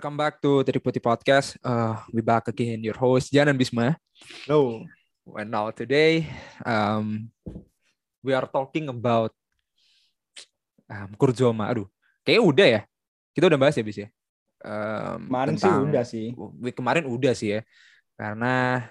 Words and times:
Welcome 0.00 0.16
back 0.16 0.40
to 0.40 0.64
Triputi 0.64 0.96
Podcast. 0.96 1.60
Uh, 1.60 1.92
we 2.08 2.24
back 2.24 2.48
again, 2.48 2.80
your 2.80 2.96
host 2.96 3.28
Jan 3.28 3.52
and 3.52 3.60
Bisma. 3.60 4.00
Hello. 4.48 4.80
And 5.36 5.52
now 5.52 5.68
today, 5.76 6.24
um, 6.64 7.28
we 8.24 8.32
are 8.32 8.48
talking 8.48 8.88
about 8.88 9.36
um, 10.88 11.12
Kurzoma. 11.20 11.68
Aduh, 11.68 11.84
kayak 12.24 12.40
udah 12.40 12.66
ya. 12.80 12.80
Kita 13.36 13.52
udah 13.52 13.60
bahas 13.60 13.76
ya, 13.76 13.84
Bis 13.84 14.00
ya. 14.00 14.08
Um, 14.64 15.28
Kemarin 15.28 15.60
sih 15.60 15.68
udah 15.68 16.04
sih. 16.08 16.26
kemarin 16.72 17.04
udah 17.04 17.36
sih 17.36 17.48
ya. 17.52 17.62
Karena 18.16 18.88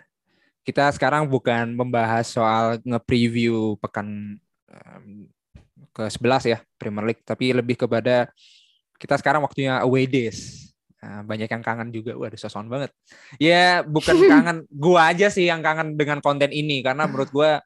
kita 0.62 0.94
sekarang 0.94 1.26
bukan 1.26 1.74
membahas 1.74 2.30
soal 2.30 2.78
nge-preview 2.86 3.82
pekan 3.82 4.38
um, 4.70 5.26
ke-11 5.90 6.54
ya 6.54 6.58
Premier 6.78 7.10
League, 7.10 7.26
tapi 7.26 7.50
lebih 7.50 7.82
kepada 7.82 8.30
kita 9.02 9.18
sekarang 9.18 9.42
waktunya 9.42 9.82
away 9.82 10.06
days. 10.06 10.69
Nah, 11.00 11.24
banyak 11.24 11.48
yang 11.48 11.64
kangen 11.64 11.90
juga. 11.96 12.12
Waduh, 12.20 12.36
sosokan 12.36 12.68
banget. 12.68 12.92
Ya, 13.40 13.82
bukan 13.88 14.16
kangen 14.32 14.58
gua 14.68 15.16
aja 15.16 15.32
sih 15.32 15.48
yang 15.48 15.64
kangen 15.64 15.96
dengan 15.96 16.20
konten 16.20 16.52
ini 16.52 16.84
karena 16.84 17.08
menurut 17.10 17.32
gua 17.32 17.64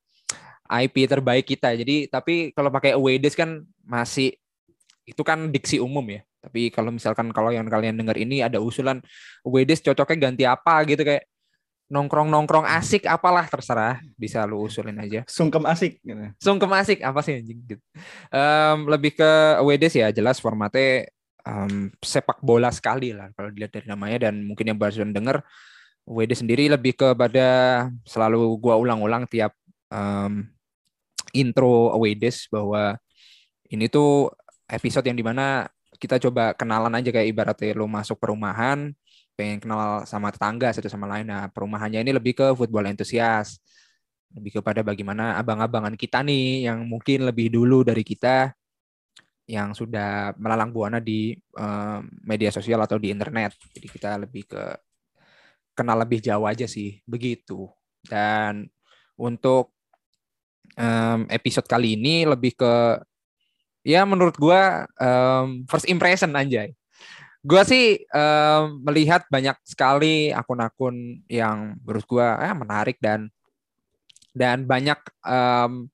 IP 0.70 1.10
terbaik 1.10 1.46
kita. 1.50 1.74
Jadi, 1.74 2.08
tapi 2.08 2.54
kalau 2.54 2.70
pakai 2.70 2.94
away 2.94 3.18
days 3.18 3.38
kan 3.38 3.62
masih 3.84 4.38
itu 5.04 5.22
kan 5.26 5.52
diksi 5.52 5.82
umum 5.82 6.06
ya. 6.08 6.22
Tapi 6.44 6.72
kalau 6.76 6.92
misalkan 6.92 7.32
kalau 7.32 7.56
yang 7.56 7.64
kalian 7.68 7.96
dengar 7.96 8.20
ini 8.20 8.44
ada 8.44 8.60
usulan 8.60 9.00
away 9.48 9.64
days 9.64 9.80
cocoknya 9.80 10.18
ganti 10.20 10.44
apa 10.44 10.84
gitu 10.84 11.04
kayak 11.08 11.24
nongkrong-nongkrong 11.92 12.66
asik 12.66 13.06
apalah 13.06 13.46
terserah 13.46 14.02
bisa 14.18 14.44
lu 14.50 14.66
usulin 14.66 14.98
aja. 14.98 15.22
Sungkem 15.30 15.64
asik. 15.68 16.02
gitu. 16.02 16.20
Sungkem 16.42 16.72
asik 16.74 17.00
apa 17.06 17.20
sih 17.22 17.38
anjing 17.38 17.60
gitu. 17.64 17.84
Um, 18.34 18.90
lebih 18.90 19.14
ke 19.14 19.32
away 19.62 19.78
days 19.78 19.94
ya 19.94 20.10
jelas 20.10 20.42
formatnya 20.42 21.08
um, 21.48 21.92
sepak 22.00 22.40
bola 22.44 22.72
sekali 22.74 23.16
lah 23.16 23.32
kalau 23.36 23.52
dilihat 23.52 23.74
dari 23.76 23.88
namanya. 23.88 24.30
Dan 24.30 24.44
mungkin 24.44 24.74
yang 24.74 24.80
baru 24.80 25.06
dengar 25.08 25.44
WD 26.04 26.32
sendiri 26.36 26.68
lebih 26.68 27.00
kepada 27.00 27.48
selalu 28.04 28.60
gua 28.60 28.76
ulang-ulang 28.76 29.24
tiap 29.28 29.56
um, 29.88 30.44
intro 31.32 31.96
away 31.96 32.14
days 32.16 32.48
bahwa 32.52 33.00
ini 33.72 33.88
tuh 33.88 34.30
episode 34.68 35.08
yang 35.08 35.18
di 35.18 35.26
mana 35.26 35.68
kita 35.98 36.20
coba 36.20 36.52
kenalan 36.54 37.00
aja 37.00 37.10
kayak 37.16 37.32
ibaratnya 37.32 37.72
lo 37.78 37.88
masuk 37.88 38.20
perumahan 38.20 38.92
pengen 39.34 39.58
kenal 39.64 40.06
sama 40.06 40.30
tetangga 40.30 40.70
satu 40.76 40.92
sama 40.92 41.10
lain. 41.10 41.26
Nah 41.32 41.50
perumahannya 41.50 42.04
ini 42.04 42.12
lebih 42.14 42.38
ke 42.38 42.48
football 42.54 42.86
entusias 42.92 43.58
lebih 44.34 44.62
kepada 44.62 44.82
bagaimana 44.82 45.38
abang-abangan 45.38 45.94
kita 45.94 46.26
nih 46.26 46.66
yang 46.70 46.90
mungkin 46.90 47.30
lebih 47.30 47.54
dulu 47.54 47.86
dari 47.86 48.02
kita 48.02 48.50
yang 49.44 49.76
sudah 49.76 50.32
melalang 50.40 50.72
buana 50.72 51.04
di 51.04 51.36
um, 51.60 52.08
media 52.24 52.48
sosial 52.48 52.80
atau 52.80 52.96
di 52.96 53.12
internet. 53.12 53.56
Jadi 53.76 53.88
kita 53.92 54.16
lebih 54.16 54.48
ke 54.48 54.64
kenal 55.76 56.00
lebih 56.00 56.24
jauh 56.24 56.48
aja 56.48 56.64
sih, 56.64 57.04
begitu. 57.04 57.68
Dan 58.08 58.68
untuk 59.20 59.76
um, 60.80 61.28
episode 61.28 61.68
kali 61.68 62.00
ini 62.00 62.24
lebih 62.24 62.56
ke 62.56 63.04
ya 63.84 64.08
menurut 64.08 64.40
gua 64.40 64.88
um, 64.96 65.68
first 65.68 65.92
impression 65.92 66.32
anjay. 66.34 66.72
Gua 67.44 67.68
sih 67.68 68.00
um, 68.16 68.80
melihat 68.88 69.28
banyak 69.28 69.60
sekali 69.68 70.32
akun-akun 70.32 71.28
yang 71.28 71.76
menurut 71.84 72.08
gua 72.08 72.40
eh, 72.40 72.56
menarik 72.56 72.98
dan 73.04 73.28
dan 74.32 74.64
banyak 74.64 74.98
um, 75.28 75.92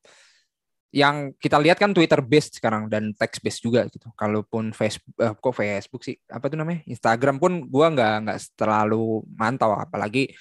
yang 0.89 1.37
kita 1.37 1.61
lihat 1.61 1.77
kan 1.77 1.93
Twitter 1.93 2.17
based 2.25 2.57
sekarang 2.57 2.89
dan 2.89 3.13
text 3.13 3.45
based 3.45 3.61
juga 3.61 3.85
gitu. 3.85 4.09
Kalaupun 4.17 4.73
Facebook, 4.73 5.13
eh, 5.21 5.33
kok 5.37 5.53
Facebook 5.53 6.01
sih, 6.01 6.17
apa 6.29 6.49
tuh 6.49 6.57
namanya? 6.57 6.81
Instagram 6.89 7.37
pun 7.37 7.69
gua 7.69 7.93
nggak 7.93 8.15
nggak 8.25 8.37
terlalu 8.57 9.21
mantau, 9.37 9.77
apalagi 9.77 10.33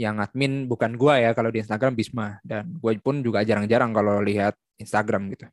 yang 0.00 0.16
admin 0.16 0.64
bukan 0.64 0.96
gua 0.96 1.20
ya 1.20 1.36
kalau 1.36 1.52
di 1.52 1.60
Instagram 1.60 1.92
Bisma 1.92 2.40
dan 2.40 2.72
gue 2.72 2.96
pun 3.04 3.20
juga 3.20 3.44
jarang-jarang 3.44 3.92
kalau 3.92 4.24
lihat 4.24 4.56
Instagram 4.80 5.28
gitu. 5.36 5.44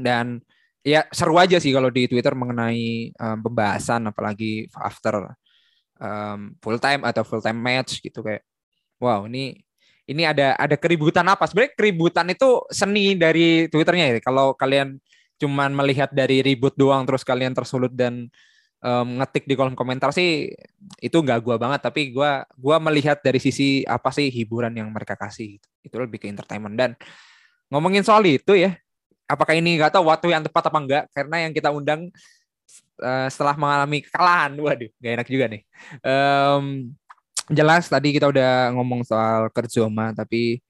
Dan 0.00 0.40
ya 0.80 1.04
seru 1.12 1.36
aja 1.36 1.60
sih 1.60 1.72
kalau 1.76 1.92
di 1.92 2.08
Twitter 2.08 2.32
mengenai 2.32 3.12
um, 3.20 3.38
pembahasan 3.44 4.08
apalagi 4.08 4.64
after 4.80 5.28
um, 6.00 6.56
full 6.64 6.80
time 6.80 7.04
atau 7.04 7.20
full 7.20 7.44
time 7.44 7.60
match 7.60 8.00
gitu 8.00 8.24
kayak 8.24 8.40
wow 8.96 9.28
ini 9.28 9.60
ini 10.10 10.26
ada 10.26 10.58
ada 10.58 10.74
keributan 10.74 11.22
apa? 11.30 11.46
Sebenarnya 11.46 11.72
keributan 11.78 12.26
itu 12.26 12.66
seni 12.74 13.14
dari 13.14 13.70
Twitternya 13.70 14.18
ya. 14.18 14.18
Kalau 14.18 14.58
kalian 14.58 14.98
cuman 15.40 15.72
melihat 15.72 16.10
dari 16.10 16.42
ribut 16.42 16.74
doang 16.74 17.06
terus 17.08 17.24
kalian 17.24 17.54
tersulut 17.54 17.94
dan 17.94 18.28
um, 18.84 19.08
ngetik 19.22 19.48
di 19.48 19.54
kolom 19.56 19.72
komentar 19.72 20.12
sih 20.12 20.52
itu 21.00 21.16
nggak 21.16 21.40
gua 21.40 21.56
banget 21.56 21.80
tapi 21.80 22.12
gua 22.12 22.44
gua 22.60 22.76
melihat 22.76 23.16
dari 23.24 23.40
sisi 23.40 23.80
apa 23.88 24.12
sih 24.12 24.28
hiburan 24.28 24.76
yang 24.76 24.92
mereka 24.92 25.16
kasih 25.16 25.56
gitu. 25.56 25.66
itu 25.80 25.96
lebih 25.96 26.20
ke 26.20 26.28
entertainment 26.28 26.76
dan 26.76 26.90
ngomongin 27.72 28.04
soal 28.04 28.20
itu 28.28 28.52
ya 28.52 28.76
apakah 29.24 29.56
ini 29.56 29.80
nggak 29.80 29.96
tahu 29.96 30.12
waktu 30.12 30.28
yang 30.28 30.44
tepat 30.44 30.68
apa 30.68 30.78
enggak 30.82 31.04
karena 31.16 31.36
yang 31.48 31.52
kita 31.56 31.72
undang 31.72 32.12
uh, 33.00 33.28
setelah 33.32 33.56
mengalami 33.56 34.04
kekalahan 34.04 34.52
waduh 34.60 34.90
gak 35.00 35.12
enak 35.22 35.28
juga 35.30 35.46
nih 35.48 35.62
um, 36.04 36.92
jelas 37.48 37.88
tadi 37.88 38.12
kita 38.12 38.28
udah 38.28 38.74
ngomong 38.76 39.06
soal 39.06 39.48
Kerzoma 39.54 40.12
tapi 40.12 40.60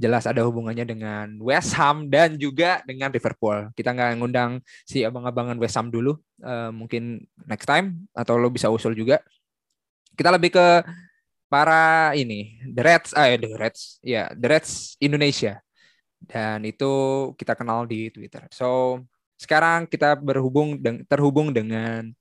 jelas 0.00 0.24
ada 0.24 0.40
hubungannya 0.48 0.88
dengan 0.88 1.26
West 1.44 1.76
Ham 1.76 2.08
dan 2.08 2.40
juga 2.40 2.80
dengan 2.88 3.12
Liverpool. 3.12 3.68
Kita 3.76 3.92
nggak 3.92 4.16
ngundang 4.16 4.64
si 4.88 5.04
abang-abangan 5.04 5.60
West 5.60 5.76
Ham 5.76 5.92
dulu, 5.92 6.16
uh, 6.40 6.72
mungkin 6.72 7.20
next 7.44 7.68
time 7.68 8.08
atau 8.16 8.40
lo 8.40 8.48
bisa 8.48 8.72
usul 8.72 8.96
juga. 8.96 9.20
Kita 10.16 10.32
lebih 10.32 10.56
ke 10.56 10.66
para 11.52 12.16
ini 12.16 12.64
The 12.64 12.80
Reds, 12.80 13.10
ah 13.12 13.28
The 13.36 13.52
Reds, 13.60 14.00
ya 14.00 14.32
The 14.32 14.48
Reds 14.48 14.96
Indonesia 15.04 15.60
dan 16.24 16.64
itu 16.68 16.92
kita 17.36 17.56
kenal 17.56 17.88
di 17.88 18.12
Twitter. 18.12 18.44
So 18.52 19.00
sekarang 19.40 19.88
kita 19.88 20.16
berhubung 20.20 20.76
terhubung 21.08 21.52
dengan 21.52 22.12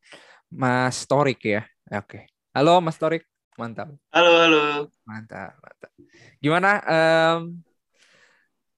Mas 0.48 1.04
Torik 1.04 1.44
ya. 1.44 1.68
Oke, 1.92 2.28
halo 2.56 2.80
Mas 2.80 2.96
Torik. 2.96 3.28
Mantap. 3.60 3.92
Halo, 4.16 4.32
halo. 4.40 4.64
Mantap, 5.04 5.60
mantap. 5.60 5.92
Gimana 6.40 6.80
um, 6.80 7.60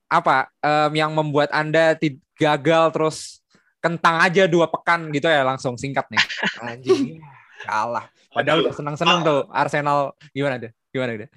apa 0.09 0.49
um, 0.57 0.91
yang 0.97 1.13
membuat 1.13 1.53
Anda 1.53 1.93
gagal 2.33 2.89
terus 2.89 3.45
kentang 3.77 4.17
aja 4.25 4.49
dua 4.49 4.65
pekan 4.65 5.13
gitu 5.13 5.29
ya 5.29 5.45
langsung 5.45 5.77
singkat 5.77 6.09
nih. 6.09 6.17
Anjing. 6.65 7.21
kalah. 7.61 8.09
Padahal 8.33 8.65
udah 8.65 8.73
senang-senang 8.73 9.21
tuh 9.21 9.45
Arsenal 9.53 10.17
gimana 10.33 10.57
deh? 10.57 10.73
Gimana 10.89 11.13
deh? 11.13 11.29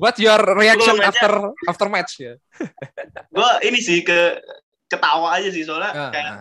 What's 0.00 0.16
your 0.16 0.40
reaction 0.56 0.96
after 1.04 1.52
after 1.68 1.92
match 1.92 2.16
ya? 2.16 2.40
gua 3.36 3.60
ini 3.60 3.76
sih 3.76 4.00
ke 4.00 4.40
ketawa 4.88 5.36
aja 5.36 5.52
sih 5.52 5.68
soalnya 5.68 5.92
uh, 5.92 6.10
kayak 6.16 6.32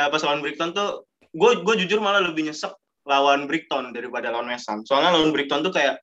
uh. 0.00 0.08
pas 0.08 0.22
lawan 0.24 0.40
Brighton 0.40 0.72
tuh 0.72 1.04
gue 1.32 1.50
gue 1.60 1.74
jujur 1.84 2.00
malah 2.00 2.24
lebih 2.24 2.48
nyesek 2.48 2.72
lawan 3.06 3.50
Brighton 3.50 3.90
daripada 3.90 4.30
lawan 4.30 4.50
West 4.50 4.70
Ham. 4.70 4.86
Soalnya 4.86 5.14
lawan 5.14 5.34
Brighton 5.34 5.62
tuh 5.66 5.74
kayak 5.74 5.98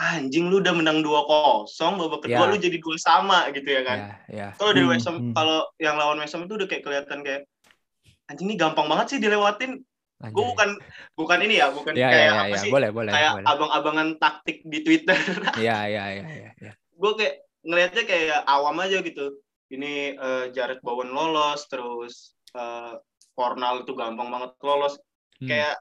anjing 0.00 0.48
lu 0.48 0.64
udah 0.64 0.72
menang 0.72 1.04
2-0, 1.04 1.68
babak 1.76 2.20
kedua 2.24 2.48
yeah. 2.48 2.50
lu 2.50 2.56
jadi 2.56 2.78
dua 2.80 2.96
sama 2.96 3.52
gitu 3.52 3.68
ya 3.68 3.82
kan. 3.84 3.98
Yeah, 3.98 4.16
yeah. 4.32 4.50
Kalau 4.56 4.72
dari 4.72 4.88
West 4.88 5.06
Ham 5.06 5.16
hmm. 5.20 5.34
kalau 5.36 5.68
yang 5.76 6.00
lawan 6.00 6.18
West 6.18 6.32
Ham 6.32 6.48
itu 6.48 6.56
udah 6.56 6.68
kayak 6.70 6.82
kelihatan 6.86 7.20
kayak 7.20 7.42
anjing 8.32 8.48
ini 8.48 8.56
gampang 8.56 8.88
banget 8.88 9.16
sih 9.16 9.18
dilewatin. 9.20 9.84
Gue 10.20 10.44
bukan 10.52 10.76
bukan 11.16 11.38
ini 11.48 11.64
ya, 11.64 11.72
bukan 11.72 11.96
yeah, 11.96 12.12
kayak 12.12 12.28
yeah, 12.28 12.40
apa 12.44 12.48
yeah. 12.52 12.60
sih? 12.60 12.70
Boleh, 12.70 12.90
boleh, 12.92 13.12
kayak 13.12 13.32
boleh. 13.40 13.46
abang-abangan 13.48 14.08
taktik 14.20 14.60
di 14.68 14.78
Twitter. 14.84 15.16
Iya, 15.64 15.88
iya, 15.88 16.04
iya, 16.12 16.52
iya. 16.60 16.72
Gue 16.92 17.16
kayak 17.16 17.40
ngelihatnya 17.64 18.04
kayak 18.04 18.40
awam 18.44 18.76
aja 18.84 19.00
gitu. 19.00 19.40
Ini 19.72 20.20
uh, 20.20 20.44
Jared 20.52 20.84
Bowen 20.84 21.08
lolos, 21.08 21.64
terus 21.72 22.36
uh, 22.52 23.00
Fornal 23.32 23.88
itu 23.88 23.96
gampang 23.96 24.28
banget 24.28 24.52
lolos. 24.60 25.00
Hmm. 25.40 25.48
Kayak 25.48 25.80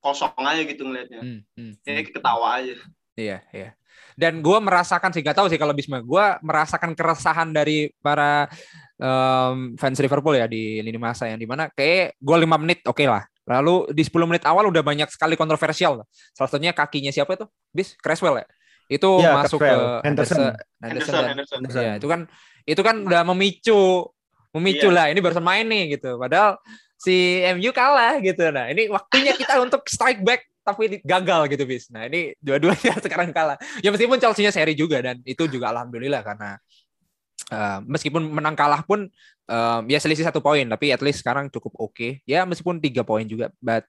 kosong 0.00 0.32
aja 0.42 0.62
gitu 0.64 0.82
ngelihatnya. 0.88 1.20
Hmm, 1.20 1.40
hmm, 1.54 1.72
Jadi 1.84 2.00
hmm. 2.02 2.12
ketawa 2.16 2.46
aja. 2.58 2.74
Iya, 3.14 3.38
iya. 3.52 3.70
Dan 4.16 4.44
gue 4.44 4.58
merasakan 4.60 5.12
sih, 5.12 5.24
gak 5.24 5.38
tahu 5.38 5.48
sih 5.48 5.60
kalau 5.60 5.72
Bisma, 5.72 6.00
gue 6.04 6.24
merasakan 6.44 6.92
keresahan 6.92 7.52
dari 7.52 7.88
para 8.04 8.48
um, 9.00 9.76
fans 9.80 9.96
Liverpool 9.96 10.36
ya 10.36 10.44
di 10.44 10.84
lini 10.84 11.00
masa 11.00 11.28
yang 11.28 11.40
di 11.40 11.48
mana 11.48 11.72
kayak 11.72 12.20
gue 12.20 12.36
lima 12.36 12.56
menit 12.60 12.84
oke 12.84 13.00
okay 13.00 13.06
lah. 13.08 13.24
Lalu 13.48 13.90
di 13.90 14.06
10 14.06 14.30
menit 14.30 14.44
awal 14.46 14.70
udah 14.70 14.78
banyak 14.78 15.10
sekali 15.10 15.34
kontroversial. 15.34 16.06
Salah 16.36 16.46
satunya 16.46 16.70
kakinya 16.70 17.10
siapa 17.10 17.34
itu? 17.34 17.50
Bis 17.74 17.98
Creswell 17.98 18.44
ya. 18.44 18.46
Itu 18.86 19.18
ya, 19.18 19.34
masuk 19.42 19.58
Creswell. 19.58 19.82
ke 19.82 20.06
Henderson. 20.06 20.38
Henderson, 20.38 20.54
Henderson, 20.78 21.14
Henderson. 21.26 21.58
Henderson. 21.58 21.82
Ya, 21.82 21.92
itu 21.98 22.06
kan 22.06 22.20
itu 22.62 22.82
kan 22.84 22.96
udah 23.02 23.22
memicu 23.26 24.06
memicu 24.54 24.88
yeah. 24.90 24.94
lah 24.94 25.06
ini 25.10 25.18
baru 25.18 25.42
main 25.42 25.66
nih 25.66 25.98
gitu. 25.98 26.14
Padahal 26.14 26.62
si 27.00 27.40
MU 27.56 27.72
kalah 27.72 28.20
gitu. 28.20 28.44
Nah, 28.52 28.68
ini 28.68 28.92
waktunya 28.92 29.32
kita 29.32 29.56
untuk 29.64 29.88
strike 29.88 30.20
back 30.20 30.44
tapi 30.60 31.00
gagal 31.00 31.48
gitu 31.48 31.64
bis. 31.64 31.88
Nah, 31.88 32.04
ini 32.04 32.36
dua-duanya 32.38 33.00
sekarang 33.04 33.32
kalah. 33.32 33.56
Ya 33.80 33.88
meskipun 33.88 34.20
Chelsea-nya 34.20 34.52
seri 34.52 34.76
juga 34.76 35.00
dan 35.00 35.24
itu 35.24 35.48
juga 35.48 35.72
alhamdulillah 35.72 36.20
karena 36.20 36.60
uh, 37.48 37.80
meskipun 37.88 38.28
menang 38.28 38.52
kalah 38.52 38.84
pun 38.84 39.08
uh, 39.48 39.80
ya 39.88 39.96
selisih 39.96 40.28
satu 40.28 40.44
poin 40.44 40.68
tapi 40.68 40.92
at 40.92 41.00
least 41.00 41.24
sekarang 41.24 41.48
cukup 41.48 41.72
oke. 41.80 41.96
Okay. 41.96 42.20
Ya 42.28 42.44
meskipun 42.44 42.76
tiga 42.84 43.00
poin 43.00 43.24
juga, 43.24 43.48
but 43.64 43.88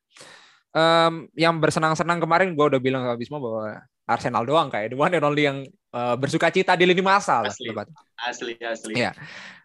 um, 0.71 1.27
yang 1.35 1.59
bersenang-senang 1.59 2.23
kemarin 2.23 2.55
gue 2.55 2.65
udah 2.65 2.79
bilang 2.79 3.03
ke 3.03 3.27
Bisma 3.27 3.43
bahwa 3.43 3.83
Arsenal 4.07 4.43
doang 4.43 4.67
kayak 4.67 4.91
the 4.91 4.97
one 4.97 5.13
and 5.13 5.23
only 5.23 5.47
yang 5.47 5.63
uh, 5.95 6.15
bersuka 6.15 6.51
cita 6.51 6.75
di 6.75 6.83
lini 6.83 7.03
masa 7.03 7.43
asli. 7.43 7.71
lah. 7.71 7.87
Asli, 8.19 8.55
asli. 8.59 8.93
Ya, 8.95 9.15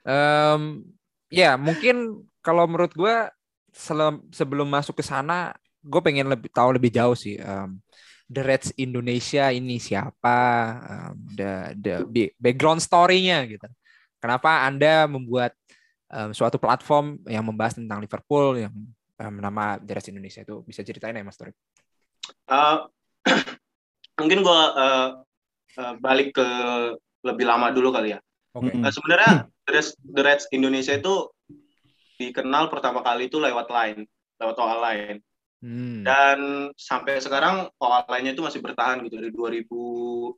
um, 0.07 0.87
ya 1.31 1.59
mungkin 1.59 2.27
kalau 2.47 2.71
menurut 2.71 2.95
gue 2.95 3.17
sebelum 4.31 4.71
masuk 4.71 5.03
ke 5.03 5.05
sana, 5.05 5.51
gue 5.83 5.99
pengen 5.99 6.31
lebih 6.31 6.47
tahu 6.55 6.79
lebih 6.79 6.95
jauh 6.95 7.19
sih. 7.19 7.43
Um, 7.43 7.83
The 8.27 8.43
Reds 8.43 8.71
Indonesia 8.79 9.51
ini 9.51 9.83
siapa, 9.83 10.39
um, 10.83 11.15
the 11.35 11.51
the 11.79 11.95
background 12.39 12.83
story-nya 12.83 13.43
gitu. 13.51 13.67
Kenapa 14.23 14.67
Anda 14.67 15.11
membuat 15.11 15.55
um, 16.11 16.31
suatu 16.31 16.59
platform 16.59 17.23
yang 17.27 17.47
membahas 17.47 17.79
tentang 17.79 17.99
Liverpool 18.03 18.63
yang 18.63 18.75
um, 19.23 19.35
nama 19.43 19.79
The 19.83 19.99
Reds 19.99 20.11
Indonesia 20.11 20.43
itu 20.43 20.63
bisa 20.63 20.83
ceritain 20.87 21.15
ya 21.15 21.23
Mas 21.23 21.39
Torik? 21.39 21.55
Uh, 22.51 22.87
mungkin 24.23 24.43
gue 24.43 24.61
uh, 24.75 25.23
uh, 25.79 25.95
balik 26.03 26.35
ke 26.35 26.49
lebih 27.23 27.47
lama 27.47 27.71
dulu 27.71 27.95
kali 27.95 28.15
ya. 28.15 28.21
Okay. 28.59 28.75
Uh, 28.75 28.91
sebenarnya 28.91 29.47
The 29.67 29.71
Reds, 29.71 29.91
The 30.03 30.23
Reds 30.27 30.45
Indonesia 30.51 30.99
itu 30.99 31.31
dikenal 32.17 32.73
pertama 32.73 33.01
kali 33.05 33.29
itu 33.29 33.37
lewat 33.41 33.69
line, 33.69 34.09
lewat 34.41 34.55
soal 34.57 34.79
lain. 34.83 35.17
Hmm. 35.65 36.05
Dan 36.05 36.71
sampai 36.77 37.17
sekarang 37.21 37.73
OA 37.81 38.05
lainnya 38.13 38.37
itu 38.37 38.45
masih 38.45 38.61
bertahan 38.61 39.01
gitu 39.05 39.17
dari 39.17 39.33
2016 39.33 40.37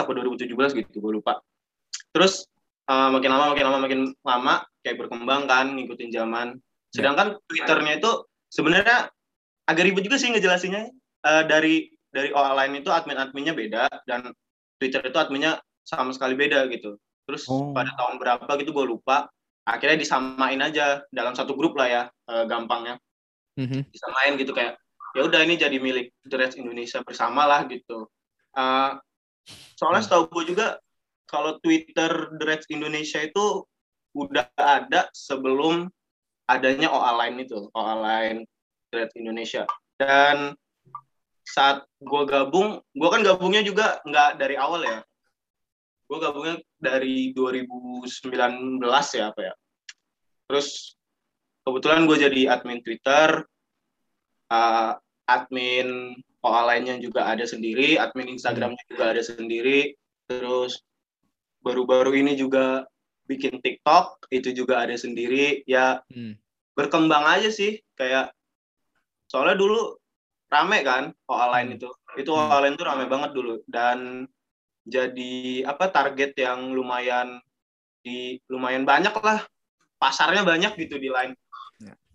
atau 0.00 0.12
2017 0.12 0.80
gitu, 0.80 0.96
gue 1.00 1.12
lupa. 1.20 1.40
Terus 2.10 2.48
uh, 2.88 3.08
makin 3.12 3.30
lama 3.30 3.52
makin 3.54 3.64
lama 3.68 3.78
makin 3.78 4.00
lama 4.24 4.54
kayak 4.82 4.96
berkembang 4.96 5.44
kan 5.46 5.76
ngikutin 5.76 6.10
zaman. 6.10 6.56
Sedangkan 6.90 7.36
yeah. 7.36 7.44
Twitternya 7.46 7.92
itu 8.02 8.10
sebenarnya 8.50 8.98
agak 9.68 9.84
ribet 9.86 10.02
juga 10.08 10.18
sih 10.18 10.32
ngejelasinnya. 10.32 10.90
Uh, 11.20 11.44
dari 11.44 11.92
dari 12.10 12.32
OA 12.32 12.52
lain 12.56 12.80
itu 12.80 12.88
admin-adminnya 12.88 13.52
beda 13.52 13.86
dan 14.08 14.32
Twitter 14.80 15.04
itu 15.04 15.18
adminnya 15.20 15.60
sama 15.84 16.10
sekali 16.16 16.34
beda 16.34 16.66
gitu. 16.72 16.96
Terus 17.28 17.46
oh. 17.46 17.70
pada 17.70 17.92
tahun 17.94 18.18
berapa 18.18 18.50
gitu 18.58 18.74
gue 18.74 18.86
lupa. 18.88 19.30
Akhirnya 19.68 20.00
disamain 20.00 20.60
aja 20.60 21.04
dalam 21.12 21.36
satu 21.36 21.54
grup 21.54 21.76
lah 21.76 21.88
ya 21.88 22.02
uh, 22.30 22.44
gampangnya 22.48 22.96
mm-hmm. 23.60 23.80
bisa 23.92 24.06
main 24.10 24.34
gitu 24.40 24.52
kayak 24.56 24.80
ya 25.12 25.26
udah 25.26 25.40
ini 25.42 25.58
jadi 25.58 25.76
milik 25.76 26.14
The 26.26 26.36
Reds 26.38 26.56
Indonesia 26.56 27.02
bersama 27.02 27.44
lah 27.46 27.66
gitu. 27.66 28.06
Uh, 28.54 28.98
soalnya 29.74 30.02
setahu 30.06 30.30
gue 30.30 30.54
juga 30.54 30.78
kalau 31.26 31.58
Twitter 31.62 32.34
The 32.38 32.44
Reds 32.46 32.66
Indonesia 32.70 33.22
itu 33.22 33.66
udah 34.14 34.50
ada 34.58 35.06
sebelum 35.14 35.86
adanya 36.50 36.90
OA 36.90 37.12
Line 37.26 37.46
itu, 37.46 37.70
OA 37.70 37.94
Line 38.02 38.40
The 38.90 38.94
Reds 39.02 39.14
Indonesia. 39.14 39.62
Dan 39.98 40.58
saat 41.46 41.86
gue 42.02 42.22
gabung, 42.26 42.82
gue 42.94 43.08
kan 43.10 43.22
gabungnya 43.22 43.62
juga 43.62 44.02
nggak 44.06 44.38
dari 44.38 44.58
awal 44.58 44.82
ya. 44.82 44.98
Gue 46.10 46.18
gabungnya 46.18 46.58
dari 46.82 47.30
2019 47.30 48.82
ya 49.14 49.30
apa 49.30 49.40
ya. 49.46 49.54
Terus 50.50 50.98
kebetulan 51.62 52.10
gue 52.10 52.18
jadi 52.18 52.50
admin 52.50 52.82
Twitter, 52.82 53.46
uh, 54.50 54.92
admin 55.30 56.18
OA 56.42 56.62
lainnya 56.66 56.98
juga 56.98 57.30
ada 57.30 57.46
sendiri, 57.46 57.94
admin 57.94 58.34
Instagramnya 58.34 58.82
juga 58.90 59.14
ada 59.14 59.22
sendiri, 59.22 59.94
terus 60.26 60.82
baru-baru 61.62 62.16
ini 62.16 62.34
juga 62.34 62.88
bikin 63.30 63.62
TikTok 63.62 64.26
itu 64.34 64.50
juga 64.50 64.82
ada 64.82 64.96
sendiri, 64.98 65.62
ya 65.68 66.02
hmm. 66.10 66.34
berkembang 66.74 67.22
aja 67.28 67.52
sih, 67.52 67.78
kayak 67.94 68.34
soalnya 69.30 69.60
dulu 69.60 69.94
rame 70.50 70.82
kan 70.82 71.14
OA 71.30 71.46
lain 71.54 71.68
hmm. 71.70 71.76
itu, 71.78 71.88
itu 72.18 72.30
OA 72.34 72.58
lain 72.66 72.74
itu 72.74 72.84
rame 72.88 73.06
banget 73.06 73.30
dulu 73.36 73.62
dan 73.68 74.26
jadi 74.84 75.64
apa 75.68 75.92
target 75.92 76.32
yang 76.40 76.72
lumayan 76.72 77.40
di 78.00 78.40
lumayan 78.48 78.88
banyak 78.88 79.12
lah 79.20 79.44
pasarnya 80.00 80.40
banyak 80.40 80.72
gitu 80.80 80.96
di 80.96 81.12
line 81.12 81.36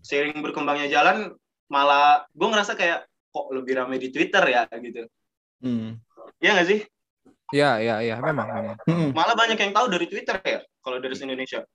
seiring 0.05 0.37
berkembangnya 0.45 0.85
jalan 0.85 1.33
malah 1.65 2.29
gue 2.29 2.45
ngerasa 2.45 2.77
kayak 2.77 3.09
kok 3.09 3.49
lebih 3.49 3.73
ramai 3.81 3.97
di 3.97 4.13
Twitter 4.13 4.45
ya 4.45 4.69
gitu. 4.69 5.09
Hmm. 5.65 5.97
Iya 6.37 6.49
nggak 6.53 6.69
sih? 6.69 6.79
Iya 7.51 7.69
iya 7.81 7.95
iya 8.05 8.15
memang 8.21 8.47
memang. 8.47 8.77
Hmm. 8.85 9.09
Malah 9.17 9.33
banyak 9.33 9.57
yang 9.57 9.73
tahu 9.73 9.89
dari 9.89 10.05
Twitter 10.05 10.37
ya 10.45 10.61
kalau 10.85 11.01
dari 11.01 11.17
Indonesia. 11.17 11.65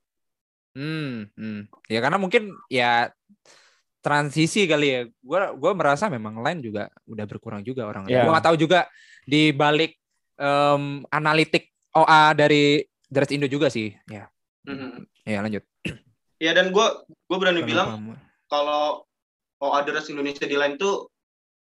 Hmm, 0.71 1.27
hmm. 1.35 1.67
Ya 1.91 1.99
karena 1.99 2.15
mungkin 2.15 2.55
ya 2.71 3.11
transisi 3.99 4.63
kali 4.65 4.87
ya. 4.87 5.01
Gue 5.19 5.39
gue 5.59 5.71
merasa 5.75 6.07
memang 6.07 6.39
lain 6.39 6.63
juga 6.63 6.87
udah 7.05 7.25
berkurang 7.27 7.61
juga 7.61 7.85
orang. 7.85 8.07
Yeah. 8.07 8.23
Gue 8.23 8.31
nggak 8.31 8.47
tahu 8.47 8.57
juga 8.57 8.87
di 9.27 9.51
balik 9.51 10.00
um, 10.41 11.05
analitik 11.13 11.69
OA 11.93 12.33
dari 12.33 12.81
Dres 13.05 13.29
Indo 13.29 13.45
juga 13.45 13.69
sih. 13.69 13.93
Ya. 14.09 14.25
Mm 14.65 14.75
-hmm. 14.75 14.93
Ya 15.29 15.39
lanjut. 15.45 15.63
Ya 16.41 16.51
dan 16.57 16.73
gue 16.73 16.87
gue 17.05 17.37
berani 17.37 17.61
Kenapa 17.61 17.69
bilang 17.69 17.89
kalau 18.49 19.05
OA 19.61 19.85
Deres 19.85 20.09
Indonesia 20.09 20.49
di 20.49 20.57
line 20.57 20.81
tuh 20.81 21.13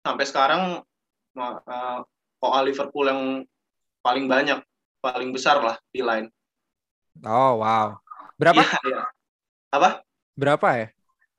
sampai 0.06 0.26
sekarang 0.30 0.62
uh, 1.34 2.00
OA 2.46 2.60
Liverpool 2.70 3.10
yang 3.10 3.22
paling 4.06 4.30
banyak, 4.30 4.62
paling 5.02 5.34
besar 5.34 5.58
lah 5.66 5.76
di 5.90 6.06
line. 6.06 6.30
Oh 7.26 7.58
wow. 7.58 7.98
Berapa? 8.38 8.62
Ya, 8.62 8.78
ya. 8.86 9.02
Apa? 9.74 10.06
Berapa 10.38 10.68
ya? 10.78 10.88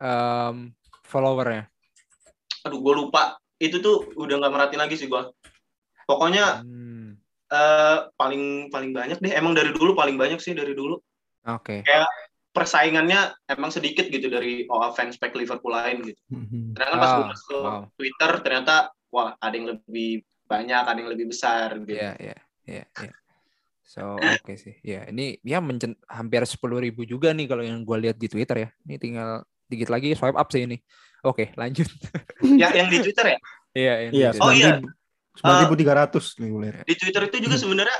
Um, 0.02 0.74
followernya? 1.06 1.70
Aduh, 2.66 2.82
gue 2.82 2.94
lupa. 3.06 3.38
Itu 3.62 3.78
tuh 3.78 4.10
udah 4.18 4.42
nggak 4.42 4.52
merhatiin 4.52 4.82
lagi 4.82 4.98
sih 4.98 5.06
gue. 5.06 5.22
Pokoknya 6.10 6.66
hmm. 6.66 7.27
Uh, 7.52 8.08
paling 8.16 8.72
paling 8.72 8.92
banyak 8.92 9.18
deh. 9.20 9.32
Emang 9.34 9.52
dari 9.56 9.72
dulu 9.72 9.92
paling 9.92 10.16
banyak 10.16 10.40
sih 10.40 10.56
dari 10.56 10.72
dulu. 10.72 10.96
Oke. 11.48 11.80
Okay. 11.82 11.88
Kayak 11.88 12.08
persaingannya 12.52 13.20
emang 13.46 13.70
sedikit 13.70 14.10
gitu 14.10 14.26
dari 14.26 14.66
OA 14.66 14.90
fans 14.96 15.20
pack 15.20 15.36
Liverpool 15.36 15.72
lain 15.72 16.02
gitu. 16.02 16.20
Karena 16.74 16.88
kan 16.90 16.98
pas 16.98 17.10
gue 17.14 17.26
masuk 17.30 17.62
wow. 17.62 17.82
Twitter 17.94 18.30
ternyata 18.42 18.74
wah 19.12 19.36
ada 19.38 19.54
yang 19.54 19.68
lebih 19.76 20.26
banyak, 20.48 20.82
ada 20.88 20.98
yang 20.98 21.10
lebih 21.12 21.30
besar 21.30 21.76
gitu. 21.84 22.00
Iya, 22.00 22.12
iya, 22.18 22.38
iya, 22.64 22.84
iya. 22.88 23.14
So, 23.88 24.20
oke 24.20 24.44
okay 24.44 24.56
sih. 24.60 24.74
Ya, 24.84 25.08
ini 25.08 25.40
ya 25.40 25.64
mencen 25.64 25.96
hampir 26.08 26.44
sepuluh 26.44 26.80
ribu 26.80 27.08
juga 27.08 27.32
nih 27.32 27.48
kalau 27.48 27.64
yang 27.64 27.84
gue 27.84 27.96
lihat 28.08 28.16
di 28.20 28.28
Twitter 28.28 28.56
ya. 28.64 28.68
Ini 28.84 28.96
tinggal 29.00 29.44
dikit 29.68 29.88
lagi 29.92 30.12
swipe 30.12 30.36
up 30.36 30.48
sih 30.52 30.64
ini. 30.68 30.76
Oke, 31.24 31.48
okay, 31.52 31.56
lanjut. 31.56 31.88
ya, 32.60 32.68
yang 32.72 32.88
di 32.88 33.00
Twitter 33.04 33.36
ya? 33.36 33.40
Iya, 33.78 33.94
yang 34.08 34.12
iya. 34.16 34.30
Oh 34.40 34.50
iya. 34.50 34.80
Sembilan 35.38 35.62
ribu 35.70 35.76
tiga 35.78 35.94
ratus 35.94 36.34
nih 36.42 36.50
lihat. 36.50 36.84
Di 36.84 36.94
Twitter 36.98 37.22
itu 37.30 37.36
juga 37.46 37.56
sebenarnya 37.56 37.98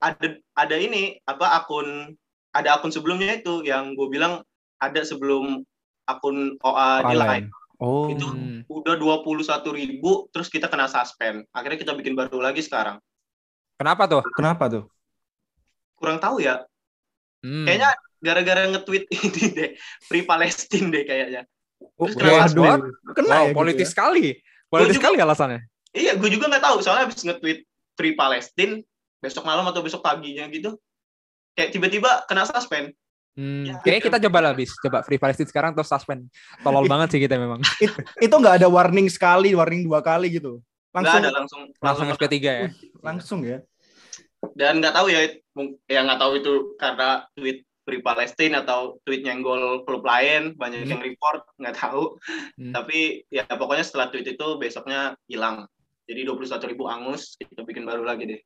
ada 0.00 0.26
ada 0.54 0.76
ini 0.78 1.18
apa 1.26 1.58
akun 1.58 2.14
ada 2.54 2.78
akun 2.78 2.94
sebelumnya 2.94 3.42
itu 3.42 3.66
yang 3.66 3.98
gue 3.98 4.06
bilang 4.06 4.42
ada 4.78 5.02
sebelum 5.02 5.66
akun 6.06 6.54
OA 6.62 6.90
di 7.10 7.16
lain. 7.18 7.44
Oh. 7.80 8.12
Itu 8.12 8.26
udah 8.68 8.94
dua 9.00 9.24
puluh 9.24 9.40
satu 9.40 9.72
ribu, 9.72 10.28
terus 10.30 10.52
kita 10.52 10.68
kena 10.68 10.86
suspend. 10.86 11.48
Akhirnya 11.50 11.80
kita 11.80 11.92
bikin 11.96 12.12
baru 12.12 12.38
lagi 12.38 12.60
sekarang. 12.60 13.00
Kenapa 13.80 14.04
tuh? 14.04 14.22
Kenapa 14.36 14.68
tuh? 14.68 14.84
Kurang 15.96 16.20
tahu 16.20 16.44
ya. 16.44 16.68
Hmm. 17.40 17.64
Kayaknya 17.64 17.90
gara-gara 18.20 18.62
nge-tweet 18.68 19.04
ini 19.16 19.44
deh, 19.56 19.70
Free 20.04 20.28
Palestine 20.28 20.92
deh 20.92 21.08
kayaknya. 21.08 21.48
Oh, 21.96 22.04
terus 22.04 22.20
kena 22.20 22.44
suspend. 22.44 22.82
Kena 23.16 23.32
wow, 23.32 23.44
ya, 23.48 23.52
politis 23.56 23.76
gitu 23.80 23.84
ya? 23.88 23.92
sekali. 23.96 24.26
Politis 24.68 24.96
sekali 25.00 25.16
alasannya. 25.16 25.60
Iya, 25.90 26.14
gue 26.14 26.30
juga 26.30 26.46
nggak 26.46 26.64
tahu. 26.64 26.76
Soalnya 26.82 27.10
habis 27.10 27.22
nge-tweet 27.22 27.66
Free 27.98 28.14
Palestine, 28.14 28.82
besok 29.20 29.44
malam 29.44 29.66
atau 29.68 29.84
besok 29.84 30.00
paginya 30.00 30.46
gitu, 30.48 30.78
kayak 31.58 31.70
tiba-tiba 31.74 32.24
kena 32.24 32.48
suspend. 32.48 32.94
Hmm, 33.38 33.62
ya, 33.62 33.78
kayaknya 33.80 34.02
kita 34.10 34.18
coba 34.26 34.38
lah 34.42 34.52
bis, 34.52 34.74
coba 34.82 35.06
free 35.06 35.20
Palestine 35.20 35.46
sekarang 35.46 35.70
terus 35.72 35.86
suspend. 35.86 36.26
Tolol 36.66 36.90
banget 36.90 37.14
sih 37.14 37.20
kita 37.22 37.38
memang. 37.38 37.62
It, 37.84 37.92
itu 38.18 38.34
nggak 38.34 38.60
ada 38.60 38.68
warning 38.68 39.06
sekali, 39.06 39.54
warning 39.54 39.86
dua 39.86 40.02
kali 40.02 40.34
gitu. 40.34 40.58
Langsung 40.90 41.22
ada 41.22 41.30
langsung 41.30 41.60
langsung, 41.78 42.06
langsung 42.10 42.16
SP3 42.18 42.36
ya. 42.42 42.68
Langsung 43.00 43.40
ya. 43.46 43.58
Dan 44.56 44.82
nggak 44.82 44.96
tahu 44.96 45.06
ya, 45.14 45.30
yang 45.86 46.04
nggak 46.10 46.20
tahu 46.20 46.32
itu 46.42 46.52
karena 46.80 47.22
tweet 47.38 47.62
Free 47.86 48.02
Palestine 48.02 48.54
atau 48.58 48.98
tweet 49.06 49.22
nyenggol 49.22 49.86
klub 49.86 50.02
lain, 50.02 50.58
banyak 50.58 50.84
hmm. 50.84 50.90
yang 50.90 51.02
report, 51.02 51.46
nggak 51.56 51.76
tahu. 51.78 52.18
Hmm. 52.58 52.72
Tapi 52.74 53.24
ya 53.30 53.46
pokoknya 53.46 53.84
setelah 53.86 54.10
tweet 54.10 54.36
itu 54.36 54.46
besoknya 54.58 55.14
hilang. 55.30 55.70
Jadi 56.10 56.26
21 56.26 56.70
ribu 56.74 56.90
angus, 56.90 57.38
kita 57.38 57.62
bikin 57.62 57.86
baru 57.86 58.02
lagi 58.02 58.26
deh. 58.26 58.40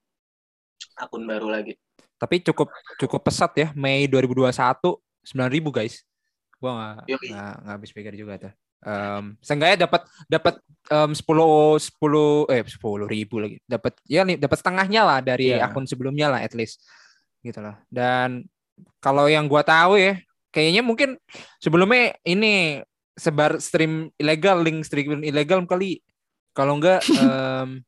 Akun 1.00 1.24
baru 1.24 1.48
lagi. 1.48 1.72
Tapi 2.20 2.44
cukup 2.44 2.68
cukup 3.00 3.24
pesat 3.24 3.56
ya 3.56 3.68
Mei 3.72 4.04
2021 4.04 4.52
ribu 5.48 5.72
guys. 5.72 6.04
Gua 6.60 7.00
nggak 7.00 7.24
nggak 7.64 7.72
habis 7.72 7.90
pikir 7.96 8.12
juga 8.20 8.36
tuh. 8.36 8.52
Um, 8.84 9.40
seenggaknya 9.40 9.88
dapat 9.88 10.04
dapat 10.28 10.54
um, 10.92 11.16
10 11.16 11.24
10 11.24 12.52
eh 12.52 12.62
10 12.68 13.08
ribu 13.08 13.40
lagi. 13.40 13.56
Dapat 13.64 13.92
ya 14.04 14.28
nih 14.28 14.36
dapat 14.36 14.60
setengahnya 14.60 15.02
lah 15.08 15.18
dari 15.24 15.56
yeah. 15.56 15.64
akun 15.64 15.88
sebelumnya 15.88 16.36
lah 16.36 16.44
at 16.44 16.52
least. 16.52 16.84
Gitu 17.40 17.64
lah. 17.64 17.80
Dan 17.88 18.44
kalau 19.00 19.24
yang 19.24 19.48
gua 19.48 19.64
tahu 19.64 19.96
ya 19.96 20.20
kayaknya 20.52 20.84
mungkin 20.84 21.16
sebelumnya 21.64 22.12
ini 22.28 22.84
sebar 23.16 23.56
stream 23.56 24.12
ilegal, 24.20 24.60
link 24.60 24.84
stream 24.84 25.24
ilegal 25.24 25.64
kali. 25.64 26.04
Kalau 26.54 26.78
enggak, 26.78 27.02
um, 27.20 27.82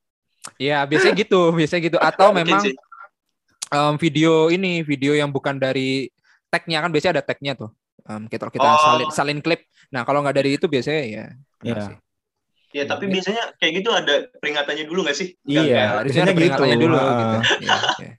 ya 0.58 0.82
biasanya 0.85 1.14
gitu, 1.14 1.54
biasanya 1.54 1.82
gitu. 1.87 1.99
Atau 2.02 2.35
memang 2.35 2.61
um, 3.70 3.94
video 3.96 4.50
ini, 4.50 4.82
video 4.82 5.14
yang 5.14 5.30
bukan 5.30 5.56
dari 5.56 6.11
tagnya 6.50 6.82
kan 6.82 6.90
biasanya 6.90 7.23
ada 7.23 7.25
tagnya 7.25 7.54
tuh. 7.54 7.70
Um, 8.06 8.26
kita 8.30 8.50
kita 8.50 8.66
oh. 8.66 8.78
salin 8.82 9.08
salin 9.11 9.40
klip. 9.42 9.66
Nah 9.90 10.02
kalau 10.02 10.23
nggak 10.23 10.37
dari 10.37 10.58
itu 10.58 10.66
biasanya 10.66 11.02
ya. 11.06 11.25
Iya. 11.62 11.99
Ya, 12.75 12.85
tapi 12.85 13.08
biasanya 13.08 13.56
kayak 13.56 13.73
gitu 13.80 13.88
ada 13.88 14.28
peringatannya 14.37 14.85
dulu 14.85 15.08
nggak 15.08 15.16
sih? 15.16 15.32
Iya, 15.49 16.04
biasanya 16.04 16.28
ada 16.28 16.37
peringatannya 16.37 16.76
gitu. 16.76 16.85
dulu 16.85 16.96
uh. 16.99 17.08
gitu. 17.08 17.38
Ya, 17.64 17.76
ya. 17.96 18.12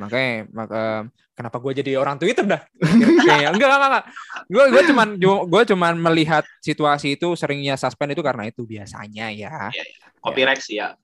Makanya 0.00 0.32
maka 0.54 0.82
kenapa 1.38 1.62
gue 1.62 1.72
jadi 1.78 1.94
orang 1.94 2.18
Twitter 2.18 2.42
dah? 2.42 2.58
Kayak 3.22 3.54
enggak 3.54 3.68
enggak 3.70 3.90
enggak. 3.94 4.04
Gue 4.50 4.64
gue 4.74 4.82
cuman 4.90 5.08
gue 5.22 5.62
cuman 5.70 5.94
melihat 5.94 6.42
situasi 6.58 7.14
itu 7.14 7.38
seringnya 7.38 7.78
suspend 7.78 8.18
itu 8.18 8.22
karena 8.26 8.50
itu 8.50 8.66
biasanya 8.66 9.30
ya. 9.30 9.70
ya, 9.70 9.84
ya. 9.86 10.06
Copyright 10.18 10.58
sih 10.58 10.82
ya. 10.82 10.98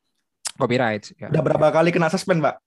Copyright. 0.58 1.14
Ya. 1.14 1.30
Udah 1.30 1.42
berapa 1.42 1.66
kali 1.70 1.94
kena 1.94 2.10
suspend, 2.10 2.42
Pak? 2.42 2.58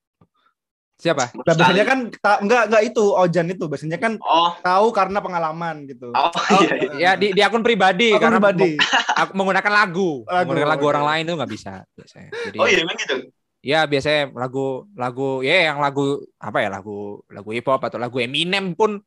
Siapa? 0.98 1.30
Nah, 1.30 1.54
biasanya 1.54 1.86
kan 1.86 2.00
ta, 2.18 2.42
enggak 2.42 2.74
enggak 2.74 2.84
itu 2.90 3.06
Ojan 3.14 3.54
itu 3.54 3.70
biasanya 3.70 4.02
kan 4.02 4.18
oh. 4.18 4.58
tahu 4.66 4.90
karena 4.90 5.22
pengalaman 5.22 5.86
gitu. 5.86 6.10
Oh, 6.10 6.34
iya, 6.58 6.74
iya. 6.74 6.92
Ya 6.98 7.12
di, 7.14 7.38
di 7.38 7.42
akun 7.46 7.62
pribadi 7.62 8.18
akun 8.18 8.22
karena 8.26 8.42
pribadi. 8.42 8.82
Meng, 8.82 9.30
menggunakan 9.38 9.72
lagu, 9.78 10.26
lagu, 10.26 10.50
menggunakan 10.50 10.72
lagu 10.74 10.86
orang 10.90 11.06
lain 11.06 11.24
itu 11.30 11.34
nggak 11.38 11.52
bisa 11.54 11.74
biasanya. 11.94 12.30
Jadi, 12.50 12.58
oh 12.58 12.66
iya 12.66 12.82
emang 12.82 12.98
gitu. 12.98 13.30
Ya 13.66 13.84
biasanya 13.90 14.32
lagu 14.38 14.86
lagu 14.94 15.42
ya 15.42 15.74
yang 15.74 15.82
lagu 15.82 16.24
apa 16.38 16.62
ya 16.64 16.70
lagu 16.70 17.26
lagu 17.28 17.50
hip 17.52 17.68
hop 17.68 17.82
atau 17.84 17.98
lagu 17.98 18.22
Eminem 18.22 18.78
pun 18.78 19.02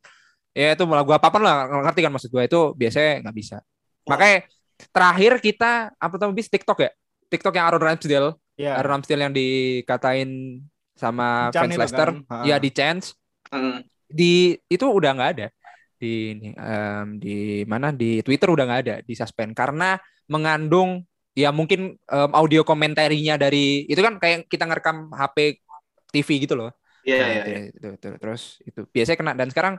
ya 0.50 0.74
itu 0.74 0.84
lagu 0.84 1.10
apa 1.14 1.30
pun 1.30 1.42
lah 1.46 1.70
ngerti 1.70 2.00
kan 2.02 2.12
maksud 2.12 2.30
gue 2.34 2.44
itu 2.44 2.60
biasanya 2.74 3.24
nggak 3.24 3.36
bisa. 3.36 3.56
Oh. 4.04 4.14
Makanya 4.14 4.44
terakhir 4.90 5.32
kita 5.38 5.72
apa 5.94 6.14
tuh 6.18 6.34
bis 6.34 6.50
TikTok 6.50 6.78
ya? 6.82 6.90
TikTok 7.30 7.54
yang 7.54 7.70
Aaron 7.70 7.86
Ramsdale, 7.86 8.30
yeah. 8.58 8.74
Aaron 8.74 8.98
Ramsdale 8.98 9.22
yang 9.30 9.34
dikatain 9.34 10.60
sama 11.00 11.48
fans 11.48 11.80
Leicester 11.80 12.08
kan? 12.28 12.44
ya 12.44 12.60
di 12.60 12.68
chance 12.68 13.16
hmm. 13.48 13.80
di 14.04 14.52
itu 14.68 14.84
udah 14.84 15.16
nggak 15.16 15.30
ada 15.32 15.48
di 15.96 16.36
um, 16.56 17.16
di 17.16 17.64
mana 17.64 17.88
di 17.92 18.20
Twitter 18.20 18.52
udah 18.52 18.64
nggak 18.68 18.80
ada 18.84 18.96
di 19.00 19.14
suspend 19.16 19.56
karena 19.56 19.96
mengandung 20.28 21.00
ya 21.40 21.50
mungkin 21.50 21.96
um, 21.96 22.30
audio 22.36 22.60
komentarinya 22.62 23.40
dari 23.40 23.88
itu 23.88 24.00
kan 24.00 24.20
kayak 24.20 24.46
kita 24.52 24.68
ngerekam 24.68 25.08
HP 25.10 25.64
TV 26.12 26.28
gitu 26.44 26.54
loh. 26.58 26.70
Iya, 27.00 27.16
yeah, 27.16 27.24
nah, 27.24 27.28
yeah, 27.48 27.62
itu, 27.72 27.86
itu, 27.96 28.08
terus 28.20 28.42
itu 28.60 28.80
biasanya 28.92 29.18
kena. 29.18 29.32
Dan 29.32 29.48
sekarang 29.48 29.74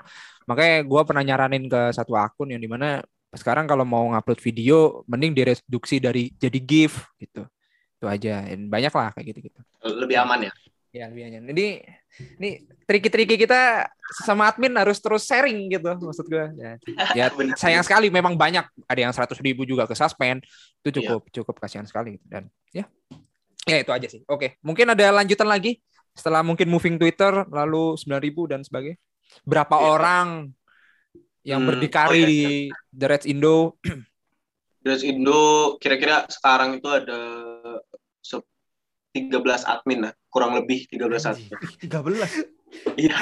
makanya 0.49 0.75
gue 0.81 1.01
pernah 1.05 1.23
nyaranin 1.23 1.69
ke 1.69 1.81
satu 1.93 2.17
akun 2.17 2.49
yang 2.49 2.61
di 2.61 2.65
mana 2.65 2.97
sekarang 3.31 3.69
kalau 3.69 3.85
mau 3.85 4.09
ngupload 4.09 4.41
video 4.41 5.05
mending 5.05 5.37
direduksi 5.37 6.01
dari 6.01 6.33
jadi 6.33 6.57
GIF 6.57 7.13
gitu. 7.21 7.45
Itu 8.01 8.05
aja. 8.09 8.49
Dan 8.49 8.73
banyak 8.73 8.89
lah 8.89 9.13
kayak 9.13 9.37
gitu 9.37 9.39
gitu 9.53 9.61
lebih 9.81 10.17
aman 10.21 10.49
ya 10.49 10.53
Ya, 10.91 11.07
lebih 11.07 11.23
nyaman. 11.31 11.55
Jadi 11.55 11.67
ini 12.35 12.49
triki-triki 12.83 13.39
kita 13.39 13.87
sama 14.27 14.51
admin 14.51 14.75
harus 14.75 14.99
terus 14.99 15.23
sharing 15.23 15.71
gitu 15.71 15.87
maksud 15.87 16.27
gue. 16.27 16.45
Ya, 16.59 16.71
ya 17.17 17.25
sayang 17.55 17.87
sekali 17.87 18.11
memang 18.11 18.35
banyak 18.35 18.67
ada 18.91 18.99
yang 18.99 19.15
seratus 19.15 19.39
ribu 19.39 19.63
juga 19.63 19.87
ke 19.87 19.95
suspend 19.95 20.43
itu 20.83 20.91
iya. 20.91 20.95
cukup 20.99 21.21
iya. 21.23 21.33
cukup 21.39 21.55
kasihan 21.63 21.87
sekali 21.87 22.19
gitu. 22.19 22.25
dan 22.27 22.43
ya 22.75 22.83
ya 23.63 23.77
itu 23.79 23.91
aja 23.95 24.07
sih. 24.11 24.21
Oke, 24.27 24.59
mungkin 24.59 24.91
ada 24.91 25.15
lanjutan 25.15 25.47
lagi 25.47 25.79
setelah 26.11 26.43
mungkin 26.43 26.67
moving 26.67 26.99
Twitter 26.99 27.47
lalu 27.47 27.95
sembilan 27.95 28.21
ribu 28.21 28.51
dan 28.51 28.59
sebagainya. 28.59 28.99
Berapa 29.47 29.79
iya. 29.79 29.87
orang 29.87 30.27
yang 31.47 31.63
hmm, 31.63 31.69
berdikari 31.71 32.19
oh, 32.19 32.27
iya, 32.27 32.27
di 32.27 32.43
iya. 32.67 32.75
The 32.91 33.05
Reds 33.07 33.27
Indo? 33.31 33.79
The 34.83 34.87
Reds 34.91 35.05
Indo 35.07 35.41
kira-kira 35.79 36.27
sekarang 36.27 36.83
itu 36.83 36.89
ada 36.91 37.21
13 39.11 39.67
admin 39.67 40.07
lah, 40.07 40.13
kurang 40.31 40.55
lebih 40.55 40.87
13 40.87 41.27
admin. 41.27 41.51
13. 41.83 41.91
Iya. 42.95 43.15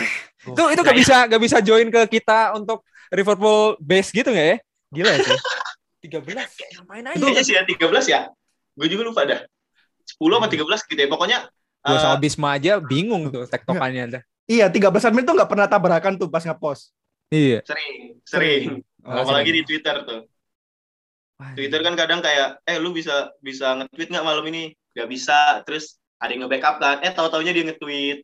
Itu 0.45 0.63
itu 0.69 0.81
gak 0.85 0.97
bisa 0.97 1.15
gak 1.25 1.41
bisa 1.41 1.57
join 1.59 1.89
ke 1.89 2.21
kita 2.21 2.53
untuk 2.53 2.85
Liverpool 3.09 3.75
base 3.81 4.13
gitu 4.13 4.29
gak 4.29 4.47
ya? 4.55 4.57
Gila 4.93 5.11
ya 5.17 5.19
sih. 5.25 5.39
13 6.05 6.23
ngapain 6.79 7.05
aja? 7.09 7.17
Itu 7.17 7.41
sih 7.41 7.57
ya 7.57 7.65
13 7.65 8.13
ya. 8.13 8.21
Gue 8.77 8.87
juga 8.87 9.09
lupa 9.09 9.25
dah. 9.25 9.41
10 10.05 10.21
apa 10.37 10.47
13 10.47 10.61
hmm. 10.61 10.85
gitu 10.93 10.99
ya. 11.01 11.09
Pokoknya 11.09 11.39
Gue 11.79 11.95
uh, 11.95 11.99
sama 11.99 12.15
eh, 12.15 12.21
Bisma 12.21 12.49
aja 12.59 12.77
bingung 12.77 13.33
tuh 13.33 13.49
tektokannya 13.49 14.19
dah. 14.19 14.23
Iya, 14.49 14.65
13 14.69 15.09
admin 15.09 15.25
tuh 15.25 15.35
gak 15.37 15.49
pernah 15.49 15.67
tabrakan 15.69 16.13
tuh 16.17 16.29
pas 16.29 16.41
ngepost. 16.41 16.93
Iya. 17.29 17.61
Sering, 17.61 17.97
sering. 18.25 18.65
Oh, 19.05 19.21
Apalagi 19.21 19.53
sering. 19.53 19.57
di 19.61 19.67
Twitter 19.69 19.95
tuh. 20.05 20.21
Twitter 21.55 21.79
kan 21.85 21.95
kadang 21.95 22.19
kayak, 22.19 22.59
eh 22.67 22.81
lu 22.81 22.91
bisa 22.91 23.31
bisa 23.39 23.77
nge-tweet 23.79 24.11
nggak 24.11 24.25
malam 24.25 24.43
ini? 24.49 24.75
Gak 24.91 25.07
bisa. 25.07 25.63
Terus 25.63 25.98
ada 26.19 26.29
yang 26.29 26.45
nge-backup 26.45 26.75
kan. 26.77 26.97
Eh 27.01 27.11
tahu-taunya 27.15 27.51
dia 27.55 27.63
nge-tweet. 27.65 28.19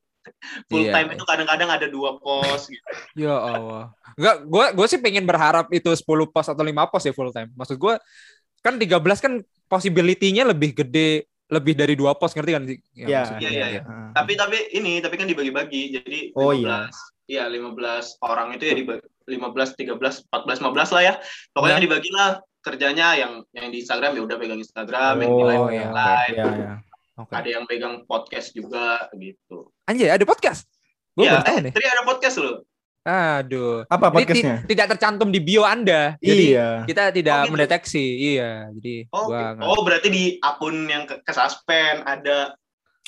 Full 0.73 0.89
iya, 0.89 0.93
time 0.93 1.13
iya. 1.13 1.15
itu 1.17 1.23
kadang-kadang 1.23 1.69
ada 1.69 1.87
dua 1.87 2.17
post 2.17 2.73
gitu. 2.73 2.81
Ya 3.29 3.35
Allah. 3.37 3.93
Enggak, 4.17 4.35
gue 4.47 4.65
gue 4.73 4.85
sih 4.89 4.99
pengen 4.99 5.25
berharap 5.27 5.69
itu 5.69 5.91
10 5.91 6.01
post 6.33 6.49
atau 6.49 6.63
5 6.65 6.91
post 6.91 7.05
ya 7.05 7.13
full 7.13 7.29
time. 7.29 7.53
Maksud 7.53 7.77
gue 7.77 7.93
kan 8.65 8.73
13 8.81 8.99
kan 9.21 9.33
possibility-nya 9.69 10.49
lebih 10.49 10.73
gede 10.73 11.29
lebih 11.45 11.77
dari 11.77 11.93
dua 11.93 12.17
post 12.17 12.33
ngerti 12.33 12.51
kan 12.57 12.63
sih? 12.65 12.77
Iya, 12.97 13.37
iya, 13.37 13.49
iya. 13.53 13.67
Ya. 13.77 13.81
Tapi 14.17 14.33
tapi 14.33 14.57
ini 14.73 14.97
tapi 14.97 15.15
kan 15.21 15.29
dibagi-bagi. 15.29 15.93
Jadi 15.93 16.19
15 16.33 16.41
oh, 16.41 16.53
iya. 16.57 16.89
Iya, 17.25 17.43
15 17.49 18.21
orang 18.25 18.53
itu 18.57 18.63
ya 18.65 18.75
dibagi 18.77 19.05
15, 19.25 19.77
13, 19.77 20.29
14, 20.29 20.61
15 20.61 20.95
lah 20.95 21.03
ya. 21.05 21.13
Pokoknya 21.53 21.79
ya. 21.81 21.83
dibagilah 21.85 22.29
kerjanya 22.65 23.07
yang 23.13 23.33
yang 23.53 23.69
di 23.69 23.85
Instagram 23.85 24.17
ya 24.17 24.21
udah 24.25 24.37
pegang 24.41 24.61
Instagram, 24.61 25.13
oh, 25.17 25.21
yang 25.21 25.33
di 25.37 25.43
lain 25.45 25.61
oh, 25.61 25.69
yang 25.69 25.93
lain. 25.93 26.33
Ya, 26.33 26.45
ya. 26.49 26.73
Okay. 27.15 27.31
Ada 27.31 27.49
yang 27.55 27.63
pegang 27.63 28.03
podcast 28.03 28.51
juga 28.51 29.07
gitu. 29.15 29.71
Anjay, 29.87 30.11
ada 30.11 30.27
podcast? 30.27 30.67
Gue 31.15 31.31
ya, 31.31 31.39
eh, 31.47 31.71
tadi 31.71 31.87
ada 31.87 32.03
podcast 32.03 32.43
loh. 32.43 32.67
Aduh. 33.07 33.87
Apa 33.87 34.11
podcastnya? 34.11 34.67
tidak 34.67 34.97
tercantum 34.97 35.31
di 35.31 35.39
bio 35.39 35.63
Anda. 35.63 36.19
Jadi 36.19 36.45
iya. 36.51 36.83
kita 36.83 37.15
tidak 37.15 37.37
oh, 37.37 37.43
gitu. 37.47 37.53
mendeteksi. 37.55 38.05
Iya. 38.35 38.67
Jadi 38.75 38.95
oh, 39.15 39.31
gua 39.31 39.55
okay. 39.55 39.63
oh 39.63 39.79
berarti 39.87 40.07
di 40.11 40.23
akun 40.43 40.89
yang 40.91 41.07
ke, 41.07 41.23
ke 41.23 41.31
suspend 41.31 42.03
ada. 42.03 42.57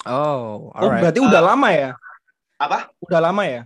Oh, 0.07 0.71
alright. 0.71 0.87
Oh, 0.87 0.91
berarti 1.03 1.19
uh, 1.19 1.27
udah 1.27 1.41
lama 1.43 1.69
ya? 1.75 1.91
Apa? 2.61 2.93
Udah 3.03 3.19
lama 3.19 3.43
ya? 3.43 3.61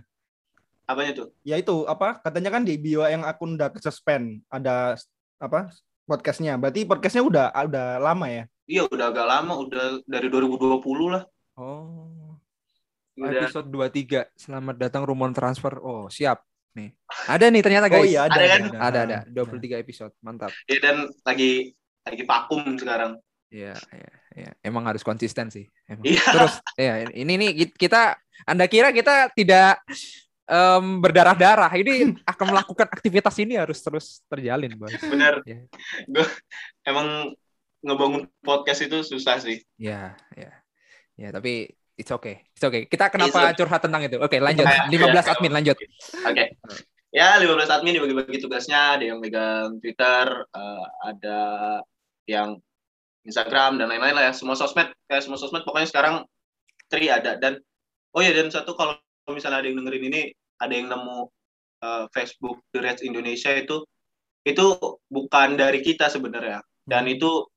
Apanya 0.90 1.12
tuh? 1.22 1.28
Ya 1.46 1.54
itu 1.54 1.86
apa? 1.86 2.18
Katanya 2.18 2.50
kan 2.50 2.66
di 2.66 2.74
bio 2.82 3.06
yang 3.06 3.22
akun 3.22 3.54
udah 3.54 3.70
suspend 3.78 4.42
ada 4.50 4.98
apa 5.38 5.70
podcastnya. 6.08 6.58
Berarti 6.58 6.82
podcastnya 6.82 7.22
udah 7.22 7.54
udah 7.54 8.02
lama 8.02 8.26
ya? 8.26 8.44
Iya 8.72 8.88
udah 8.88 9.06
agak 9.12 9.26
lama, 9.28 9.54
udah 9.60 10.00
dari 10.08 10.32
2020 10.32 10.80
lah. 11.12 11.28
Oh. 11.60 12.40
Udah. 13.20 13.44
Episode 13.44 13.68
23. 13.68 14.32
Selamat 14.32 14.80
datang 14.80 15.04
Rumon 15.04 15.36
Transfer. 15.36 15.76
Oh, 15.84 16.08
siap. 16.08 16.40
Nih. 16.72 16.96
Ada 17.28 17.52
nih 17.52 17.60
ternyata 17.60 17.92
guys. 17.92 18.00
Oh 18.00 18.08
iya, 18.08 18.24
ada, 18.24 18.40
ada 18.40 18.46
kan? 18.48 18.62
Ada 18.72 19.00
ada, 19.04 19.16
ada. 19.28 19.44
23 19.44 19.76
episode. 19.76 20.16
Mantap. 20.24 20.56
Iya 20.64 20.78
dan 20.80 20.96
lagi 21.20 21.76
lagi 22.00 22.24
vakum 22.24 22.64
sekarang. 22.80 23.20
Iya, 23.52 23.76
iya, 23.76 24.12
iya. 24.40 24.50
Emang 24.64 24.88
harus 24.88 25.04
konsisten 25.04 25.52
sih. 25.52 25.68
Emang. 25.84 26.08
Iya. 26.08 26.24
Terus 26.32 26.54
ya 26.80 26.92
ini 27.12 27.32
nih 27.36 27.50
kita 27.76 28.16
Anda 28.48 28.72
kira 28.72 28.88
kita 28.96 29.36
tidak 29.36 29.84
um, 30.48 31.04
berdarah-darah. 31.04 31.76
Ini 31.76 32.08
akan 32.32 32.46
melakukan 32.56 32.88
aktivitas 32.88 33.36
ini 33.36 33.60
harus 33.60 33.84
terus 33.84 34.24
terjalin, 34.32 34.72
Bang. 34.80 34.96
Bener. 35.12 35.44
Ya. 35.44 35.60
Gue 36.08 36.24
emang 36.88 37.36
ngebangun 37.82 38.30
podcast 38.42 38.86
itu 38.86 39.02
susah 39.02 39.42
sih. 39.42 39.60
Ya, 39.76 40.14
ya. 40.38 40.50
Ya, 41.18 41.28
tapi 41.30 41.68
it's 41.98 42.10
okay. 42.10 42.46
It's 42.54 42.64
okay. 42.64 42.88
Kita 42.88 43.10
kenapa 43.12 43.52
curhat 43.54 43.82
tentang 43.84 44.06
itu? 44.06 44.18
Oke, 44.18 44.38
okay, 44.38 44.40
lanjut. 44.40 44.66
15 44.90 44.98
ya, 44.98 45.22
admin 45.34 45.52
lanjut. 45.52 45.76
Oke. 45.76 45.90
Okay. 46.24 46.46
Ya, 47.12 47.36
15 47.36 47.68
admin 47.68 48.00
dibagi-bagi 48.00 48.40
tugasnya, 48.40 48.96
ada 48.96 49.04
yang 49.04 49.20
megang 49.20 49.76
Twitter, 49.82 50.48
uh, 50.48 50.86
ada 51.04 51.40
yang 52.24 52.56
Instagram 53.28 53.76
dan 53.76 53.92
lain-lain 53.92 54.16
lah 54.16 54.24
ya. 54.30 54.32
Semua 54.32 54.56
sosmed, 54.56 54.88
kayak 55.06 55.22
semua 55.22 55.36
sosmed 55.36 55.62
pokoknya 55.62 55.92
sekarang 55.92 56.24
tri 56.92 57.08
ada 57.08 57.40
dan 57.40 57.56
oh 58.12 58.20
ya 58.20 58.36
dan 58.36 58.52
satu 58.52 58.76
kalau 58.76 59.00
kalau 59.24 59.34
misalnya 59.40 59.64
ada 59.64 59.68
yang 59.72 59.80
dengerin 59.80 60.04
ini 60.12 60.22
ada 60.60 60.72
yang 60.76 60.92
nemu 60.92 61.18
uh, 61.80 62.04
Facebook 62.12 62.60
The 62.76 62.84
Reds 62.84 63.00
Indonesia 63.00 63.56
itu 63.56 63.80
itu 64.44 64.76
bukan 65.08 65.56
dari 65.56 65.80
kita 65.80 66.12
sebenarnya 66.12 66.60
dan 66.84 67.08
hmm. 67.08 67.16
itu 67.16 67.48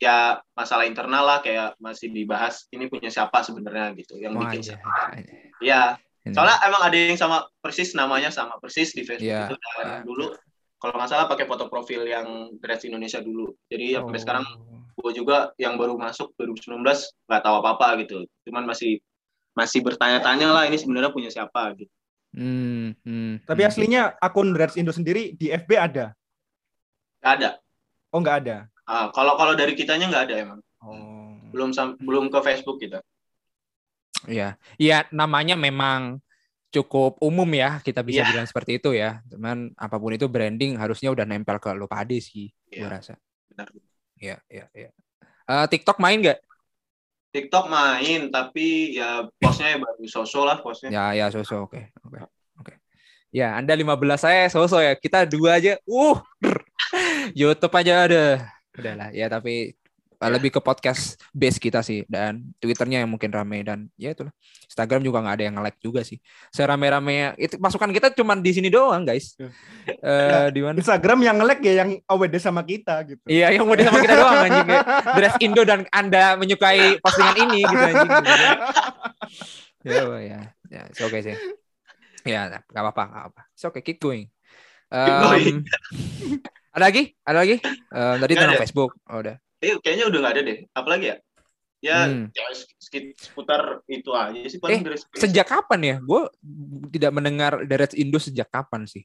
ya 0.00 0.40
masalah 0.56 0.88
internal 0.88 1.24
lah 1.28 1.38
kayak 1.44 1.76
masih 1.76 2.08
dibahas 2.08 2.64
ini 2.72 2.88
punya 2.88 3.12
siapa 3.12 3.44
sebenarnya 3.44 3.92
gitu 4.00 4.16
yang 4.16 4.32
oh, 4.32 4.42
bikin 4.48 4.64
siapa 4.72 5.12
ya 5.60 6.00
soalnya 6.32 6.56
emang 6.64 6.82
ada 6.88 6.96
yang 6.96 7.20
sama 7.20 7.44
persis 7.60 7.92
namanya 7.92 8.32
sama 8.32 8.56
persis 8.56 8.96
di 8.96 9.04
Facebook 9.04 9.28
yeah. 9.28 9.48
itu 9.52 9.56
dan 9.60 9.86
yeah. 9.86 10.00
dulu 10.04 10.32
kalau 10.80 10.96
nggak 10.96 11.12
salah 11.12 11.28
pakai 11.28 11.44
foto 11.44 11.68
profil 11.68 12.08
yang 12.08 12.56
Reds 12.64 12.88
Indonesia 12.88 13.20
dulu 13.20 13.52
jadi 13.68 14.00
oh. 14.00 14.08
sampai 14.08 14.20
sekarang 14.24 14.44
gue 15.00 15.12
juga 15.12 15.52
yang 15.60 15.76
baru 15.76 16.00
masuk 16.00 16.32
2019 16.40 16.80
nggak 16.80 17.42
tahu 17.44 17.54
apa 17.60 17.68
apa 17.76 17.86
gitu 18.00 18.24
cuman 18.48 18.64
masih 18.64 19.00
masih 19.54 19.82
bertanya-tanya 19.82 20.48
lah 20.48 20.64
ini 20.64 20.78
sebenarnya 20.78 21.10
punya 21.10 21.28
siapa 21.28 21.74
gitu. 21.74 21.90
Hmm, 22.30 22.94
hmm, 23.02 23.42
Tapi 23.42 23.60
hmm. 23.66 23.70
aslinya 23.70 24.02
akun 24.22 24.54
Reds 24.54 24.78
Indo 24.78 24.94
sendiri 24.94 25.34
di 25.34 25.50
FB 25.50 25.70
ada? 25.74 26.14
Gak 27.18 27.32
ada. 27.42 27.50
Oh 28.14 28.22
nggak 28.22 28.36
ada. 28.46 28.69
Uh, 28.90 29.06
kalau 29.14 29.38
kalau 29.38 29.54
dari 29.54 29.78
kitanya 29.78 30.10
nggak 30.10 30.24
ada 30.26 30.34
emang. 30.42 30.60
Oh. 30.82 31.38
Belum 31.54 31.70
belum 32.02 32.26
ke 32.26 32.38
Facebook 32.42 32.82
kita. 32.82 33.06
Iya, 34.26 34.58
iya 34.76 35.06
namanya 35.14 35.54
memang 35.54 36.18
cukup 36.70 37.18
umum 37.18 37.46
ya 37.50 37.82
kita 37.82 38.02
bisa 38.02 38.22
yeah. 38.22 38.28
bilang 38.34 38.46
seperti 38.50 38.82
itu 38.82 38.90
ya. 38.90 39.22
Cuman 39.30 39.70
apa 39.78 39.94
pun 39.94 40.10
itu 40.10 40.26
branding 40.26 40.74
harusnya 40.74 41.14
udah 41.14 41.22
nempel 41.22 41.62
ke 41.62 41.70
lo 41.70 41.86
pade 41.86 42.18
sih, 42.18 42.50
yeah. 42.66 42.82
gue 42.82 42.88
rasa. 42.90 43.14
Benar. 43.46 43.70
Iya, 44.18 44.36
iya, 44.50 44.66
iya. 44.74 44.90
Uh, 45.46 45.66
TikTok 45.70 46.02
main 46.02 46.18
nggak? 46.18 46.42
TikTok 47.30 47.70
main, 47.70 48.26
tapi 48.34 48.98
ya 48.98 49.30
posnya 49.38 49.74
ya 49.74 49.78
baru 49.78 50.02
sosok 50.02 50.44
lah 50.44 50.56
posnya. 50.58 50.90
Ya, 50.90 51.04
ya 51.14 51.26
sosok, 51.30 51.70
oke, 51.70 51.78
okay. 51.78 51.84
oke, 52.02 52.18
okay. 52.18 52.20
oke. 52.26 52.74
Okay. 52.74 52.76
Ya, 53.30 53.54
Anda 53.54 53.78
15 53.78 54.18
saya 54.18 54.50
sosok 54.50 54.82
ya. 54.82 54.92
Kita 54.98 55.22
dua 55.30 55.62
aja. 55.62 55.78
Uh, 55.86 56.18
YouTube 57.38 57.74
aja 57.78 58.10
ada. 58.10 58.26
Udahlah, 58.80 59.08
ya 59.12 59.28
tapi 59.28 59.76
yeah. 60.20 60.28
lebih 60.36 60.52
ke 60.52 60.60
podcast 60.60 61.16
base 61.32 61.56
kita 61.56 61.80
sih 61.80 62.04
dan 62.04 62.52
twitternya 62.60 63.00
yang 63.00 63.08
mungkin 63.08 63.32
rame 63.32 63.64
dan 63.64 63.88
ya 63.96 64.12
itulah. 64.12 64.32
Instagram 64.68 65.00
juga 65.00 65.24
nggak 65.24 65.34
ada 65.40 65.44
yang 65.48 65.56
like 65.64 65.80
juga 65.80 66.04
sih. 66.04 66.20
Serame-rame 66.52 67.34
itu 67.40 67.56
masukan 67.56 67.88
kita 67.88 68.12
cuma 68.12 68.36
di 68.36 68.52
sini 68.52 68.68
doang 68.68 69.08
guys. 69.08 69.32
Uh, 69.40 69.48
ya, 70.04 70.38
di 70.52 70.60
mana? 70.60 70.76
Instagram 70.76 71.24
yang 71.24 71.40
nge-like 71.40 71.62
ya 71.64 71.72
yang 71.82 71.90
awd 72.04 72.34
sama 72.36 72.60
kita 72.68 73.00
gitu. 73.08 73.24
Iya 73.24 73.56
yang 73.56 73.64
awd 73.64 73.80
sama 73.80 73.98
kita 74.04 74.14
doang 74.20 74.36
anjing 74.44 74.68
ya. 74.68 74.80
dress 75.16 75.36
Indo 75.40 75.62
dan 75.64 75.80
anda 75.88 76.36
menyukai 76.36 77.00
postingan 77.00 77.36
ini 77.48 77.64
gitu 77.64 77.80
anjing 77.80 78.10
gitu. 78.12 78.30
ya. 79.88 80.00
Ya 80.20 80.40
ya 80.68 80.80
oke 81.00 81.08
okay 81.08 81.20
sih. 81.24 81.36
Ya 82.28 82.52
nggak 82.52 82.76
apa-apa 82.76 83.02
nggak 83.08 83.24
apa 83.32 83.40
it's 83.56 83.64
okay 83.64 83.80
keep 83.80 83.96
going. 83.96 84.28
Um, 84.92 85.64
ada 86.70 86.84
lagi? 86.86 87.02
Ada 87.26 87.38
lagi? 87.42 87.56
Uh, 87.90 88.14
tadi 88.22 88.32
tentang 88.38 88.62
Facebook. 88.62 88.92
Oh, 89.10 89.18
udah. 89.18 89.36
Eh, 89.60 89.76
kayaknya 89.82 90.06
udah 90.08 90.18
nggak 90.22 90.34
ada 90.38 90.42
deh. 90.46 90.58
Apalagi 90.72 91.06
ya? 91.10 91.16
Ya, 91.80 91.98
hmm. 92.04 92.28
ya 92.36 92.44
seputar 93.16 93.80
itu 93.88 94.12
aja 94.12 94.36
sih 94.52 94.60
paling 94.60 94.84
eh, 94.84 95.00
sejak 95.16 95.48
kapan 95.48 95.80
ya? 95.80 95.96
Gue 96.04 96.28
tidak 96.92 97.08
mendengar 97.16 97.64
Deret 97.64 97.96
Indo 97.96 98.20
sejak 98.20 98.52
kapan 98.52 98.84
sih? 98.84 99.00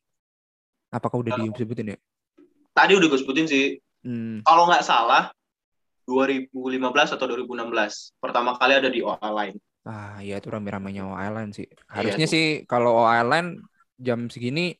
Apakah 0.91 1.24
udah 1.24 1.39
uh, 1.39 1.55
disebutin 1.55 1.95
ya? 1.95 1.98
Tadi 2.75 3.00
udah 3.00 3.07
gue 3.07 3.19
sebutin 3.19 3.48
sih. 3.48 3.79
Hmm. 4.05 4.45
kalau 4.45 4.69
nggak 4.69 4.86
salah 4.86 5.34
2015 6.05 6.53
atau 7.17 7.25
2016 7.25 8.22
pertama 8.22 8.53
kali 8.53 8.77
ada 8.77 8.86
di 8.86 9.01
OA 9.01 9.29
Line. 9.34 9.57
Ah 9.81 10.22
iya 10.22 10.38
itu 10.38 10.53
rame-ramenya 10.53 11.10
OA 11.10 11.25
Line 11.34 11.51
sih. 11.57 11.65
Iya, 11.65 11.89
harusnya 11.89 12.27
iya, 12.29 12.34
sih 12.38 12.45
kalau 12.69 13.01
OA 13.01 13.25
Line 13.25 13.65
jam 13.98 14.29
segini 14.29 14.77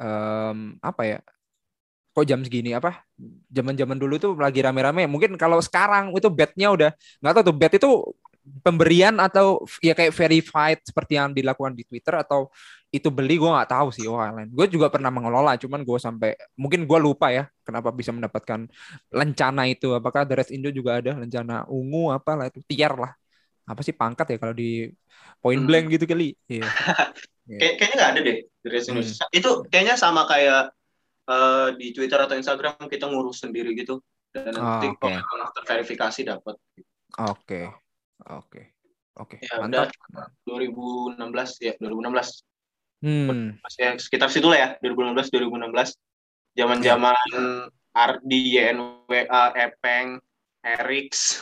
um, 0.00 0.80
apa 0.80 1.02
ya 1.04 1.18
kok 2.16 2.24
jam 2.24 2.40
segini 2.40 2.72
apa 2.72 3.04
zaman-zaman 3.52 4.00
dulu 4.00 4.16
tuh 4.16 4.32
lagi 4.40 4.64
rame-rame 4.64 5.04
mungkin 5.04 5.36
kalau 5.36 5.60
sekarang 5.60 6.16
itu 6.16 6.32
bednya 6.32 6.72
udah 6.72 6.90
nggak 7.20 7.32
tahu 7.36 7.44
tuh 7.52 7.56
bed 7.60 7.72
itu 7.76 7.90
pemberian 8.64 9.20
atau 9.20 9.68
ya 9.84 9.92
kayak 9.92 10.16
verified 10.16 10.80
seperti 10.80 11.20
yang 11.20 11.36
dilakukan 11.36 11.76
di 11.76 11.84
Twitter 11.84 12.16
atau 12.16 12.48
itu 12.88 13.12
beli 13.12 13.36
gue 13.36 13.50
nggak 13.50 13.68
tahu 13.68 13.92
sih 13.92 14.08
oh 14.08 14.16
lain 14.16 14.48
gue 14.48 14.66
juga 14.72 14.88
pernah 14.88 15.12
mengelola 15.12 15.60
cuman 15.60 15.84
gue 15.84 15.98
sampai 16.00 16.32
mungkin 16.56 16.88
gue 16.88 16.98
lupa 17.02 17.28
ya 17.28 17.44
kenapa 17.60 17.92
bisa 17.92 18.16
mendapatkan 18.16 18.64
lencana 19.12 19.68
itu 19.68 19.92
apakah 19.92 20.24
the 20.24 20.40
rest 20.40 20.54
Indo 20.54 20.72
juga 20.72 21.04
ada 21.04 21.20
lencana 21.20 21.68
ungu 21.68 22.16
apa 22.16 22.32
lah 22.32 22.46
itu 22.48 22.64
tier 22.64 22.96
lah 22.96 23.12
apa 23.66 23.80
sih 23.84 23.92
pangkat 23.92 24.32
ya 24.32 24.36
kalau 24.40 24.54
di 24.56 24.88
point 25.42 25.60
hmm. 25.60 25.68
blank 25.68 25.86
gitu 25.92 26.08
kali 26.08 26.32
iya 26.48 26.64
yeah. 27.50 27.76
kayaknya 27.76 27.94
nggak 27.98 28.10
ada 28.14 28.20
deh 28.24 28.38
the 28.64 28.68
rest 28.72 28.88
Indo 28.88 29.04
hmm. 29.04 29.36
itu 29.36 29.50
kayaknya 29.68 30.00
sama 30.00 30.24
kayak 30.30 30.72
uh, 31.28 31.74
di 31.74 31.92
Twitter 31.92 32.18
atau 32.18 32.38
Instagram 32.38 32.86
kita 32.90 33.06
ngurus 33.10 33.42
sendiri 33.42 33.74
gitu 33.74 34.02
dan 34.34 34.52
nanti 34.52 34.90
oh, 34.90 34.96
okay. 35.00 35.16
kalau 35.20 35.46
terverifikasi 35.56 36.20
dapat. 36.26 36.54
Oke, 37.16 37.72
oke, 38.28 38.62
oke. 39.16 39.36
Ya, 39.40 39.62
Mantap. 39.62 39.88
Udah 40.12 40.28
2016 41.16 41.64
ya 41.64 41.72
2016. 41.80 42.44
Hmm. 43.04 43.56
Ya, 43.76 43.96
sekitar 43.96 44.28
situ 44.32 44.48
lah 44.48 44.58
ya 44.58 44.68
2016 44.84 45.32
2016. 45.32 45.96
Zaman-zaman 46.56 47.16
yeah. 47.32 47.68
Ardi, 47.96 48.40
YNWA, 48.60 49.44
Epeng, 49.56 50.20
Erix 50.60 51.40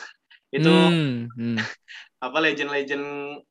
itu 0.55 0.71
hmm. 0.71 1.35
Hmm. 1.35 1.59
apa 2.25 2.39
legend-legend 2.39 3.07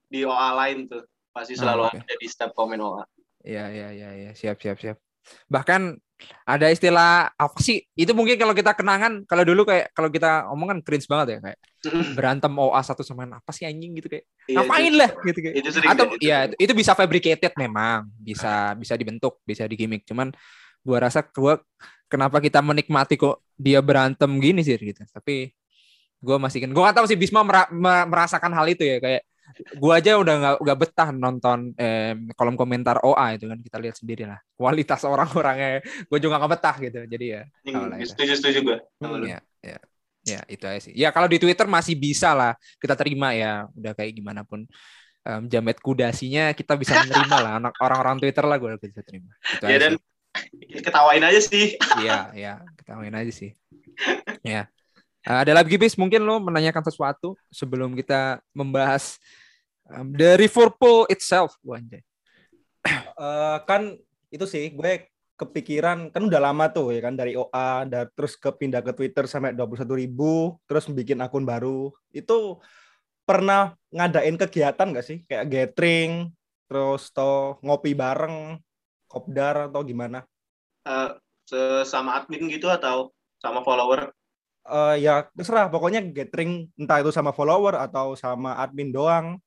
di 0.08 0.24
OA 0.24 0.50
lain 0.56 0.88
tuh 0.88 1.04
pasti 1.36 1.58
selalu 1.58 1.82
oh, 1.84 1.90
okay. 1.92 2.00
ada 2.00 2.16
di 2.16 2.28
setiap 2.30 2.52
komen 2.56 2.80
OA. 2.80 3.04
Iya 3.44 3.66
iya 3.76 3.88
iya 3.92 4.10
ya. 4.16 4.32
siap 4.32 4.64
siap 4.64 4.80
siap. 4.80 4.98
Bahkan 5.48 5.98
ada 6.48 6.72
istilah 6.72 7.36
apa 7.36 7.60
sih? 7.60 7.84
Itu 7.96 8.16
mungkin 8.16 8.40
kalau 8.40 8.56
kita 8.56 8.72
kenangan, 8.76 9.28
kalau 9.28 9.44
dulu 9.44 9.68
kayak 9.68 9.92
kalau 9.92 10.08
kita 10.08 10.48
omong 10.52 10.68
kan 10.72 10.80
cringe 10.80 11.08
banget 11.08 11.38
ya 11.38 11.40
kayak 11.44 11.60
berantem 12.16 12.54
OA 12.56 12.80
satu 12.80 13.04
sama 13.04 13.28
apa 13.28 13.52
sih 13.52 13.68
anjing 13.68 13.92
gitu 14.00 14.08
kayak 14.08 14.26
iya, 14.48 14.56
ngapain 14.64 14.94
lah 14.96 15.12
gitu 15.20 15.40
kayak. 15.44 15.56
Itu 15.60 15.70
Atau 15.84 16.06
itu 16.16 16.24
ya 16.24 16.48
itu, 16.48 16.56
itu 16.64 16.74
bisa 16.76 16.92
fabricated 16.96 17.54
memang, 17.60 18.08
bisa 18.16 18.72
bisa 18.80 18.94
dibentuk, 18.96 19.44
bisa 19.44 19.68
digimik. 19.68 20.08
Cuman 20.08 20.32
gua 20.80 20.98
rasa 21.04 21.24
gua 21.28 21.60
kenapa 22.08 22.40
kita 22.40 22.64
menikmati 22.64 23.20
kok 23.20 23.44
dia 23.60 23.84
berantem 23.84 24.32
gini 24.40 24.64
sih 24.64 24.80
gitu. 24.80 25.04
Tapi 25.04 25.52
gua 26.24 26.40
masih 26.40 26.64
kan 26.64 26.72
gua 26.72 26.92
gak 26.92 27.04
tahu 27.04 27.08
sih 27.12 27.20
Bisma 27.20 27.44
merasakan 28.08 28.52
hal 28.56 28.66
itu 28.72 28.88
ya 28.88 29.04
kayak 29.04 29.28
gua 29.78 30.02
aja 30.02 30.18
udah 30.18 30.36
nggak 30.40 30.56
nggak 30.64 30.80
betah 30.80 31.10
nonton 31.14 31.60
eh, 31.78 32.14
kolom 32.34 32.58
komentar 32.58 33.02
OA 33.02 33.38
itu 33.38 33.46
kan 33.50 33.60
kita 33.60 33.78
lihat 33.82 33.96
sendiri 33.98 34.24
lah. 34.26 34.40
Kualitas 34.54 35.02
orang-orangnya 35.12 35.82
gue 35.84 36.20
juga 36.22 36.40
nggak 36.40 36.52
betah 36.58 36.76
gitu 36.80 37.00
jadi 37.10 37.26
ya 37.26 37.42
hmm, 37.68 38.00
setuju 38.06 38.34
setuju 38.40 38.60
gue 38.64 38.78
ya, 39.28 39.40
ya 39.60 39.78
ya 40.24 40.40
itu 40.48 40.64
aja 40.64 40.80
sih. 40.80 40.94
Ya 40.96 41.12
kalau 41.12 41.28
di 41.28 41.38
Twitter 41.38 41.68
masih 41.68 42.00
bisa 42.00 42.32
lah 42.32 42.56
kita 42.80 42.96
terima 42.96 43.36
ya 43.36 43.68
udah 43.76 43.92
kayak 43.92 44.16
gimana 44.16 44.48
pun 44.48 44.64
um, 45.28 45.42
jamet 45.52 45.78
kudasinya 45.84 46.56
kita 46.56 46.80
bisa 46.80 46.96
menerima 47.04 47.38
lah 47.44 47.54
anak 47.60 47.76
orang-orang 47.84 48.24
Twitter 48.24 48.44
lah 48.48 48.58
gue 48.58 48.72
bisa 48.80 49.04
terima. 49.04 49.32
Itu 49.44 49.68
ya 49.68 49.78
dan 49.80 49.94
sih. 50.00 50.80
ketawain 50.80 51.24
aja 51.24 51.42
sih. 51.44 51.66
Iya 52.00 52.20
iya 52.34 52.54
ketawain 52.80 53.14
aja 53.14 53.32
sih. 53.32 53.52
Ya. 54.42 54.72
Uh, 55.24 55.40
ada 55.40 55.56
lagi 55.56 55.80
bis? 55.80 55.96
Mungkin 55.96 56.24
lo 56.24 56.40
menanyakan 56.44 56.84
sesuatu 56.84 57.40
sebelum 57.48 57.96
kita 57.96 58.44
membahas 58.52 59.20
um, 59.90 60.14
the 60.16 60.40
Liverpool 60.40 61.08
itself, 61.10 61.56
Wanjay. 61.64 62.04
Uh, 63.16 63.64
kan 63.64 63.96
itu 64.28 64.44
sih 64.44 64.72
gue 64.76 65.08
kepikiran 65.40 66.12
kan 66.12 66.28
udah 66.28 66.42
lama 66.52 66.68
tuh 66.70 66.92
ya 66.92 67.02
kan 67.02 67.16
dari 67.16 67.34
OA 67.34 67.88
dan 67.88 68.06
terus 68.12 68.36
ke 68.36 68.52
pindah 68.52 68.84
ke 68.84 68.92
Twitter 68.92 69.24
sampai 69.24 69.56
21 69.56 69.88
ribu 70.04 70.60
terus 70.68 70.86
bikin 70.92 71.24
akun 71.24 71.48
baru 71.48 71.90
itu 72.12 72.60
pernah 73.24 73.74
ngadain 73.90 74.36
kegiatan 74.36 74.94
gak 74.94 75.06
sih 75.06 75.24
kayak 75.26 75.48
gathering 75.48 76.36
terus 76.68 77.08
to 77.16 77.56
ngopi 77.64 77.96
bareng 77.96 78.60
kopdar 79.08 79.72
atau 79.72 79.82
gimana? 79.88 80.28
Uh, 80.84 81.16
sama 81.88 82.20
admin 82.20 82.52
gitu 82.52 82.68
atau 82.68 83.16
sama 83.40 83.64
follower? 83.64 84.12
uh, 84.68 84.96
ya 84.96 85.28
terserah 85.36 85.68
pokoknya 85.68 86.04
gathering 86.12 86.72
entah 86.80 87.04
itu 87.04 87.12
sama 87.12 87.36
follower 87.36 87.76
atau 87.76 88.16
sama 88.16 88.56
admin 88.60 88.92
doang 88.92 89.40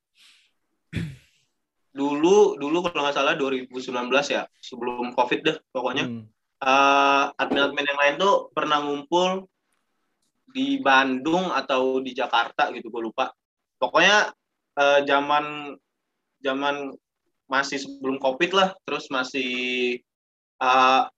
dulu 1.96 2.61
dulu 2.61 2.85
kalau 2.85 3.09
nggak 3.09 3.16
salah 3.16 3.35
2019 3.40 3.88
ya 4.28 4.44
sebelum 4.61 5.16
covid 5.16 5.40
deh 5.40 5.56
pokoknya 5.72 6.04
hmm. 6.04 6.24
uh, 6.61 7.32
admin-admin 7.40 7.88
yang 7.88 8.00
lain 8.00 8.14
tuh 8.20 8.52
pernah 8.52 8.85
ngumpul 8.85 9.48
di 10.52 10.76
Bandung 10.85 11.48
atau 11.50 12.04
di 12.04 12.12
Jakarta 12.12 12.68
gitu 12.76 12.92
gue 12.92 13.02
lupa 13.09 13.32
pokoknya 13.80 14.30
uh, 14.76 15.00
zaman 15.09 15.76
zaman 16.44 16.92
masih 17.48 17.80
sebelum 17.80 18.20
covid 18.20 18.52
lah 18.52 18.68
terus 18.85 19.09
masih 19.09 19.96
uh, 20.61 21.09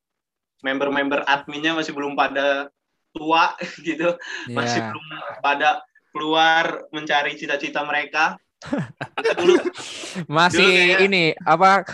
member-member 0.62 1.27
adminnya 1.27 1.75
masih 1.75 1.91
belum 1.91 2.14
pada 2.14 2.71
tua 3.11 3.59
gitu 3.87 4.14
yeah. 4.47 4.55
masih 4.55 4.81
belum 4.87 5.05
pada 5.43 5.83
keluar 6.14 6.88
mencari 6.95 7.35
cita-cita 7.37 7.83
mereka 7.85 8.38
masih 10.37 10.66
dulu 10.66 10.75
kayak, 10.75 10.99
ini 11.07 11.25
apa 11.47 11.87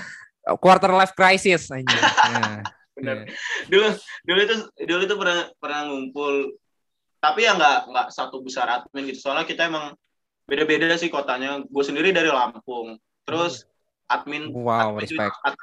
quarter 0.59 0.93
life 0.97 1.13
crisis 1.13 1.69
aja 1.69 1.99
benar 2.95 3.27
yeah. 3.27 3.37
dulu 3.69 3.89
dulu 4.25 4.41
itu 4.41 4.57
dulu 4.87 5.01
itu 5.05 5.15
pernah 5.19 5.39
pernah 5.59 5.81
ngumpul. 5.91 6.35
Tapi 7.21 7.41
ya 7.41 7.57
nggak 7.57 7.79
nggak 7.89 8.07
satu 8.13 8.45
besar 8.45 8.69
admin 8.69 9.09
gitu. 9.09 9.29
Soalnya 9.29 9.49
kita 9.49 9.69
emang 9.69 9.97
beda-beda 10.45 10.93
sih 11.01 11.09
kotanya. 11.09 11.65
Gue 11.65 11.85
sendiri 11.85 12.13
dari 12.13 12.29
Lampung. 12.29 13.01
Terus 13.25 13.65
admin 14.09 14.53
wow 14.53 14.93
admin 14.93 15.09
respect. 15.09 15.33
Twitter, 15.33 15.55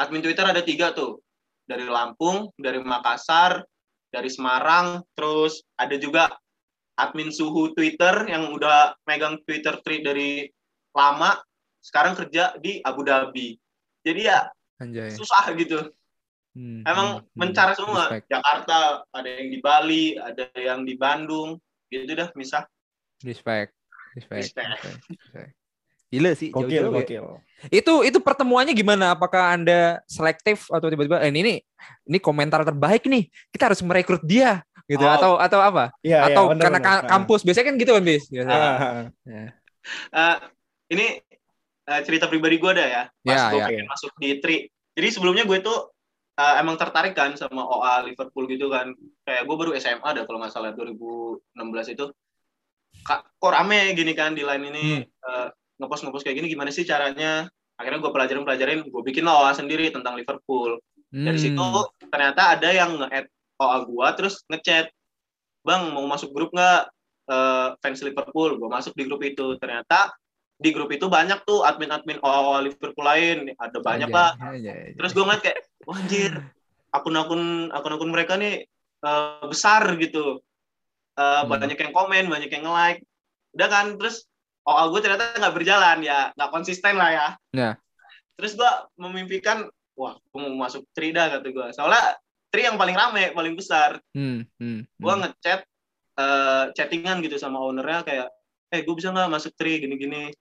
admin 0.00 0.22
Twitter 0.24 0.46
ada 0.48 0.62
tiga 0.64 0.92
tuh. 0.96 1.20
Dari 1.68 1.84
Lampung 1.86 2.50
dari 2.56 2.80
Makassar 2.80 3.62
dari 4.10 4.26
Semarang, 4.26 5.06
terus 5.14 5.62
ada 5.78 5.94
juga 5.94 6.34
admin 7.00 7.32
suhu 7.32 7.72
Twitter 7.72 8.28
yang 8.28 8.52
udah 8.52 8.94
megang 9.08 9.40
Twitter 9.48 9.80
tweet 9.80 10.04
dari 10.04 10.46
lama, 10.92 11.40
sekarang 11.80 12.18
kerja 12.18 12.56
di 12.60 12.84
Abu 12.84 13.06
Dhabi. 13.06 13.56
Jadi 14.04 14.20
ya 14.28 14.48
Anjay. 14.80 15.12
susah 15.16 15.48
gitu. 15.56 15.90
Hmm, 16.50 16.82
Emang 16.82 17.22
hmm, 17.22 17.38
mencar 17.38 17.72
semua. 17.78 18.10
Respect. 18.10 18.26
Jakarta, 18.26 19.06
ada 19.14 19.28
yang 19.28 19.48
di 19.54 19.58
Bali, 19.62 20.04
ada 20.18 20.44
yang 20.58 20.82
di 20.82 20.94
Bandung, 20.98 21.62
gitu 21.88 22.10
dah 22.10 22.28
misah. 22.34 22.66
Respect. 23.22 23.70
Respect. 24.18 24.50
Respect. 24.50 24.68
Respect. 25.06 25.50
Gila 26.10 26.34
sih. 26.34 26.50
Gokil, 26.50 26.90
gokil. 26.90 27.38
Itu 27.70 28.02
itu 28.02 28.18
pertemuannya 28.18 28.74
gimana? 28.74 29.14
Apakah 29.14 29.54
Anda 29.54 30.02
selektif 30.10 30.66
atau 30.66 30.90
tiba-tiba 30.90 31.22
eh, 31.22 31.30
ini 31.30 31.62
ini 32.10 32.18
komentar 32.18 32.66
terbaik 32.66 33.06
nih. 33.06 33.30
Kita 33.54 33.70
harus 33.70 33.78
merekrut 33.86 34.26
dia 34.26 34.66
gitu 34.90 35.06
oh. 35.06 35.14
atau 35.14 35.32
atau 35.38 35.60
apa? 35.62 35.94
Ya, 36.02 36.26
atau 36.26 36.50
ya, 36.50 36.58
bener, 36.58 36.62
karena 36.66 36.80
bener. 36.82 37.06
kampus 37.06 37.40
biasanya 37.46 37.66
kan 37.70 37.74
gitu 37.78 37.92
kan, 37.94 38.02
Bis. 38.02 38.24
Biasa. 38.26 38.50
Uh, 38.50 39.02
ya. 39.22 39.44
uh, 40.10 40.36
ini 40.90 41.06
uh, 41.86 42.00
cerita 42.02 42.26
pribadi 42.26 42.58
gue 42.58 42.70
ada 42.74 42.84
ya. 42.84 43.02
Pas 43.22 43.38
ya, 43.38 43.42
gue 43.54 43.60
ya. 43.62 43.66
pengen 43.70 43.86
masuk 43.86 44.12
di 44.18 44.28
Tri. 44.42 44.56
Jadi 44.98 45.08
sebelumnya 45.14 45.46
gue 45.46 45.62
tuh 45.62 45.94
uh, 46.34 46.54
emang 46.58 46.74
tertarik 46.74 47.14
kan 47.14 47.38
sama 47.38 47.62
OA 47.62 48.10
Liverpool 48.10 48.50
gitu 48.50 48.66
kan. 48.66 48.90
Kayak 49.22 49.46
gue 49.46 49.56
baru 49.56 49.70
SMA 49.78 50.02
ada 50.02 50.26
kalau 50.26 50.42
nggak 50.42 50.50
salah 50.50 50.74
2016 50.74 51.94
itu. 51.94 52.10
Kok 53.06 53.52
rame 53.54 53.94
gini 53.94 54.12
kan 54.18 54.34
di 54.34 54.42
line 54.42 54.64
ini 54.74 54.86
hmm. 54.98 55.06
uh, 55.22 55.48
ngepost 55.80 56.02
ngepost 56.04 56.24
kayak 56.26 56.42
gini 56.42 56.52
gimana 56.52 56.68
sih 56.68 56.84
caranya 56.84 57.48
akhirnya 57.80 58.04
gue 58.04 58.12
pelajarin 58.12 58.44
pelajarin 58.44 58.80
gue 58.84 59.02
bikin 59.08 59.24
lah 59.24 59.40
OA 59.40 59.56
sendiri 59.56 59.88
tentang 59.88 60.12
Liverpool 60.20 60.76
hmm. 61.08 61.24
dari 61.24 61.38
situ 61.40 61.68
ternyata 62.12 62.60
ada 62.60 62.68
yang 62.68 63.00
nge-add 63.00 63.26
OA 63.60 63.84
gue 63.84 64.06
terus 64.16 64.40
ngechat 64.48 64.88
bang 65.60 65.92
mau 65.92 66.08
masuk 66.08 66.32
grup 66.32 66.50
nggak? 66.56 66.88
Uh, 67.30 67.78
fans 67.78 68.02
Liverpool. 68.02 68.58
Gue 68.58 68.66
masuk 68.66 68.96
di 68.96 69.06
grup 69.06 69.22
itu. 69.22 69.54
Ternyata 69.60 70.10
di 70.60 70.74
grup 70.74 70.90
itu 70.90 71.06
banyak 71.06 71.44
tuh 71.46 71.62
admin-admin 71.62 72.18
OA 72.24 72.66
Liverpool 72.66 73.06
lain. 73.06 73.52
Ada 73.54 73.78
banyak 73.78 74.08
lah 74.10 74.34
terus 74.96 75.12
gue 75.12 75.22
ngeliat 75.22 75.42
kayak 75.44 75.58
wah 75.84 76.00
anjir 76.00 76.32
akun-akun 76.90 77.70
akun-akun 77.70 78.10
mereka 78.10 78.34
nih 78.40 78.66
uh, 79.04 79.44
besar 79.46 79.84
gitu. 80.00 80.40
Uh, 81.20 81.44
hmm. 81.44 81.52
banyak 81.52 81.76
yang 81.76 81.92
komen 81.92 82.24
banyak 82.32 82.50
yang 82.50 82.64
nge-like. 82.64 83.04
Udah 83.54 83.68
kan 83.68 83.86
terus 84.00 84.24
OA 84.64 84.88
gue 84.90 85.00
ternyata 85.04 85.24
nggak 85.38 85.54
berjalan 85.54 85.98
ya. 86.02 86.32
Nggak 86.34 86.50
konsisten 86.50 86.94
lah 86.96 87.10
ya. 87.12 87.28
Yeah. 87.54 87.74
Terus 88.40 88.56
gue 88.56 88.72
memimpikan 88.96 89.68
wah 90.00 90.16
gue 90.16 90.40
mau 90.40 90.64
masuk 90.64 90.88
Trida 90.96 91.28
kata 91.28 91.46
gue 91.52 91.66
soalnya 91.76 92.16
Tri 92.50 92.66
yang 92.66 92.76
paling 92.76 92.98
rame 92.98 93.30
paling 93.30 93.54
besar. 93.54 94.02
Hmm, 94.10 94.42
hmm, 94.58 94.86
gue 94.86 95.12
hmm. 95.14 95.22
ngechat 95.22 95.60
uh, 96.18 96.74
chattingan 96.74 97.22
gitu 97.22 97.38
sama 97.38 97.62
ownernya 97.62 98.02
kayak 98.02 98.28
eh 98.70 98.80
gue 98.82 98.94
bisa 98.94 99.14
nggak 99.14 99.30
masuk 99.30 99.54
Tri 99.54 99.78
gini-gini. 99.82 100.34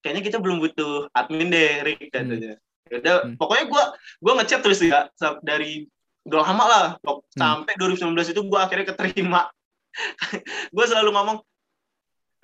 Kayaknya 0.00 0.22
kita 0.24 0.36
belum 0.40 0.64
butuh 0.64 1.12
admin 1.12 1.52
deh 1.52 1.84
Rick 1.84 2.08
katanya. 2.08 2.56
Hmm. 2.56 2.96
Udah, 2.96 3.16
hmm. 3.22 3.36
pokoknya 3.36 3.64
gue 3.68 3.84
gue 4.18 4.32
ngechat 4.42 4.60
terus 4.64 4.80
ya 4.82 5.06
dari 5.44 5.86
udah 6.24 6.40
lama 6.44 6.64
lah 6.66 6.86
hmm. 7.00 7.36
sampai 7.36 7.72
2019 7.76 8.32
itu 8.32 8.40
gue 8.40 8.58
akhirnya 8.58 8.86
keterima. 8.96 9.42
gue 10.74 10.84
selalu 10.86 11.10
ngomong 11.12 11.38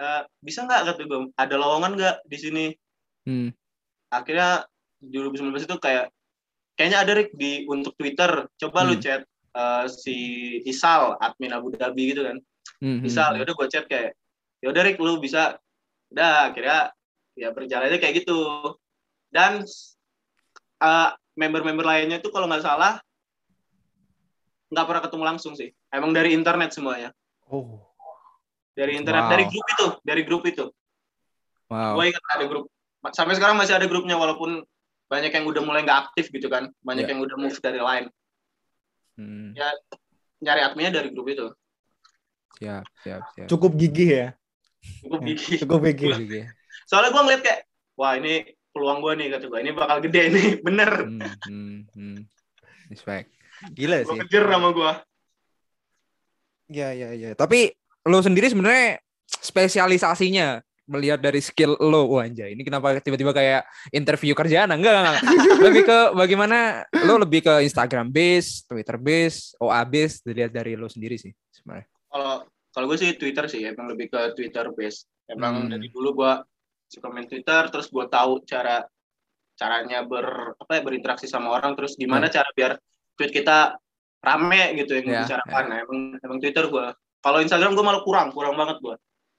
uh, 0.01 0.23
bisa 0.41 0.65
nggak 0.65 0.93
kata 0.93 1.03
gue 1.05 1.19
ada 1.37 1.55
lowongan 1.57 1.93
nggak 1.97 2.17
di 2.29 2.39
sini 2.39 2.65
hmm. 3.29 3.51
akhirnya 4.12 4.65
2019 5.01 5.69
itu 5.69 5.77
kayak 5.79 6.12
kayaknya 6.77 6.99
ada 7.03 7.12
Rick 7.17 7.33
di 7.35 7.65
untuk 7.67 7.97
Twitter 7.97 8.47
coba 8.47 8.79
hmm. 8.85 8.89
lu 8.89 8.95
chat 9.01 9.23
uh, 9.57 9.89
si 9.89 10.17
Isal 10.69 11.17
admin 11.19 11.57
Abu 11.57 11.73
Dhabi 11.73 12.12
gitu 12.12 12.23
kan 12.29 12.37
hmm. 12.85 13.01
hmm 13.01 13.09
Isal 13.09 13.35
hmm. 13.35 13.37
ya 13.41 13.43
udah 13.49 13.55
gue 13.57 13.67
chat 13.73 13.85
kayak 13.89 14.12
ya 14.61 14.67
udah 14.71 14.83
Rick 14.85 14.99
lu 15.01 15.19
bisa 15.19 15.57
udah 16.12 16.53
akhirnya 16.53 16.93
ya 17.37 17.49
berjalannya 17.53 17.99
kayak 17.99 18.25
gitu 18.25 18.39
dan 19.33 19.65
uh, 20.81 21.11
member-member 21.37 21.85
lainnya 21.85 22.21
itu 22.21 22.33
kalau 22.33 22.49
nggak 22.49 22.65
salah 22.65 23.01
nggak 24.73 24.87
pernah 24.87 25.03
ketemu 25.05 25.25
langsung 25.25 25.53
sih 25.53 25.71
emang 25.93 26.12
dari 26.12 26.33
internet 26.33 26.73
semuanya 26.73 27.11
oh 27.49 27.87
dari 28.77 28.93
internet 29.01 29.25
wow. 29.27 29.33
dari 29.33 29.45
grup 29.49 29.67
itu 29.73 29.87
dari 30.05 30.23
grup 30.23 30.43
itu 30.45 30.65
wow. 31.73 31.97
gue 31.97 32.05
ingat 32.12 32.25
ada 32.37 32.45
grup 32.45 32.69
sampai 33.17 33.35
sekarang 33.39 33.57
masih 33.57 33.73
ada 33.79 33.89
grupnya 33.89 34.21
walaupun 34.21 34.61
banyak 35.07 35.33
yang 35.33 35.47
udah 35.47 35.62
mulai 35.62 35.83
nggak 35.87 36.11
aktif 36.11 36.31
gitu 36.35 36.51
kan. 36.51 36.71
Banyak 36.83 37.07
yeah. 37.07 37.12
yang 37.14 37.21
udah 37.23 37.37
move 37.38 37.59
dari 37.62 37.81
lain. 37.81 38.07
Hmm. 39.16 39.57
ya 39.57 39.73
nyari 40.45 40.61
adminnya 40.61 41.01
dari 41.01 41.09
grup 41.09 41.33
itu. 41.33 41.49
Siap 42.61 42.85
siap 43.01 43.23
siap. 43.33 43.49
Cukup 43.49 43.73
gigih 43.73 44.11
ya? 44.12 44.29
Cukup 45.01 45.21
gigih. 45.25 45.57
cukup 45.64 45.81
gigih. 45.88 46.45
Soalnya 46.85 47.16
gue 47.16 47.23
ngeliat 47.25 47.42
kayak 47.42 47.61
wah 47.97 48.12
ini 48.21 48.45
peluang 48.77 49.01
gue 49.01 49.12
nih 49.16 49.27
kata 49.33 49.45
gue 49.49 49.61
ini 49.64 49.73
bakal 49.73 50.05
gede 50.05 50.23
nih. 50.29 50.49
Bener. 50.66 50.90
Hmm, 51.09 51.21
hmm, 51.49 51.79
hmm. 51.97 52.19
respect. 52.92 53.33
Gila 53.73 54.05
sih. 54.05 54.21
kejar 54.29 54.45
sama 54.53 54.69
gue 54.77 54.92
ya 56.71 56.92
ya 56.95 57.14
ya. 57.14 57.31
Tapi 57.35 57.71
lo 58.07 58.19
sendiri 58.23 58.51
sebenarnya 58.51 59.03
spesialisasinya 59.27 60.62
melihat 60.87 61.18
dari 61.18 61.42
skill 61.42 61.75
lo 61.79 62.07
wah 62.07 62.25
anjay 62.27 62.55
ini 62.55 62.62
kenapa 62.62 62.99
tiba-tiba 63.03 63.35
kayak 63.35 63.62
interview 63.90 64.33
kerjaan 64.33 64.70
enggak, 64.70 64.94
enggak, 64.94 65.03
enggak. 65.18 65.59
lebih 65.66 65.83
ke 65.83 65.99
bagaimana 66.14 66.59
lo 67.07 67.14
lebih 67.18 67.40
ke 67.42 67.55
Instagram 67.66 68.11
base 68.11 68.64
Twitter 68.66 68.96
base 68.99 69.55
OA 69.59 69.83
base 69.83 70.22
dilihat 70.22 70.55
dari 70.55 70.79
lo 70.79 70.87
sendiri 70.87 71.18
sih 71.18 71.35
sebenarnya 71.51 71.87
kalau 72.11 72.35
kalau 72.70 72.87
gue 72.90 72.99
sih 72.99 73.11
Twitter 73.18 73.44
sih 73.51 73.62
emang 73.66 73.87
lebih 73.90 74.07
ke 74.09 74.20
Twitter 74.38 74.70
base 74.70 75.11
emang 75.27 75.66
hmm. 75.66 75.70
dari 75.75 75.87
dulu 75.90 76.11
gue 76.22 76.33
suka 76.87 77.07
main 77.11 77.27
Twitter 77.27 77.62
terus 77.68 77.90
gue 77.90 78.07
tahu 78.07 78.46
cara 78.46 78.87
caranya 79.59 80.05
ber 80.07 80.55
apa 80.55 80.72
ya 80.79 80.83
berinteraksi 80.85 81.27
sama 81.27 81.51
orang 81.51 81.75
terus 81.75 81.99
gimana 81.99 82.31
hmm. 82.31 82.35
cara 82.35 82.49
biar 82.55 82.72
tweet 83.18 83.33
kita 83.35 83.75
rame 84.22 84.75
gitu 84.79 84.99
yang 84.99 85.07
yeah, 85.07 85.14
dibicarakan 85.22 85.64
yeah. 85.66 85.70
Nah, 85.70 85.79
emang 85.83 85.99
emang 86.22 86.38
Twitter 86.38 86.66
gue 86.70 86.87
kalau 87.27 87.42
Instagram 87.42 87.75
gue 87.75 87.83
malah 87.83 88.03
kurang, 88.07 88.31
kurang 88.31 88.55
banget 88.55 88.79
gue. 88.79 88.94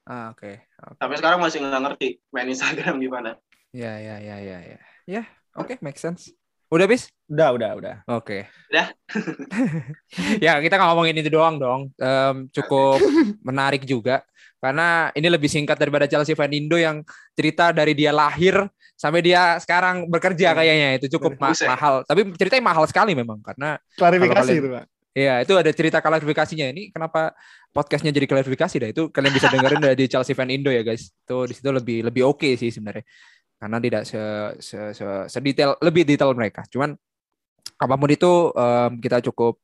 Ah, 0.07 0.31
oke. 0.31 0.39
Okay. 0.39 0.55
Okay. 0.63 0.95
Sampai 1.03 1.15
sekarang 1.19 1.39
masih 1.43 1.59
nggak 1.59 1.83
ngerti 1.83 2.07
main 2.31 2.47
Instagram 2.47 2.95
gimana. 3.03 3.35
Ya, 3.75 3.99
ya, 3.99 4.15
ya, 4.23 4.39
ya, 4.39 4.57
ya. 4.63 4.79
Ya, 5.03 5.23
oke, 5.59 5.75
okay, 5.75 5.77
make 5.83 5.99
sense. 5.99 6.31
Udah, 6.71 6.87
bis? 6.87 7.11
Udah, 7.27 7.51
udah, 7.51 7.69
udah. 7.75 7.95
Oke. 8.07 8.47
Okay. 8.47 8.71
Udah. 8.71 8.87
ya, 10.47 10.59
kita 10.63 10.79
nggak 10.79 10.89
ngomongin 10.95 11.19
itu 11.19 11.27
doang 11.27 11.59
dong. 11.59 11.91
Um, 11.99 12.47
cukup 12.55 13.03
menarik 13.47 13.83
juga. 13.83 14.23
Karena 14.63 15.11
ini 15.13 15.27
lebih 15.27 15.51
singkat 15.51 15.75
daripada 15.75 16.07
Chelsea 16.07 16.33
Fan 16.35 16.55
Indo 16.55 16.79
yang 16.79 17.03
cerita 17.35 17.75
dari 17.75 17.93
dia 17.93 18.09
lahir 18.15 18.63
sampai 18.97 19.21
dia 19.21 19.61
sekarang 19.61 20.09
bekerja 20.09 20.57
kayaknya 20.57 20.97
itu 20.97 21.19
cukup 21.19 21.37
ma 21.37 21.53
mahal. 21.53 22.01
Tapi 22.07 22.31
ceritanya 22.35 22.63
mahal 22.63 22.83
sekali 22.89 23.13
memang 23.13 23.43
karena 23.43 23.77
klarifikasi 23.99 24.53
itu, 24.55 24.67
Pak. 24.71 24.85
Iya, 25.17 25.41
itu 25.41 25.53
ada 25.57 25.71
cerita 25.73 25.97
klarifikasinya. 25.97 26.69
Ini 26.69 26.93
kenapa 26.93 27.33
podcastnya 27.73 28.13
jadi 28.13 28.29
klarifikasi 28.29 28.75
dah. 28.77 28.89
Itu 28.93 29.09
kalian 29.09 29.33
bisa 29.33 29.49
dengerin 29.49 29.81
dari 29.81 30.05
Chelsea 30.05 30.37
Fan 30.37 30.53
Indo 30.53 30.69
ya 30.69 30.85
guys. 30.85 31.09
Itu 31.09 31.49
di 31.49 31.57
situ 31.57 31.73
lebih 31.73 32.05
lebih 32.05 32.21
oke 32.29 32.45
okay 32.45 32.53
sih 32.53 32.69
sebenarnya. 32.69 33.01
Karena 33.57 33.77
tidak 33.81 34.05
se, 34.05 34.21
se, 34.61 34.79
se, 34.93 35.07
sedetail 35.25 35.73
lebih 35.81 36.05
detail 36.05 36.37
mereka. 36.37 36.69
Cuman 36.69 36.93
apa 37.81 37.95
pun 37.97 38.09
itu 38.13 38.53
um, 38.53 38.91
kita 39.01 39.17
cukup 39.25 39.57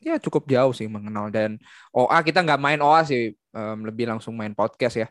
ya 0.00 0.16
cukup 0.16 0.48
jauh 0.48 0.72
sih 0.72 0.88
mengenal 0.88 1.28
dan 1.28 1.60
OA 1.92 2.20
kita 2.24 2.40
nggak 2.40 2.60
main 2.60 2.80
OA 2.80 3.00
sih 3.04 3.36
um, 3.52 3.84
lebih 3.84 4.08
langsung 4.08 4.32
main 4.32 4.56
podcast 4.56 4.96
ya. 4.96 5.08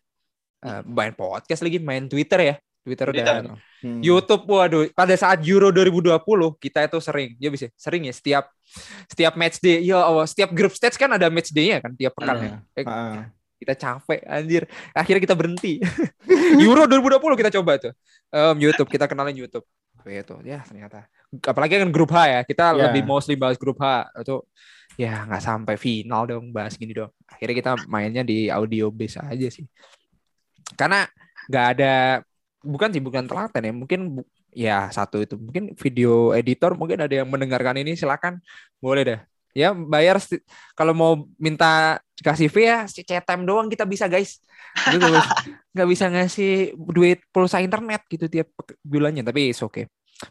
Uh, 0.65 0.81
main 0.81 1.13
podcast 1.13 1.61
lagi 1.61 1.77
main 1.77 2.09
Twitter 2.09 2.41
ya. 2.41 2.55
Twitter, 2.85 3.09
Twitter. 3.09 3.25
dan 3.25 3.57
hmm. 3.81 4.01
YouTube 4.05 4.45
waduh 4.45 4.85
pada 4.93 5.17
saat 5.17 5.41
Euro 5.41 5.73
2020 5.73 6.21
kita 6.61 6.85
itu 6.85 6.97
sering 7.01 7.33
ya 7.41 7.49
bisa 7.49 7.65
sering 7.73 8.05
ya 8.05 8.13
setiap 8.13 8.45
setiap 9.09 9.33
match 9.33 9.57
day 9.57 9.81
ya 9.81 10.05
oh, 10.05 10.21
setiap 10.21 10.53
group 10.53 10.69
stage 10.77 10.93
kan 11.01 11.09
ada 11.09 11.33
match 11.33 11.49
day-nya 11.49 11.81
kan 11.81 11.97
tiap 11.97 12.13
pekan 12.13 12.37
ya. 12.37 12.51
Eh, 12.77 12.85
uh. 12.85 13.25
kita 13.57 13.73
capek 13.73 14.21
anjir 14.29 14.63
akhirnya 14.93 15.21
kita 15.25 15.33
berhenti 15.33 15.81
Euro 16.65 16.85
2020 16.85 17.41
kita 17.41 17.51
coba 17.57 17.71
tuh 17.81 17.93
um, 18.29 18.55
YouTube 18.61 18.89
kita 18.93 19.09
kenalin 19.09 19.33
YouTube 19.33 19.65
itu 20.05 20.37
ya 20.45 20.61
ternyata 20.61 21.09
apalagi 21.41 21.81
kan 21.81 21.89
grup 21.89 22.13
H 22.13 22.17
ya 22.29 22.39
kita 22.45 22.77
yeah. 22.77 22.83
lebih 22.85 23.01
mostly 23.01 23.33
bahas 23.33 23.57
grup 23.57 23.81
H 23.81 24.13
itu 24.21 24.45
ya 25.01 25.25
nggak 25.25 25.41
sampai 25.41 25.75
final 25.81 26.29
dong 26.29 26.53
bahas 26.53 26.77
gini 26.77 26.93
dong 26.93 27.09
akhirnya 27.25 27.55
kita 27.57 27.71
mainnya 27.89 28.21
di 28.21 28.53
audio 28.53 28.93
base 28.93 29.17
aja 29.17 29.47
sih 29.49 29.65
karena 30.77 31.09
nggak 31.49 31.65
ada 31.77 32.21
bukan 32.65 32.89
sih 32.89 33.03
bukan 33.03 33.29
telaten 33.29 33.61
ya 33.61 33.73
mungkin 33.73 33.99
bu, 34.17 34.21
ya 34.49 34.89
satu 34.89 35.21
itu 35.21 35.37
mungkin 35.37 35.77
video 35.77 36.33
editor 36.33 36.73
mungkin 36.73 37.05
ada 37.05 37.21
yang 37.21 37.29
mendengarkan 37.29 37.77
ini 37.77 37.93
silakan. 37.93 38.41
Boleh 38.81 39.03
deh. 39.05 39.19
Ya 39.55 39.71
bayar 39.71 40.19
kalau 40.75 40.91
mau 40.91 41.11
minta 41.39 42.03
kasih 42.19 42.51
fee 42.51 42.67
ya 42.67 42.83
cetem 42.89 43.45
doang 43.47 43.69
kita 43.69 43.85
bisa 43.85 44.09
guys. 44.09 44.41
Nggak 45.71 45.89
bisa 45.93 46.05
ngasih 46.11 46.75
duit 46.75 47.23
pulsa 47.31 47.63
internet 47.63 48.03
gitu 48.09 48.27
tiap 48.27 48.51
bulannya 48.83 49.23
tapi 49.23 49.53
oke 49.55 49.71
okay. 49.71 49.85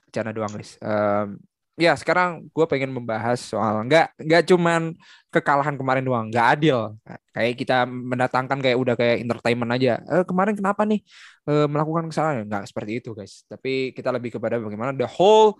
Bercanda 0.04 0.34
doang 0.34 0.52
guys. 0.52 0.76
Um, 0.82 1.40
ya 1.74 1.98
sekarang 1.98 2.46
gue 2.54 2.66
pengen 2.70 2.94
membahas 2.94 3.42
soal 3.42 3.82
nggak 3.90 4.14
nggak 4.14 4.42
cuman 4.46 4.94
kekalahan 5.34 5.74
kemarin 5.74 6.04
doang 6.06 6.26
nggak 6.30 6.46
adil. 6.58 6.94
Kayak 7.34 7.54
kita 7.58 7.78
mendatangkan 7.86 8.58
kayak 8.62 8.78
udah 8.78 8.94
kayak 8.94 9.16
entertainment 9.26 9.70
aja. 9.74 9.98
Eh, 10.06 10.24
kemarin 10.26 10.54
kenapa 10.54 10.86
nih 10.86 11.02
eh, 11.50 11.66
melakukan 11.66 12.06
kesalahan? 12.10 12.46
Nggak 12.46 12.64
seperti 12.70 12.92
itu 13.02 13.10
guys. 13.12 13.42
Tapi 13.50 13.90
kita 13.90 14.14
lebih 14.14 14.38
kepada 14.38 14.62
bagaimana 14.62 14.94
the 14.94 15.06
whole 15.06 15.58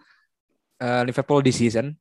uh, 0.78 1.02
Liverpool 1.02 1.42
this 1.42 1.58
season. 1.58 1.98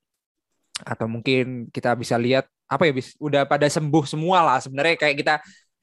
Atau 0.86 1.10
mungkin 1.10 1.70
kita 1.74 1.94
bisa 1.98 2.18
lihat 2.18 2.46
apa 2.70 2.90
ya 2.90 2.94
bis 2.94 3.14
udah 3.22 3.46
pada 3.46 3.66
sembuh 3.66 4.06
semua 4.06 4.46
lah 4.46 4.58
sebenarnya. 4.62 4.96
Kayak 4.98 5.16
kita 5.18 5.36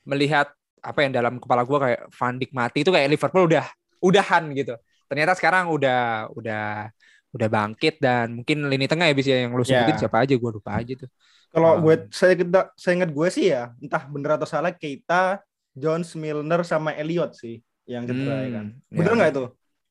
melihat 0.07 0.47
apa 0.81 0.99
yang 1.05 1.13
dalam 1.13 1.35
kepala 1.43 1.67
gue 1.67 1.79
kayak 1.79 2.01
Van 2.15 2.35
Dijk 2.41 2.53
mati 2.57 2.79
itu 2.87 2.91
kayak 2.95 3.09
Liverpool 3.11 3.51
udah 3.51 3.67
udahan 4.01 4.45
gitu. 4.55 4.75
Ternyata 5.11 5.35
sekarang 5.35 5.75
udah 5.75 6.31
udah 6.39 6.89
udah 7.31 7.49
bangkit 7.49 8.03
dan 8.03 8.43
mungkin 8.43 8.67
lini 8.67 8.91
tengah 8.91 9.07
ya 9.07 9.15
bisa 9.15 9.31
yang 9.31 9.55
lu 9.55 9.63
sebutin 9.63 9.95
yeah. 9.95 10.01
siapa 10.03 10.27
aja 10.27 10.35
gue 10.35 10.51
lupa 10.51 10.71
aja 10.75 10.93
tuh 10.99 11.11
kalau 11.51 11.79
um, 11.79 11.83
gue 11.87 11.95
saya 12.11 12.35
kita 12.35 12.75
saya 12.75 12.93
ingat 13.03 13.11
gue 13.11 13.29
sih 13.31 13.45
ya 13.55 13.71
entah 13.79 14.03
bener 14.07 14.35
atau 14.35 14.49
salah 14.51 14.75
Keita 14.75 15.43
Jones 15.75 16.11
Milner 16.19 16.67
sama 16.67 16.91
Elliot 16.95 17.35
sih 17.39 17.63
yang 17.87 18.07
cedera 18.07 18.35
hmm, 18.35 18.45
ya 18.45 18.51
kan 18.51 18.67
hmm, 18.67 18.97
bener 18.99 19.13
nggak 19.15 19.31
ya. 19.31 19.35
itu 19.35 19.45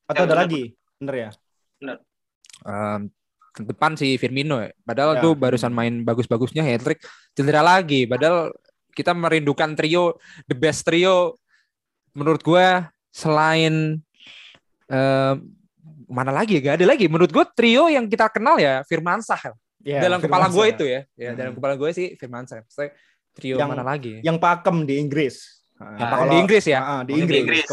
atau 0.10 0.24
ya, 0.24 0.28
ada 0.28 0.34
bener. 0.36 0.42
lagi 0.44 0.64
bener 1.00 1.16
ya 1.16 1.30
bener 1.80 1.98
um, 2.68 3.02
depan 3.58 3.98
si 4.00 4.16
Firmino 4.16 4.62
ya. 4.62 4.72
Padahal 4.86 5.20
ya. 5.20 5.22
tuh 5.24 5.34
barusan 5.36 5.74
main 5.74 6.06
bagus-bagusnya 6.06 6.64
hat-trick 6.64 7.04
cedera 7.36 7.66
lagi. 7.66 8.06
Padahal 8.06 8.54
kita 8.94 9.16
merindukan 9.16 9.76
trio 9.76 10.20
the 10.48 10.56
best 10.56 10.84
trio 10.84 11.40
menurut 12.14 12.42
gue 12.44 12.68
selain 13.14 14.02
uh, 14.92 15.36
mana 16.10 16.34
lagi 16.34 16.58
ya? 16.58 16.74
Gak 16.74 16.76
ada 16.82 16.86
lagi. 16.90 17.06
Menurut 17.06 17.30
gue 17.30 17.46
trio 17.54 17.88
yang 17.88 18.10
kita 18.10 18.28
kenal 18.34 18.58
ya 18.58 18.82
Firman 18.90 19.22
Sah. 19.22 19.40
Ya, 19.80 20.04
dalam 20.04 20.20
Firman 20.20 20.42
kepala 20.42 20.46
gue 20.52 20.66
itu 20.74 20.86
ya. 20.90 21.02
Ya, 21.16 21.30
hmm. 21.32 21.38
dalam 21.38 21.54
kepala 21.56 21.74
gue 21.78 21.90
sih 21.94 22.08
Firman 22.18 22.50
Sah. 22.50 22.66
trio 23.38 23.56
yang, 23.56 23.70
mana 23.70 23.86
lagi? 23.86 24.20
Yang 24.26 24.38
pakem 24.42 24.84
di 24.84 25.00
Inggris. 25.00 25.64
Yang 25.80 26.10
pakem 26.12 26.28
di 26.28 26.38
Inggris 26.42 26.66
ya. 26.68 26.80
Uh, 26.84 27.02
di 27.06 27.12
Inggris. 27.16 27.32
Di 27.32 27.42
Inggris. 27.46 27.66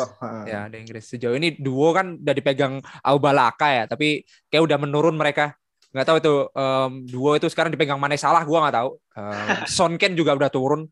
Ya, 0.46 0.60
di 0.70 0.76
Inggris. 0.78 1.04
Sejauh 1.08 1.34
ini 1.34 1.56
duo 1.56 1.90
kan 1.90 2.20
udah 2.20 2.34
dipegang 2.36 2.78
Aubalaka 3.02 3.68
ya, 3.72 3.84
tapi 3.90 4.22
kayak 4.52 4.62
udah 4.62 4.78
menurun 4.78 5.16
mereka 5.18 5.56
nggak 5.96 6.06
tahu 6.12 6.18
itu 6.20 6.34
um, 6.52 6.92
duo 7.08 7.32
itu 7.40 7.48
sekarang 7.48 7.72
dipegang 7.72 7.96
mana 7.96 8.20
salah 8.20 8.44
gue 8.44 8.52
nggak 8.52 8.76
tahu 8.76 8.90
um, 9.16 9.48
Son 9.80 9.92
Ken 9.96 10.12
juga 10.12 10.36
udah 10.36 10.52
turun 10.52 10.84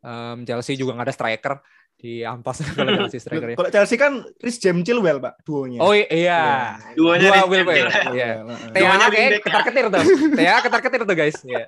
um, 0.00 0.36
Chelsea 0.48 0.80
juga 0.80 0.96
nggak 0.96 1.12
ada 1.12 1.14
striker 1.14 1.54
di 1.96 2.20
ampas 2.22 2.60
kalau 2.76 2.92
Chelsea 2.92 3.20
striker 3.20 3.56
kalau 3.56 3.70
Chelsea 3.72 3.96
kan 3.96 4.20
Chris 4.36 4.60
James 4.60 4.84
Chilwell 4.84 5.16
pak 5.18 5.40
duonya 5.42 5.80
oh 5.80 5.96
iya 5.96 6.06
yeah. 6.12 6.64
duonya 6.92 7.28
dua 7.32 7.44
Wilwell 7.48 7.88
iya 8.12 8.44
Tea 8.72 8.84
kayak 8.84 9.40
ketar 9.40 9.62
ketir 9.64 9.84
tuh 9.88 10.04
Tea 10.36 10.56
ketar 10.60 10.80
ketir 10.84 11.00
tuh 11.08 11.16
guys 11.16 11.36
yeah. 11.48 11.64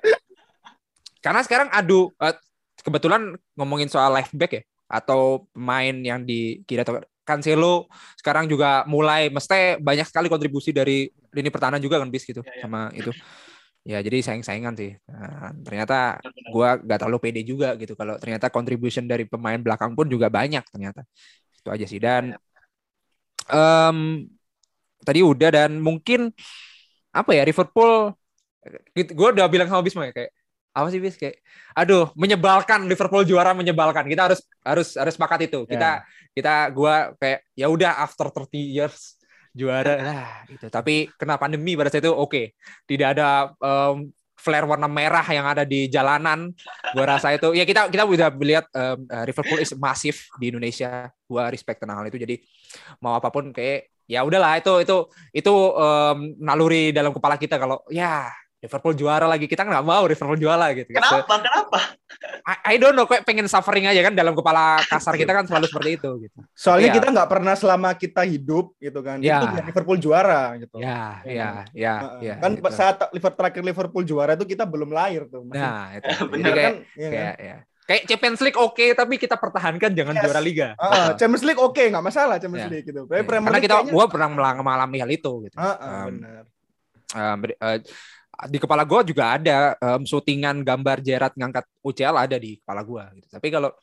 karena 1.25 1.41
sekarang 1.41 1.67
adu 1.73 2.13
uh, 2.21 2.35
kebetulan 2.85 3.35
ngomongin 3.57 3.89
soal 3.89 4.13
left 4.13 4.31
back 4.37 4.53
ya 4.53 4.63
atau 4.89 5.45
pemain 5.53 5.93
yang 5.93 6.25
di 6.25 6.65
kira 6.65 6.81
Cancelo 7.29 7.85
sekarang 8.17 8.49
juga 8.49 8.81
mulai 8.89 9.29
mesti 9.29 9.77
banyak 9.77 10.09
sekali 10.09 10.25
kontribusi 10.33 10.73
dari 10.73 11.05
lini 11.29 11.53
pertahanan 11.53 11.77
juga 11.77 12.01
kan 12.01 12.09
bis 12.09 12.25
gitu 12.25 12.41
ya, 12.41 12.57
ya. 12.57 12.65
sama 12.65 12.89
itu. 12.97 13.13
Ya 13.87 14.03
jadi 14.03 14.19
saing-saingan 14.19 14.75
sih. 14.75 14.91
Nah, 15.07 15.55
ternyata 15.63 16.19
gua 16.51 16.77
gak 16.77 16.99
terlalu 16.99 17.19
pede 17.23 17.41
juga 17.47 17.73
gitu 17.79 17.95
kalau 17.95 18.19
ternyata 18.19 18.51
contribution 18.51 19.07
dari 19.07 19.23
pemain 19.25 19.57
belakang 19.57 19.95
pun 19.95 20.05
juga 20.05 20.27
banyak 20.27 20.61
ternyata. 20.69 21.07
Itu 21.55 21.69
aja 21.71 21.85
sih 21.87 21.99
dan 21.99 22.35
um, 23.49 24.27
tadi 25.03 25.19
udah 25.23 25.49
dan 25.49 25.79
mungkin 25.79 26.31
apa 27.09 27.31
ya 27.33 27.43
Liverpool 27.47 28.13
gue 28.93 29.27
udah 29.33 29.47
bilang 29.49 29.65
sama 29.65 29.81
Bisma 29.81 30.11
ya 30.11 30.13
kayak 30.13 30.31
apa 30.69 30.87
sih 30.93 31.01
bis 31.01 31.17
kayak 31.17 31.41
aduh 31.73 32.13
menyebalkan 32.13 32.85
Liverpool 32.85 33.25
juara 33.25 33.57
menyebalkan 33.57 34.05
kita 34.05 34.29
harus 34.29 34.39
harus 34.61 34.93
harus 34.95 35.13
sepakat 35.17 35.49
itu 35.49 35.65
kita 35.65 36.05
yeah. 36.05 36.31
kita 36.31 36.53
gua 36.71 37.17
kayak 37.17 37.41
ya 37.57 37.67
udah 37.67 37.99
after 38.05 38.29
30 38.29 38.53
years 38.53 39.18
juara 39.53 39.95
lah 39.99 40.27
itu 40.47 40.67
tapi 40.69 41.09
kena 41.17 41.35
pandemi 41.41 41.73
pada 41.73 41.89
saat 41.89 42.05
itu 42.05 42.13
oke. 42.13 42.29
Okay. 42.29 42.45
tidak 42.85 43.17
ada 43.17 43.53
um, 43.59 44.09
flare 44.39 44.63
warna 44.63 44.87
merah 44.87 45.27
yang 45.27 45.43
ada 45.43 45.67
di 45.67 45.91
jalanan 45.91 46.55
gua 46.95 47.17
rasa 47.19 47.35
itu. 47.35 47.51
Ya 47.51 47.67
kita 47.67 47.91
kita 47.91 48.07
udah 48.07 48.29
melihat 48.31 48.65
um, 48.71 49.03
Liverpool 49.27 49.59
is 49.59 49.75
masif 49.75 50.31
di 50.39 50.53
Indonesia. 50.53 51.11
Gua 51.27 51.51
respect 51.51 51.83
tentang 51.83 51.99
hal 51.99 52.07
itu. 52.07 52.15
Jadi 52.15 52.39
mau 53.03 53.19
apa 53.19 53.27
pun 53.27 53.51
kayak 53.51 53.91
ya 54.09 54.25
udahlah 54.25 54.57
itu 54.57 54.73
itu 54.81 54.97
itu 55.35 55.53
um, 55.75 56.33
naluri 56.39 56.89
dalam 56.89 57.13
kepala 57.13 57.35
kita 57.37 57.61
kalau 57.61 57.83
ya 57.91 58.31
Liverpool 58.59 58.91
juara 58.91 59.23
lagi 59.23 59.47
kita 59.47 59.63
nggak 59.63 59.85
mau 59.87 60.03
Liverpool 60.03 60.35
juara 60.35 60.75
gitu. 60.75 60.91
Kenapa? 60.91 61.23
So, 61.23 61.39
Kenapa? 61.39 61.79
I, 62.43 62.55
I 62.71 62.75
don't 62.75 62.91
know, 62.91 63.07
kayak 63.07 63.23
pengen 63.23 63.47
suffering 63.47 63.87
aja 63.87 64.03
kan 64.03 64.11
dalam 64.11 64.35
kepala 64.35 64.83
kasar 64.83 65.15
kita 65.15 65.31
kan 65.31 65.47
selalu 65.47 65.71
seperti 65.71 65.89
itu 65.95 66.09
gitu. 66.27 66.37
Soalnya 66.51 66.91
ya. 66.91 66.95
kita 66.99 67.07
nggak 67.15 67.29
pernah 67.31 67.55
selama 67.55 67.95
kita 67.95 68.27
hidup 68.27 68.75
gitu 68.83 68.99
kan. 68.99 69.23
Ya. 69.23 69.47
Itu 69.47 69.63
Liverpool 69.63 69.97
juara 70.03 70.59
gitu. 70.59 70.75
Ya, 70.83 71.23
ya, 71.23 71.63
ya, 71.71 71.95
ya. 72.19 72.35
Kan 72.43 72.59
gitu. 72.59 72.67
saat 72.75 72.99
Liverpool 73.15 73.39
terakhir 73.39 73.63
Liverpool 73.63 74.03
juara 74.03 74.35
itu 74.35 74.43
kita 74.43 74.67
belum 74.67 74.91
lahir 74.91 75.23
tuh. 75.31 75.47
Masih. 75.47 75.63
Nah, 75.63 75.85
itu. 75.95 76.09
Benar 76.35 76.51
kan? 76.51 76.73
Ya, 76.99 77.09
kayak, 77.09 77.35
ya. 77.39 77.57
Kayak 77.89 78.03
Champions 78.05 78.41
League 78.45 78.59
oke, 78.59 78.75
okay, 78.75 78.89
tapi 78.93 79.15
kita 79.17 79.33
pertahankan 79.39 79.91
jangan 79.95 80.13
yes. 80.13 80.21
juara 80.21 80.41
liga. 80.43 80.67
Uh, 80.77 81.15
Champions 81.17 81.41
League 81.47 81.57
oke, 81.57 81.73
okay, 81.73 81.89
nggak 81.89 82.05
masalah 82.05 82.37
Champions 82.37 82.67
yeah. 82.67 82.73
League 82.75 82.85
gitu. 82.85 83.01
Yeah. 83.07 83.23
Karena 83.25 83.57
kita, 83.57 83.75
kayaknya... 83.81 83.93
gua 83.95 84.05
pernah 84.11 84.27
mengalami 84.61 84.97
hal 84.99 85.09
itu 85.09 85.31
gitu. 85.47 85.55
Uh, 85.57 85.65
uh, 85.65 85.89
um, 86.05 86.05
benar. 86.11 86.43
Uh, 87.09 87.77
di 88.47 88.57
kepala 88.61 88.87
gue 88.87 89.11
juga 89.11 89.35
ada 89.35 89.75
um, 89.83 90.07
syutingan 90.07 90.63
gambar 90.63 91.03
Jerat 91.03 91.35
ngangkat 91.35 91.67
UCL 91.83 92.15
ada 92.15 92.37
di 92.39 92.55
kepala 92.63 92.87
gue 92.87 93.03
gitu. 93.19 93.27
Tapi 93.27 93.47
kalau 93.51 93.75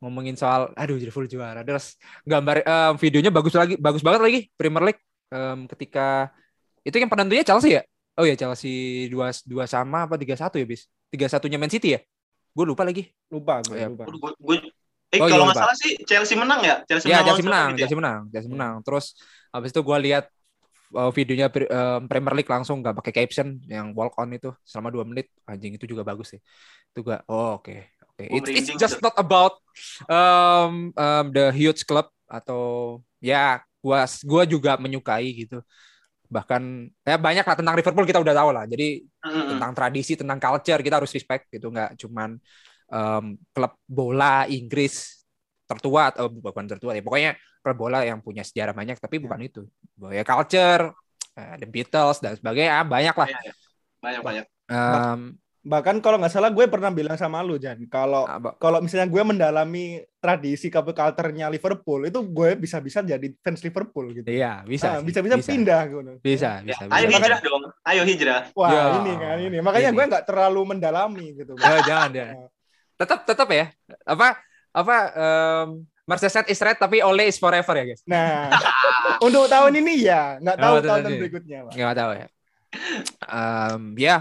ngomongin 0.00 0.36
soal 0.36 0.72
aduh 0.72 0.96
Liverpool 0.96 1.28
juara. 1.28 1.60
Terus 1.60 2.00
gambar 2.24 2.64
um, 2.64 2.94
videonya 2.96 3.28
bagus 3.28 3.52
lagi 3.52 3.76
bagus 3.76 4.00
banget 4.00 4.20
lagi 4.24 4.40
Premier 4.56 4.92
League. 4.92 5.02
Um, 5.30 5.68
ketika 5.68 6.32
itu 6.80 6.96
yang 6.96 7.12
penentunya 7.12 7.44
Chelsea 7.44 7.76
ya? 7.76 7.82
Oh 8.16 8.24
ya 8.24 8.34
Chelsea 8.36 9.06
dua 9.12 9.32
dua 9.44 9.64
sama 9.68 10.08
apa 10.08 10.16
tiga 10.16 10.32
satu 10.36 10.56
ya 10.56 10.64
bis? 10.64 10.88
Tiga 11.12 11.28
satunya 11.28 11.60
Man 11.60 11.68
City 11.68 11.96
ya? 11.96 12.00
Gue 12.56 12.64
lupa 12.64 12.88
lagi. 12.88 13.12
Lupa 13.28 13.60
gue 13.68 13.76
ya. 13.76 13.92
lupa. 13.92 14.08
Eh 15.10 15.18
oh, 15.18 15.26
kalau 15.26 15.44
nggak 15.50 15.58
salah 15.58 15.76
sih 15.76 15.98
Chelsea 16.06 16.38
menang 16.38 16.62
ya? 16.62 16.76
Chelsea 16.86 17.10
ya, 17.10 17.20
menang 17.20 17.26
Chelsea 17.26 17.44
menang 17.44 17.68
ya? 17.68 17.78
Chelsea 17.82 17.96
menang 17.98 18.20
Chelsea 18.30 18.50
menang. 18.50 18.74
Terus 18.86 19.06
habis 19.50 19.70
itu 19.74 19.80
gue 19.82 19.98
lihat 20.06 20.24
uh, 20.94 21.10
videonya 21.14 21.48
uh, 21.50 22.00
Premier 22.06 22.34
League 22.38 22.50
langsung 22.50 22.82
nggak 22.82 22.96
pakai 23.02 23.12
caption 23.22 23.58
yang 23.66 23.94
walk 23.94 24.16
on 24.18 24.30
itu 24.34 24.50
selama 24.66 24.88
dua 24.90 25.04
menit 25.06 25.30
anjing 25.46 25.74
itu 25.74 25.86
juga 25.86 26.02
bagus 26.02 26.34
sih 26.36 26.40
itu 26.90 27.00
gak 27.06 27.22
oh 27.30 27.58
oke 27.58 27.66
okay. 27.66 27.80
oke 28.02 28.14
okay. 28.18 28.26
it's, 28.34 28.48
it's 28.50 28.70
just 28.78 28.98
not 28.98 29.14
about 29.14 29.58
um, 30.10 30.90
um, 30.94 31.26
the 31.30 31.50
huge 31.54 31.86
club 31.86 32.10
atau 32.26 32.98
ya 33.22 33.62
gua 33.82 34.06
gua 34.26 34.42
juga 34.46 34.74
menyukai 34.78 35.46
gitu 35.46 35.62
bahkan 36.30 36.86
ya 37.02 37.18
banyak 37.18 37.42
lah 37.42 37.56
tentang 37.58 37.74
Liverpool 37.74 38.06
kita 38.06 38.22
udah 38.22 38.34
tahu 38.38 38.50
lah 38.54 38.64
jadi 38.70 39.02
mm-hmm. 39.02 39.46
tentang 39.56 39.72
tradisi 39.74 40.14
tentang 40.14 40.38
culture 40.38 40.78
kita 40.78 41.02
harus 41.02 41.10
respect 41.10 41.50
gitu 41.50 41.74
nggak 41.74 41.98
cuman 41.98 42.38
um, 42.86 43.34
klub 43.50 43.74
bola 43.82 44.46
Inggris 44.46 45.19
tertua 45.70 46.10
atau 46.10 46.26
bukan 46.26 46.66
tertua 46.66 46.98
ya 46.98 47.02
pokoknya 47.06 47.38
klub 47.62 47.78
bola 47.78 48.02
yang 48.02 48.18
punya 48.18 48.42
sejarah 48.42 48.74
banyak 48.74 48.98
tapi 48.98 49.22
ya. 49.22 49.22
bukan 49.22 49.40
itu. 49.46 49.62
Ya 50.10 50.26
culture 50.26 50.90
uh, 51.38 51.54
The 51.62 51.68
Beatles 51.70 52.18
dan 52.18 52.34
sebagainya 52.34 52.82
ah, 52.82 52.86
banyak 52.86 53.14
lah. 53.14 53.28
Ya, 53.30 53.38
ya. 53.46 53.52
banyak 54.02 54.20
banyak. 54.26 54.44
Um, 54.70 55.20
bahkan 55.60 56.00
kalau 56.00 56.16
nggak 56.16 56.32
salah 56.32 56.48
gue 56.48 56.64
pernah 56.72 56.88
bilang 56.88 57.20
sama 57.20 57.44
lu 57.44 57.60
Jan 57.60 57.76
kalau 57.92 58.24
kalau 58.56 58.80
misalnya 58.80 59.12
gue 59.12 59.20
mendalami 59.20 60.00
tradisi 60.16 60.72
culture-nya 60.72 61.52
Liverpool 61.52 62.08
itu 62.08 62.16
gue 62.24 62.56
bisa-bisa 62.56 63.04
jadi 63.04 63.28
fans 63.44 63.60
Liverpool 63.60 64.08
gitu. 64.16 64.24
Iya 64.24 64.64
bisa 64.64 64.98
nah, 64.98 65.04
bisa-bisa 65.04 65.36
pindah 65.36 65.82
gitu. 65.84 66.00
Bisa 66.24 66.64
bisa, 66.64 66.82
ya, 66.88 66.96
ayo 66.96 67.06
bisa. 67.12 67.18
hijrah 67.20 67.38
dong 67.44 67.62
ayo 67.92 68.02
hijrah. 68.08 68.42
Wah 68.56 68.70
ya. 68.72 68.82
ini 69.04 69.12
kan 69.20 69.36
ini. 69.36 69.56
Makanya 69.60 69.90
ini. 69.92 69.96
gue 70.00 70.04
nggak 70.16 70.24
terlalu 70.24 70.60
mendalami 70.64 71.26
gitu. 71.36 71.52
Ya, 71.60 71.78
jangan 71.84 72.10
ya 72.16 72.28
tetap 73.00 73.24
tetap 73.24 73.48
ya. 73.48 73.72
Apa 74.04 74.36
apa 74.70 74.96
um, 75.14 75.68
Mercedes 76.10 76.50
is 76.50 76.58
red 76.58 76.74
tapi 76.74 76.98
Ole 77.06 77.30
is 77.30 77.38
forever 77.38 77.74
ya 77.78 77.84
guys. 77.86 78.02
Nah, 78.02 78.50
untuk 79.26 79.46
tahun 79.46 79.78
ini 79.78 80.10
ya, 80.10 80.42
nggak 80.42 80.58
tahu 80.58 80.74
oh, 80.74 80.82
tahun 80.82 81.02
ini. 81.06 81.18
berikutnya. 81.22 81.58
Pak. 81.70 81.72
Nggak 81.78 81.94
tahu 81.94 82.10
ya. 82.18 82.26
Um, 83.30 83.82
ya, 83.94 84.16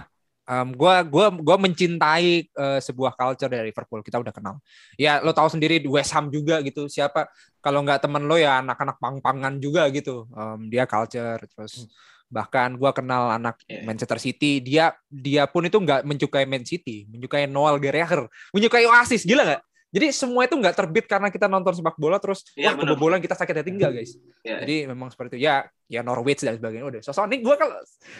um, 0.46 0.70
gua 0.78 1.02
gua 1.02 1.34
gua 1.34 1.58
mencintai 1.58 2.46
uh, 2.54 2.78
sebuah 2.78 3.18
culture 3.18 3.50
dari 3.50 3.74
Liverpool. 3.74 4.06
Kita 4.06 4.22
udah 4.22 4.30
kenal. 4.30 4.62
Ya, 5.02 5.18
lo 5.26 5.34
tahu 5.34 5.50
sendiri 5.50 5.82
West 5.90 6.14
Ham 6.14 6.30
juga 6.30 6.62
gitu. 6.62 6.86
Siapa 6.86 7.26
kalau 7.58 7.82
nggak 7.82 8.06
temen 8.06 8.30
lo 8.30 8.38
ya 8.38 8.62
anak-anak 8.62 9.02
pang-pangan 9.02 9.58
juga 9.58 9.90
gitu. 9.90 10.30
Um, 10.30 10.70
dia 10.70 10.86
culture 10.86 11.42
terus. 11.50 11.90
Hmm. 11.90 11.90
Bahkan 12.30 12.78
gue 12.78 12.92
kenal 12.94 13.34
anak 13.34 13.58
yeah. 13.66 13.82
Manchester 13.82 14.22
City, 14.22 14.62
dia 14.62 14.94
dia 15.10 15.50
pun 15.50 15.66
itu 15.66 15.82
nggak 15.82 16.06
menyukai 16.06 16.46
Man 16.46 16.62
City, 16.62 17.10
menyukai 17.10 17.50
Noel 17.50 17.82
Gallagher, 17.82 18.30
menyukai 18.54 18.86
Oasis, 18.86 19.26
gila 19.26 19.42
nggak? 19.42 19.62
Jadi 19.89 20.13
semua 20.13 20.45
itu 20.45 20.54
nggak 20.54 20.75
terbit 20.78 21.06
karena 21.10 21.34
kita 21.34 21.49
nonton 21.49 21.73
sepak 21.73 21.97
bola 21.97 22.21
terus 22.21 22.45
ya, 22.54 22.69
wah 22.69 22.78
kebobolan 22.78 23.17
kita 23.17 23.34
sakit 23.34 23.65
hati 23.65 23.71
enggak 23.73 23.91
guys. 23.97 24.13
Ya. 24.45 24.62
Jadi 24.62 24.86
memang 24.86 25.10
seperti 25.10 25.41
itu 25.41 25.49
ya 25.49 25.65
ya 25.89 26.06
Norwich 26.06 26.45
dan 26.45 26.62
sebagainya 26.62 26.86
udah. 26.86 27.02
Sosok 27.02 27.25
ini 27.34 27.41
gue 27.41 27.56
kalau 27.58 27.73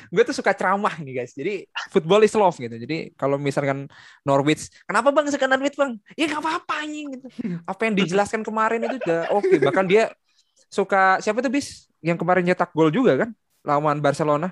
gue 0.10 0.24
tuh 0.26 0.34
suka 0.34 0.52
ceramah 0.58 0.98
nih 0.98 1.22
guys. 1.22 1.38
Jadi 1.38 1.70
football 1.94 2.26
is 2.26 2.34
love 2.34 2.58
gitu. 2.58 2.74
Jadi 2.74 3.14
kalau 3.14 3.38
misalkan 3.38 3.86
Norwich, 4.26 4.74
kenapa 4.90 5.14
bang 5.14 5.30
suka 5.30 5.46
Norwich 5.46 5.78
bang? 5.78 5.94
Ya 6.18 6.26
nggak 6.26 6.42
apa-apa 6.42 6.74
anjing 6.82 7.08
gitu. 7.14 7.28
Apa 7.70 7.82
yang 7.86 7.96
dijelaskan 8.02 8.42
kemarin 8.42 8.90
itu 8.90 8.98
udah 9.06 9.22
oke. 9.30 9.46
Okay. 9.46 9.58
Bahkan 9.62 9.86
dia 9.86 10.10
suka 10.74 11.22
siapa 11.22 11.46
tuh 11.46 11.54
bis 11.54 11.86
yang 12.02 12.18
kemarin 12.18 12.42
nyetak 12.42 12.74
gol 12.74 12.90
juga 12.90 13.14
kan 13.14 13.30
lawan 13.62 14.02
Barcelona. 14.02 14.50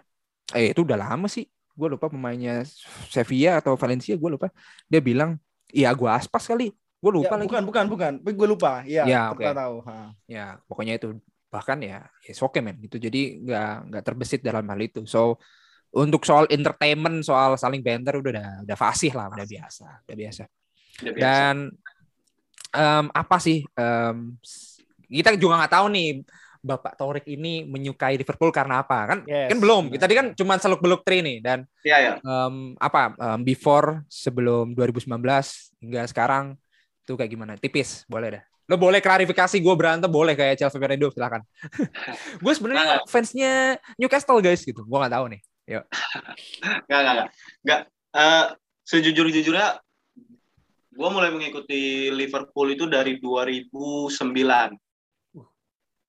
Eh 0.53 0.69
itu 0.69 0.85
udah 0.85 1.01
lama 1.01 1.25
sih 1.25 1.49
gue 1.77 1.87
lupa 1.93 2.09
pemainnya 2.09 2.65
Sevilla 3.13 3.61
atau 3.61 3.77
Valencia 3.77 4.17
gue 4.17 4.29
lupa 4.33 4.49
dia 4.89 4.97
bilang 4.97 5.37
iya 5.69 5.93
gue 5.93 6.09
aspas 6.09 6.49
kali 6.49 6.73
gue 6.97 7.11
lupa 7.13 7.37
ya, 7.37 7.37
lagi 7.37 7.47
bukan 7.47 7.63
bukan 7.65 7.85
bukan 7.93 8.13
gue 8.25 8.47
lupa 8.49 8.81
ya, 8.89 9.05
ya 9.05 9.29
okay. 9.29 9.53
tahu 9.53 9.75
ha. 9.85 10.09
ya 10.25 10.57
pokoknya 10.65 10.97
itu 10.97 11.13
bahkan 11.47 11.77
ya 11.79 12.03
ya 12.25 12.33
oke 12.41 12.57
okay, 12.57 12.61
men 12.65 12.75
gitu 12.81 12.97
jadi 12.97 13.21
nggak 13.39 13.73
nggak 13.93 14.03
terbesit 14.03 14.41
dalam 14.41 14.65
hal 14.65 14.79
itu 14.81 15.05
so 15.05 15.37
untuk 15.93 16.25
soal 16.27 16.49
entertainment 16.51 17.23
soal 17.23 17.55
saling 17.55 17.85
banter 17.85 18.17
udah 18.19 18.31
udah, 18.33 18.49
udah 18.65 18.77
fasih 18.77 19.13
lah 19.13 19.29
udah 19.31 19.45
biasa 19.45 19.85
udah 20.09 20.17
biasa, 20.17 20.43
udah 21.05 21.13
biasa. 21.13 21.21
dan 21.21 21.55
um, 22.73 23.05
apa 23.13 23.37
sih 23.39 23.63
um, 23.77 24.35
kita 25.07 25.37
juga 25.39 25.63
nggak 25.63 25.73
tahu 25.77 25.87
nih 25.93 26.09
Bapak 26.57 26.99
Torik 26.99 27.25
ini 27.31 27.63
menyukai 27.63 28.19
Liverpool 28.19 28.51
karena 28.51 28.83
apa 28.83 29.15
kan 29.15 29.19
yes. 29.23 29.47
kan 29.53 29.57
belum 29.61 29.83
kita 29.93 30.03
tadi 30.03 30.15
kan 30.17 30.27
cuma 30.35 30.59
seluk 30.59 30.83
beluk 30.83 31.01
tri 31.07 31.23
nih 31.23 31.39
dan 31.39 31.63
ya, 31.85 31.97
ya. 32.01 32.13
Um, 32.25 32.75
apa 32.81 33.15
um, 33.15 33.39
before 33.45 34.03
sebelum 34.11 34.75
2019 34.75 35.15
hingga 35.79 36.03
sekarang 36.11 36.59
itu 37.07 37.15
kayak 37.15 37.31
gimana? 37.31 37.55
Tipis 37.55 38.03
boleh 38.11 38.35
dah 38.35 38.43
lo 38.67 38.75
boleh 38.75 38.99
klarifikasi 38.99 39.63
gue 39.63 39.75
berantem 39.79 40.11
boleh 40.11 40.35
kayak 40.35 40.59
Chelsea 40.59 40.75
Fernando 40.75 41.07
silakan. 41.07 41.39
Gue 42.43 42.51
sebenarnya 42.51 42.99
nah. 42.99 43.07
fansnya 43.07 43.79
Newcastle 43.95 44.43
guys 44.43 44.59
gitu. 44.67 44.83
Gue 44.83 44.97
nggak 44.99 45.15
tahu 45.15 45.25
nih. 45.31 45.41
Yuk. 45.71 45.83
Nggak 46.91 46.99
nggak 46.99 47.13
nggak. 47.15 47.29
Nggak 47.63 47.81
uh, 48.11 48.45
sejujur 48.83 49.31
jujurnya 49.31 49.79
gue 50.97 51.09
mulai 51.13 51.31
mengikuti 51.31 52.11
Liverpool 52.11 52.67
itu 52.75 52.91
dari 52.91 53.15
2009 53.23 54.75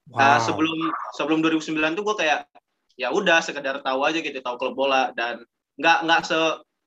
Wow. 0.08 0.16
Nah, 0.24 0.40
sebelum 0.40 0.88
sebelum 1.20 1.44
2009 1.44 1.92
tuh 1.92 2.00
gue 2.00 2.16
kayak 2.24 2.48
ya 2.96 3.12
udah 3.12 3.44
sekedar 3.44 3.84
tahu 3.84 4.08
aja 4.08 4.24
gitu 4.24 4.40
tahu 4.40 4.56
klub 4.56 4.72
bola. 4.72 5.12
Dan 5.12 5.44
nggak 5.76 5.98
nggak 6.08 6.20
se 6.24 6.38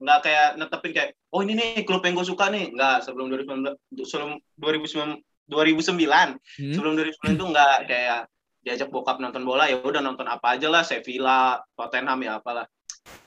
nggak 0.02 0.20
kayak 0.26 0.50
netepin 0.58 0.92
kayak 0.92 1.10
oh 1.30 1.46
ini 1.46 1.54
nih 1.54 1.86
klub 1.86 2.02
yang 2.02 2.18
gue 2.18 2.26
suka 2.26 2.50
nih 2.50 2.74
nggak 2.74 3.06
sebelum 3.06 3.30
2009 3.30 4.02
sebelum 4.02 4.42
2009 4.58 5.22
2009 5.48 6.42
hmm. 6.42 6.74
sebelum 6.74 6.94
2009 6.98 7.40
tuh 7.40 7.48
nggak 7.54 7.76
kayak 7.86 8.22
diajak 8.62 8.90
bokap 8.90 9.22
nonton 9.22 9.46
bola 9.46 9.70
ya 9.70 9.78
udah 9.82 10.02
nonton 10.02 10.26
apa 10.26 10.58
aja 10.58 10.68
lah 10.70 10.82
Sevilla 10.82 11.62
Tottenham 11.78 12.20
ya 12.26 12.42
apalah 12.42 12.66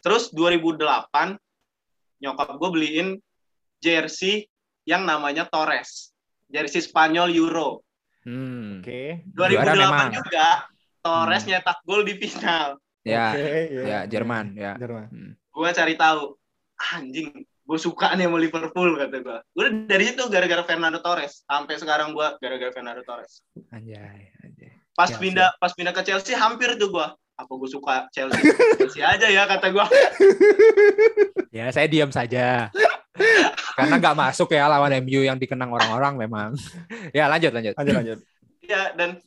terus 0.02 0.34
2008 0.34 0.82
nyokap 2.22 2.48
gue 2.58 2.70
beliin 2.70 3.08
jersey 3.78 4.50
yang 4.82 5.06
namanya 5.06 5.46
Torres 5.46 6.10
jersey 6.50 6.82
Spanyol 6.82 7.30
Euro 7.34 7.84
Hmm. 8.24 8.80
Oke. 8.80 9.20
Okay. 9.20 9.36
2008 9.36 10.16
juga 10.16 10.48
Torres 11.04 11.44
hmm. 11.44 11.50
nyetak 11.52 11.78
gol 11.84 12.02
di 12.08 12.14
final. 12.16 12.80
Ya, 13.04 13.36
okay, 13.36 13.68
ya, 13.68 13.82
ya 13.84 13.98
Jerman, 14.08 14.56
ya. 14.56 14.72
Jerman. 14.80 15.08
Hmm. 15.12 15.32
Gue 15.36 15.70
cari 15.76 15.94
tahu, 15.94 16.40
anjing, 16.92 17.32
gue 17.40 17.78
suka 17.80 18.12
nih 18.12 18.28
sama 18.28 18.36
Liverpool 18.36 19.00
kata 19.00 19.16
gue. 19.24 19.38
Gue 19.56 19.66
dari 19.88 20.12
situ 20.12 20.28
gara-gara 20.28 20.62
Fernando 20.68 21.00
Torres. 21.00 21.40
Sampai 21.48 21.80
sekarang 21.80 22.12
gue 22.12 22.28
gara-gara 22.36 22.70
Fernando 22.74 23.00
Torres. 23.00 23.40
Anjay, 23.72 24.36
anjay. 24.44 24.72
Pas 24.94 25.10
ya, 25.10 25.18
pindah, 25.18 25.48
pas 25.58 25.72
pindah 25.72 25.90
ke 25.96 26.02
Chelsea 26.04 26.36
hampir 26.36 26.76
tuh 26.76 26.92
gue. 26.92 27.06
Apa 27.34 27.50
gue 27.50 27.70
suka 27.72 28.06
Chelsea? 28.12 28.38
Chelsea 28.78 29.02
aja 29.02 29.26
ya 29.26 29.48
kata 29.48 29.72
gue. 29.72 29.86
ya 31.56 31.72
saya 31.72 31.88
diam 31.88 32.12
saja. 32.12 32.68
Karena 33.74 33.98
nggak 33.98 34.18
masuk 34.18 34.54
ya 34.54 34.70
lawan 34.70 34.94
MU 35.02 35.26
yang 35.26 35.40
dikenang 35.40 35.72
orang-orang 35.72 36.14
memang. 36.14 36.50
ya 37.16 37.26
lanjut 37.26 37.50
lanjut. 37.50 37.74
Lanjut 37.74 37.94
lanjut. 37.94 38.18
Ya 38.64 38.94
dan 38.94 39.18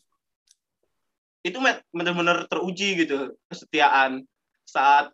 itu 1.43 1.59
benar-benar 1.91 2.47
teruji 2.51 3.07
gitu 3.07 3.35
kesetiaan 3.47 4.27
saat 4.67 5.11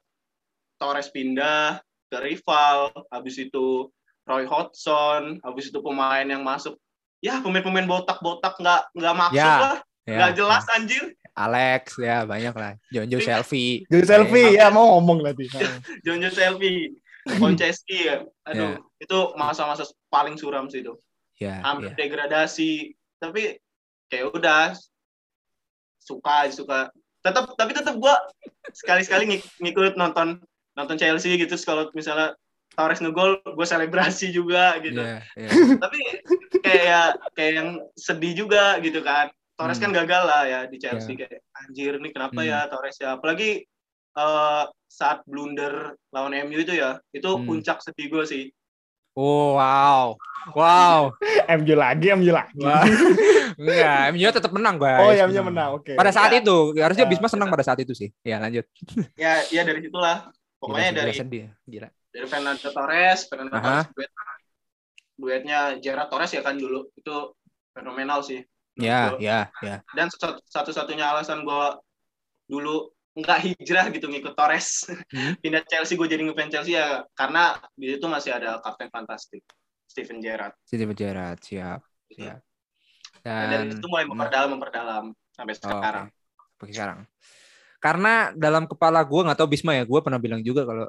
Torres 0.82 1.14
pindah 1.14 1.82
ke 2.14 2.18
rival, 2.22 2.94
habis 3.10 3.42
itu 3.42 3.90
Roy 4.30 4.46
Hodgson, 4.46 5.42
habis 5.42 5.74
itu 5.74 5.82
pemain 5.82 6.22
yang 6.22 6.46
masuk. 6.46 6.78
Ya 7.26 7.42
pemain-pemain 7.42 7.90
botak-botak 7.90 8.54
nggak 8.62 8.94
nggak 8.94 9.16
masuk 9.18 9.42
ya, 9.42 9.58
lah, 9.58 9.78
ya, 10.06 10.18
nggak 10.22 10.32
ya, 10.32 10.38
jelas 10.38 10.64
ya. 10.64 10.74
anjir. 10.78 11.04
Alex 11.34 11.84
ya 11.98 12.18
banyak 12.30 12.54
lah. 12.54 12.74
Jonjo 12.94 13.18
selfie. 13.18 13.82
Jonjo 13.90 14.06
selfie 14.06 14.54
ya 14.54 14.70
mau 14.70 14.94
ngomong 14.94 15.26
tadi. 15.26 15.50
Jonjo 16.06 16.30
selfie. 16.30 16.94
Konceski 17.24 18.12
ya. 18.12 18.28
Aduh, 18.46 18.76
yeah. 18.76 19.02
itu 19.02 19.18
masa-masa 19.40 19.88
paling 20.12 20.36
suram 20.36 20.68
sih 20.68 20.84
itu. 20.84 20.94
Yeah, 21.40 21.64
Hampir 21.64 21.96
yeah. 21.96 21.98
degradasi. 21.98 22.94
Tapi 23.18 23.58
kayak 24.12 24.36
udah 24.36 24.76
suka 26.04 26.52
suka. 26.52 26.92
Tetap 27.24 27.56
tapi 27.56 27.72
tetap 27.72 27.96
gua 27.96 28.20
sekali-sekali 28.76 29.40
ngikut 29.64 29.96
nonton 29.96 30.44
nonton 30.74 30.98
Chelsea 30.98 31.38
gitu 31.38 31.54
kalau 31.62 31.90
misalnya 31.94 32.38
Torres 32.74 33.02
ngegol 33.06 33.38
gue 33.46 33.68
selebrasi 33.68 34.34
juga 34.34 34.82
gitu. 34.82 35.02
Yeah, 35.02 35.22
yeah. 35.38 35.78
tapi 35.78 36.00
kayak 36.66 37.08
kayak 37.38 37.54
yang 37.54 37.70
sedih 37.94 38.34
juga 38.34 38.82
gitu 38.82 39.06
kan. 39.06 39.30
Torres 39.54 39.78
hmm. 39.78 39.86
kan 39.86 39.92
gagal 39.94 40.24
lah 40.26 40.42
ya 40.50 40.60
di 40.66 40.82
Chelsea 40.82 41.14
yeah. 41.14 41.30
kayak 41.30 41.42
anjir 41.54 41.94
nih 42.02 42.12
kenapa 42.12 42.42
hmm. 42.42 42.50
ya 42.50 42.60
Torres 42.74 42.98
ya. 42.98 43.14
Apalagi 43.14 43.62
uh, 44.18 44.66
saat 44.90 45.22
blunder 45.30 45.98
lawan 46.10 46.34
MU 46.50 46.62
itu 46.62 46.74
ya, 46.74 46.98
itu 47.14 47.30
hmm. 47.30 47.46
puncak 47.46 47.82
sedih 47.86 48.10
gue 48.10 48.26
sih. 48.26 48.46
Oh, 49.14 49.62
wow. 49.62 50.18
Wow. 50.58 51.14
MU 51.62 51.76
lagi, 51.78 52.10
MU 52.18 52.34
lagi. 52.34 52.58
Enggak, 53.62 54.02
MU 54.10 54.26
tetap 54.34 54.50
menang, 54.50 54.82
guys. 54.82 55.06
Oh, 55.06 55.14
ya, 55.14 55.30
MU 55.30 55.54
menang. 55.54 55.78
Oke. 55.78 55.94
Okay. 55.94 55.96
Pada 56.02 56.10
saat 56.10 56.34
ya. 56.34 56.42
itu, 56.42 56.74
harusnya 56.82 57.06
Bisma 57.06 57.30
senang 57.30 57.54
pada 57.54 57.62
saat 57.62 57.78
itu 57.78 57.94
sih. 57.94 58.10
Ya, 58.26 58.42
lanjut. 58.42 58.66
ya, 59.14 59.46
ya 59.54 59.62
dari 59.62 59.86
situlah. 59.86 60.34
Pokoknya 60.64 60.96
Gila, 60.96 61.00
dari 61.04 61.12
sedih. 61.12 61.46
Gila. 61.68 61.90
Dari 61.92 62.28
Fernando 62.32 62.70
Torres, 62.72 63.20
Fernando 63.28 63.52
Torres 63.60 63.88
duet, 63.92 64.12
duetnya 65.20 65.60
Gerard 65.84 66.08
Torres 66.08 66.32
ya 66.32 66.40
kan 66.40 66.56
dulu. 66.56 66.88
Itu 66.96 67.36
fenomenal 67.76 68.24
sih. 68.24 68.40
Ya, 68.80 69.14
ya, 69.20 69.52
ya. 69.60 69.84
Dan 69.92 70.08
satu-satunya 70.48 71.04
alasan 71.04 71.44
gue 71.44 71.66
dulu 72.48 72.90
nggak 73.14 73.40
hijrah 73.46 73.86
gitu 73.94 74.10
ngikut 74.10 74.34
Torres 74.34 74.90
hmm? 74.90 75.38
pindah 75.46 75.62
Chelsea 75.70 75.94
gue 75.94 76.08
jadi 76.10 76.26
ngefans 76.26 76.50
Chelsea 76.50 76.74
ya 76.74 77.06
karena 77.14 77.62
di 77.78 77.94
situ 77.94 78.10
masih 78.10 78.34
ada 78.34 78.58
kapten 78.58 78.90
fantastik 78.90 79.46
Steven 79.86 80.18
Gerrard 80.18 80.58
Steven 80.66 80.98
Gerrard 80.98 81.38
siap 81.46 81.86
gitu. 82.10 82.26
siap 82.26 82.42
dan, 83.22 83.54
dan 83.54 83.70
dari 83.70 83.78
itu 83.78 83.86
mulai 83.86 84.10
memperdalam 84.10 84.50
memperdalam 84.58 85.06
sampai 85.30 85.54
sekarang 85.54 86.06
oh, 86.10 86.66
okay. 86.66 86.74
sekarang 86.74 87.00
karena 87.84 88.32
dalam 88.32 88.64
kepala 88.64 89.04
gue 89.04 89.22
nggak 89.28 89.36
tahu 89.44 89.52
Bisma 89.52 89.76
ya 89.76 89.84
gue 89.84 90.00
pernah 90.00 90.16
bilang 90.16 90.40
juga 90.40 90.64
kalau 90.64 90.88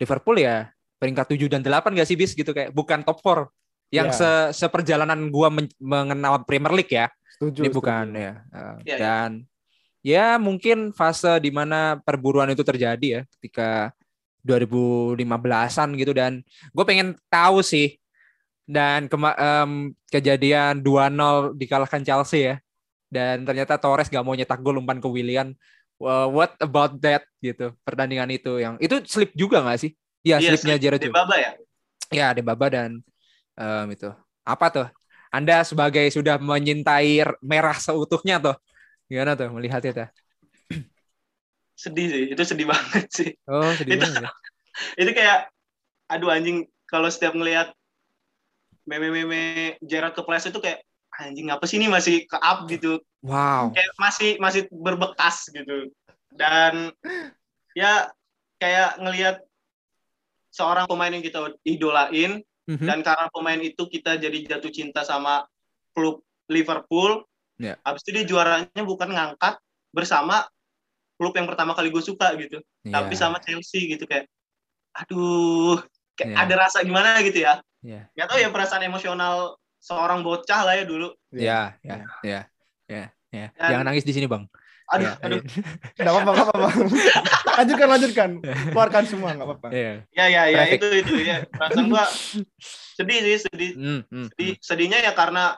Liverpool 0.00 0.40
ya 0.40 0.72
peringkat 0.96 1.36
7 1.36 1.52
dan 1.52 1.60
8 1.60 1.92
gak 1.92 2.08
sih 2.08 2.16
bis? 2.16 2.32
Gitu 2.32 2.48
kayak 2.56 2.72
bukan 2.72 3.04
top 3.04 3.20
4 3.20 3.52
yang 3.92 4.08
yeah. 4.08 4.16
se 4.16 4.30
seperjalanan 4.64 5.28
gue 5.28 5.48
men 5.52 5.66
mengenal 5.76 6.40
Premier 6.48 6.72
League 6.72 6.88
ya. 6.88 7.12
Setuju, 7.36 7.60
ini 7.64 7.68
bukan 7.68 8.04
setuju. 8.08 8.24
ya 8.24 8.32
uh, 8.52 8.76
yeah, 8.84 8.98
dan 8.98 9.30
yeah 9.44 9.50
ya 10.00 10.40
mungkin 10.40 10.96
fase 10.96 11.40
di 11.40 11.52
mana 11.52 12.00
perburuan 12.00 12.48
itu 12.52 12.64
terjadi 12.64 13.20
ya 13.20 13.22
ketika 13.38 13.92
2015-an 14.44 15.88
gitu. 15.96 16.12
Dan 16.16 16.40
gue 16.72 16.84
pengen 16.84 17.16
tahu 17.28 17.60
sih 17.60 18.00
dan 18.64 19.08
um, 19.12 19.92
kejadian 20.08 20.80
2-0 20.80 21.56
dikalahkan 21.56 22.02
Chelsea 22.04 22.52
ya. 22.52 22.56
Dan 23.10 23.42
ternyata 23.42 23.74
Torres 23.74 24.06
gak 24.06 24.22
mau 24.22 24.38
nyetak 24.38 24.62
gol 24.62 24.78
umpan 24.78 25.02
ke 25.02 25.08
Willian 25.10 25.58
well, 26.00 26.32
what 26.32 26.56
about 26.58 26.96
that 27.04 27.22
gitu 27.44 27.76
pertandingan 27.84 28.32
itu 28.32 28.56
yang 28.56 28.74
itu 28.80 28.98
slip 29.04 29.30
juga 29.36 29.60
gak 29.60 29.78
sih 29.84 29.92
ya 30.24 30.40
iya, 30.40 30.56
slipnya 30.56 30.76
Jared 30.80 31.00
Debaba 31.04 31.36
ya 31.36 31.50
ya 32.10 32.26
Debaba 32.32 32.66
dan 32.72 33.04
um, 33.54 33.86
itu 33.92 34.08
apa 34.42 34.66
tuh 34.72 34.88
anda 35.30 35.62
sebagai 35.62 36.10
sudah 36.10 36.40
menyintai 36.42 37.22
merah 37.44 37.78
seutuhnya 37.78 38.42
tuh 38.42 38.56
Gimana 39.10 39.34
tuh 39.34 39.50
melihat 39.50 39.82
itu? 39.82 40.06
Sedih 41.82 42.06
sih, 42.06 42.24
itu 42.30 42.42
sedih 42.46 42.70
banget 42.70 43.06
sih. 43.10 43.30
Oh, 43.50 43.74
sedih 43.74 43.98
itu, 43.98 44.06
banget. 44.06 44.22
Ya? 44.22 44.30
itu 45.02 45.10
kayak, 45.10 45.38
aduh 46.06 46.30
anjing, 46.30 46.70
kalau 46.86 47.10
setiap 47.10 47.34
ngelihat 47.34 47.74
meme-meme 48.86 49.74
Gerard 49.82 50.14
ke 50.14 50.22
itu 50.22 50.60
kayak, 50.62 50.86
anjing 51.20 51.52
apa 51.52 51.64
sih 51.68 51.76
ini 51.76 51.92
masih 51.92 52.24
ke 52.24 52.36
up 52.40 52.64
gitu. 52.66 53.04
Wow. 53.20 53.76
Kayak 53.76 53.92
masih 54.00 54.30
masih 54.40 54.62
berbekas 54.72 55.52
gitu. 55.52 55.92
Dan 56.32 56.96
ya 57.76 58.08
kayak 58.56 58.96
ngelihat 58.96 59.36
seorang 60.50 60.88
pemain 60.88 61.12
yang 61.12 61.22
kita 61.22 61.52
idolain 61.62 62.40
mm-hmm. 62.66 62.88
dan 62.88 63.04
karena 63.04 63.28
pemain 63.30 63.60
itu 63.60 63.84
kita 63.86 64.16
jadi 64.16 64.56
jatuh 64.56 64.72
cinta 64.72 65.04
sama 65.04 65.44
klub 65.94 66.24
Liverpool 66.50 67.22
Yeah. 67.60 67.76
Habis 67.84 68.08
itu 68.08 68.10
dia 68.16 68.24
juaranya 68.24 68.82
bukan 68.88 69.12
ngangkat 69.12 69.60
bersama 69.92 70.48
klub 71.20 71.36
yang 71.36 71.44
pertama 71.44 71.76
kali 71.76 71.92
gue 71.92 72.00
suka 72.00 72.32
gitu, 72.40 72.64
yeah. 72.88 72.96
tapi 72.96 73.12
sama 73.12 73.36
Chelsea 73.44 73.84
gitu 73.92 74.08
kayak, 74.08 74.24
aduh, 74.96 75.76
kayak 76.16 76.32
yeah. 76.32 76.40
ada 76.40 76.54
rasa 76.56 76.80
gimana 76.80 77.20
gitu 77.20 77.44
ya. 77.44 77.60
Yeah. 77.84 78.08
Gak 78.16 78.32
tau 78.32 78.40
ya 78.40 78.48
perasaan 78.48 78.80
emosional 78.88 79.59
seorang 79.80 80.20
bocah 80.20 80.60
lah 80.62 80.74
ya 80.76 80.84
dulu. 80.84 81.08
Iya, 81.32 81.74
iya, 81.80 81.96
iya, 82.22 82.40
iya, 82.86 83.04
iya. 83.32 83.46
Jangan 83.56 83.84
nangis 83.88 84.04
di 84.04 84.12
sini 84.12 84.28
bang. 84.28 84.44
Aduh, 84.90 85.06
ya, 85.06 85.12
aduh. 85.22 85.42
Enggak 85.98 86.12
apa-apa, 86.12 86.30
enggak 86.30 86.46
apa-apa. 86.46 86.68
lanjutkan, 87.58 87.88
lanjutkan. 87.88 88.30
Keluarkan 88.74 89.04
semua, 89.08 89.28
enggak 89.32 89.48
apa-apa. 89.48 89.68
Iya, 89.72 89.92
ya, 90.12 90.24
ya, 90.28 90.42
ya, 90.50 90.62
itu 90.76 90.86
itu 91.00 91.12
ya. 91.24 91.36
Perasaan 91.48 91.86
gua 91.88 92.04
sedih 92.98 93.18
sih, 93.24 93.36
sedih. 93.48 93.70
Hmm, 93.78 94.00
hmm, 94.10 94.26
sedih. 94.34 94.52
Hmm. 94.54 94.60
Sedihnya 94.60 94.98
ya 95.00 95.12
karena 95.16 95.56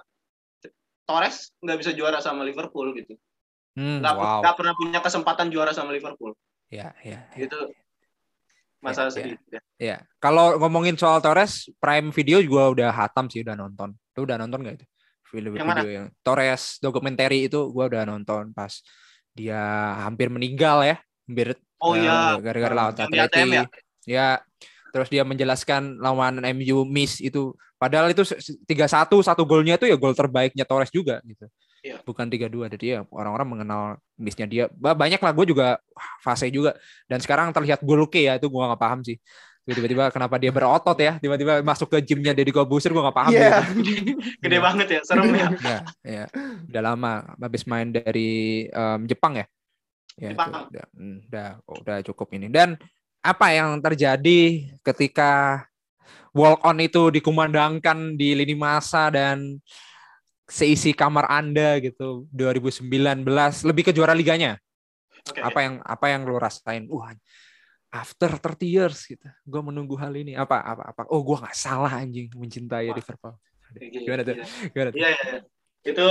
Torres 1.03 1.51
nggak 1.59 1.79
bisa 1.83 1.91
juara 1.97 2.23
sama 2.23 2.47
Liverpool 2.47 2.95
gitu. 2.95 3.19
Hmm, 3.73 4.05
nggak, 4.05 4.15
wow. 4.15 4.41
nggak 4.45 4.55
pernah 4.55 4.75
punya 4.77 5.01
kesempatan 5.01 5.49
juara 5.49 5.73
sama 5.73 5.97
Liverpool. 5.97 6.37
Ya, 6.69 6.93
ya. 7.01 7.25
ya. 7.33 7.49
Itu 7.49 7.59
masalah 8.83 9.11
ya, 9.15 9.17
sedih. 9.17 9.39
Ya. 9.49 9.61
ya. 9.79 9.97
Kalau 10.19 10.59
ngomongin 10.59 10.99
soal 10.99 11.23
Torres, 11.23 11.71
Prime 11.79 12.11
Video 12.11 12.43
juga 12.43 12.69
udah 12.75 12.91
hatam 12.91 13.31
sih, 13.31 13.47
udah 13.47 13.55
nonton. 13.55 13.95
Lu 14.19 14.27
udah 14.27 14.37
nonton 14.37 14.61
nggak 14.61 14.77
itu? 14.83 14.87
Film 15.33 15.57
yang 15.57 15.65
video 15.65 15.87
mana? 15.89 15.97
yang 15.97 16.07
Torres 16.21 16.77
dokumenter 16.83 17.33
itu 17.33 17.73
gua 17.73 17.89
udah 17.89 18.05
nonton 18.05 18.53
pas 18.53 18.85
dia 19.33 19.57
hampir 20.05 20.29
meninggal 20.29 20.85
ya, 20.85 21.01
hampir 21.25 21.57
Oh 21.83 21.99
iya, 21.99 22.39
gara-gara 22.39 22.75
lawan 22.79 22.95
Atleti. 22.95 23.43
Ya? 23.51 23.65
ya, 24.07 24.29
terus 24.95 25.11
dia 25.11 25.27
menjelaskan 25.27 25.99
lawan 25.99 26.39
MU 26.55 26.87
miss 26.87 27.19
itu 27.19 27.59
padahal 27.75 28.15
itu 28.15 28.23
3-1 28.23 29.11
satu 29.19 29.43
golnya 29.43 29.75
itu 29.75 29.91
ya 29.91 29.99
gol 29.99 30.15
terbaiknya 30.15 30.63
Torres 30.63 30.95
juga 30.95 31.19
gitu. 31.27 31.51
Iya. 31.83 31.99
Bukan 32.07 32.31
3-2 32.31 32.71
jadi 32.79 32.87
ya 32.87 33.01
orang-orang 33.11 33.49
mengenal 33.59 33.83
missnya 34.15 34.47
dia. 34.47 34.65
Banyak 34.71 35.19
lah 35.19 35.33
gue 35.35 35.47
juga 35.51 35.67
fase 36.23 36.47
juga 36.49 36.79
dan 37.11 37.19
sekarang 37.19 37.51
terlihat 37.51 37.83
Gulke 37.83 38.23
ya 38.23 38.39
itu 38.39 38.47
gue 38.47 38.63
nggak 38.63 38.83
paham 38.83 39.03
sih. 39.03 39.19
Tiba-tiba 39.63 40.11
kenapa 40.11 40.43
dia 40.43 40.51
berotot 40.51 40.99
ya, 40.99 41.23
tiba-tiba 41.23 41.63
masuk 41.63 41.87
ke 41.95 42.03
gymnya 42.03 42.35
Deddy 42.35 42.51
Kobuser 42.51 42.91
gue 42.91 42.99
gak 42.99 43.15
paham. 43.15 43.31
Yeah. 43.31 43.63
Gitu. 43.79 44.19
Gede 44.43 44.59
banget 44.59 44.87
ya, 44.91 45.01
serem 45.07 45.31
ya. 45.31 45.49
ya, 45.71 45.79
ya. 46.03 46.25
Udah 46.67 46.83
lama 46.83 47.23
habis 47.39 47.63
main 47.71 47.95
dari 47.95 48.67
um, 48.75 49.07
Jepang 49.07 49.39
ya. 49.39 49.47
Ya, 50.19 50.35
Jepang. 50.35 50.51
Itu, 50.51 50.59
udah, 50.67 50.87
hmm, 50.99 51.17
udah, 51.31 51.49
udah 51.79 51.97
cukup 52.11 52.35
ini. 52.35 52.51
Dan 52.51 52.75
apa 53.23 53.55
yang 53.55 53.79
terjadi 53.79 54.67
ketika 54.83 55.63
walk 56.35 56.67
on 56.67 56.83
itu 56.83 57.15
dikumandangkan 57.15 58.19
di 58.19 58.35
lini 58.35 58.59
masa 58.59 59.15
dan 59.15 59.63
seisi 60.53 60.93
kamar 60.93 61.33
Anda 61.33 61.81
gitu 61.81 62.29
2019 62.29 63.25
lebih 63.65 63.89
ke 63.89 63.93
juara 63.97 64.13
liganya. 64.13 64.61
Okay. 65.25 65.41
Apa 65.41 65.59
yang 65.65 65.75
apa 65.81 66.07
yang 66.13 66.29
lo 66.29 66.37
rasain? 66.37 66.85
Wah, 66.93 67.17
after 67.89 68.37
30 68.37 68.69
years 68.69 69.09
gitu. 69.09 69.25
Gue 69.49 69.63
menunggu 69.65 69.97
hal 69.97 70.13
ini. 70.13 70.37
Apa 70.37 70.61
apa 70.61 70.93
apa? 70.93 71.03
Oh, 71.09 71.25
gue 71.25 71.41
nggak 71.41 71.57
salah 71.57 71.89
anjing 71.97 72.29
mencintai 72.37 72.93
Wah. 72.93 72.97
Liverpool. 73.01 73.35
Gimana 73.81 74.21
tuh? 74.29 74.37
Gimana 74.77 74.89
tuh? 74.93 74.99
Iya, 75.01 75.09
iya. 75.17 75.37
Itu 75.89 76.07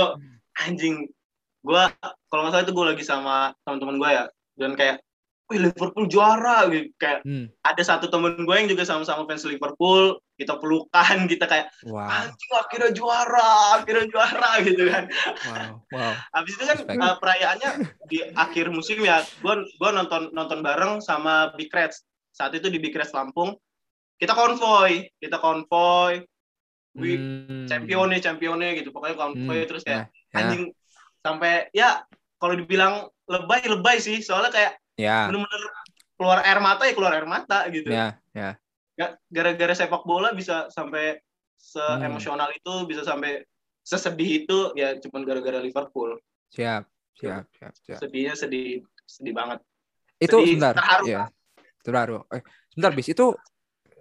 anjing 0.58 1.06
gue 1.62 1.82
kalau 2.26 2.40
nggak 2.42 2.52
salah 2.58 2.64
itu 2.66 2.74
gue 2.74 2.86
lagi 2.90 3.04
sama 3.06 3.54
teman-teman 3.62 3.96
gue 4.02 4.10
ya 4.10 4.24
dan 4.58 4.74
kayak 4.74 4.98
wih 5.50 5.58
Liverpool 5.68 6.06
juara 6.06 6.70
gitu 6.70 6.88
kayak 6.96 7.26
hmm. 7.26 7.50
ada 7.66 7.82
satu 7.82 8.06
temen 8.08 8.46
gue 8.46 8.54
yang 8.54 8.68
juga 8.70 8.86
sama-sama 8.86 9.26
fans 9.26 9.44
Liverpool 9.44 10.20
kita 10.38 10.56
pelukan 10.56 11.16
kita 11.32 11.44
kayak 11.50 11.66
wow. 11.88 12.08
anjing 12.08 12.52
akhirnya 12.54 12.90
juara 12.94 13.80
akhirnya 13.80 14.06
juara 14.08 14.50
gitu 14.68 14.82
kan 14.88 15.04
wow. 15.50 15.70
wow. 15.92 16.12
habis 16.32 16.54
itu 16.56 16.64
kan 16.64 16.78
uh, 16.86 17.16
perayaannya 17.18 17.70
di 18.08 18.22
akhir 18.32 18.72
musim 18.72 19.02
ya 19.02 19.20
gue 19.22 19.54
gue 19.66 19.90
nonton 19.90 20.30
nonton 20.32 20.60
bareng 20.62 21.02
sama 21.02 21.52
Big 21.58 21.68
Reds 21.68 22.06
saat 22.32 22.56
itu 22.56 22.72
di 22.72 22.80
Big 22.80 22.96
Reds 22.96 23.12
Lampung 23.12 23.58
kita 24.16 24.32
konvoy 24.32 25.10
kita 25.18 25.36
konvoy 25.42 26.22
wih 26.96 27.16
hmm. 27.16 27.66
champione 27.68 28.20
champione 28.20 28.76
gitu 28.76 28.92
pokoknya 28.92 29.16
konvoy 29.16 29.64
hmm. 29.64 29.68
terus 29.68 29.82
kayak 29.84 30.08
yeah. 30.32 30.38
anjing 30.38 30.72
sampai 31.22 31.70
ya 31.72 32.04
kalau 32.36 32.58
dibilang 32.58 33.06
lebay 33.30 33.62
lebay 33.64 34.02
sih 34.02 34.18
soalnya 34.18 34.50
kayak 34.50 34.81
ya. 35.02 35.26
benar-benar 35.26 35.62
keluar 36.14 36.38
air 36.46 36.60
mata 36.62 36.82
ya 36.86 36.92
keluar 36.94 37.12
air 37.18 37.26
mata 37.26 37.58
gitu. 37.68 37.88
Ya 37.90 38.16
ya. 38.30 38.54
Gara-gara 39.26 39.74
sepak 39.74 40.06
bola 40.06 40.30
bisa 40.30 40.70
sampai 40.70 41.18
se 41.58 41.82
emosional 42.02 42.50
hmm. 42.50 42.58
itu 42.58 42.74
bisa 42.86 43.02
sampai 43.02 43.42
sesedih 43.82 44.46
itu 44.46 44.58
ya 44.78 44.94
cuma 45.02 45.26
gara-gara 45.26 45.58
Liverpool. 45.58 46.18
Siap 46.54 46.86
siap 47.18 47.44
siap, 47.54 47.72
siap. 47.82 47.98
sedihnya 47.98 48.34
sedih 48.38 48.82
sedih 49.06 49.34
banget. 49.34 49.58
Itu 50.22 50.38
sedih, 50.38 50.58
sebentar 50.58 50.74
terharu. 50.78 51.04
ya. 51.10 51.22
Terharu. 51.82 52.16
Eh 52.30 52.42
sebentar 52.70 52.92
bis. 52.94 53.08
Itu 53.10 53.34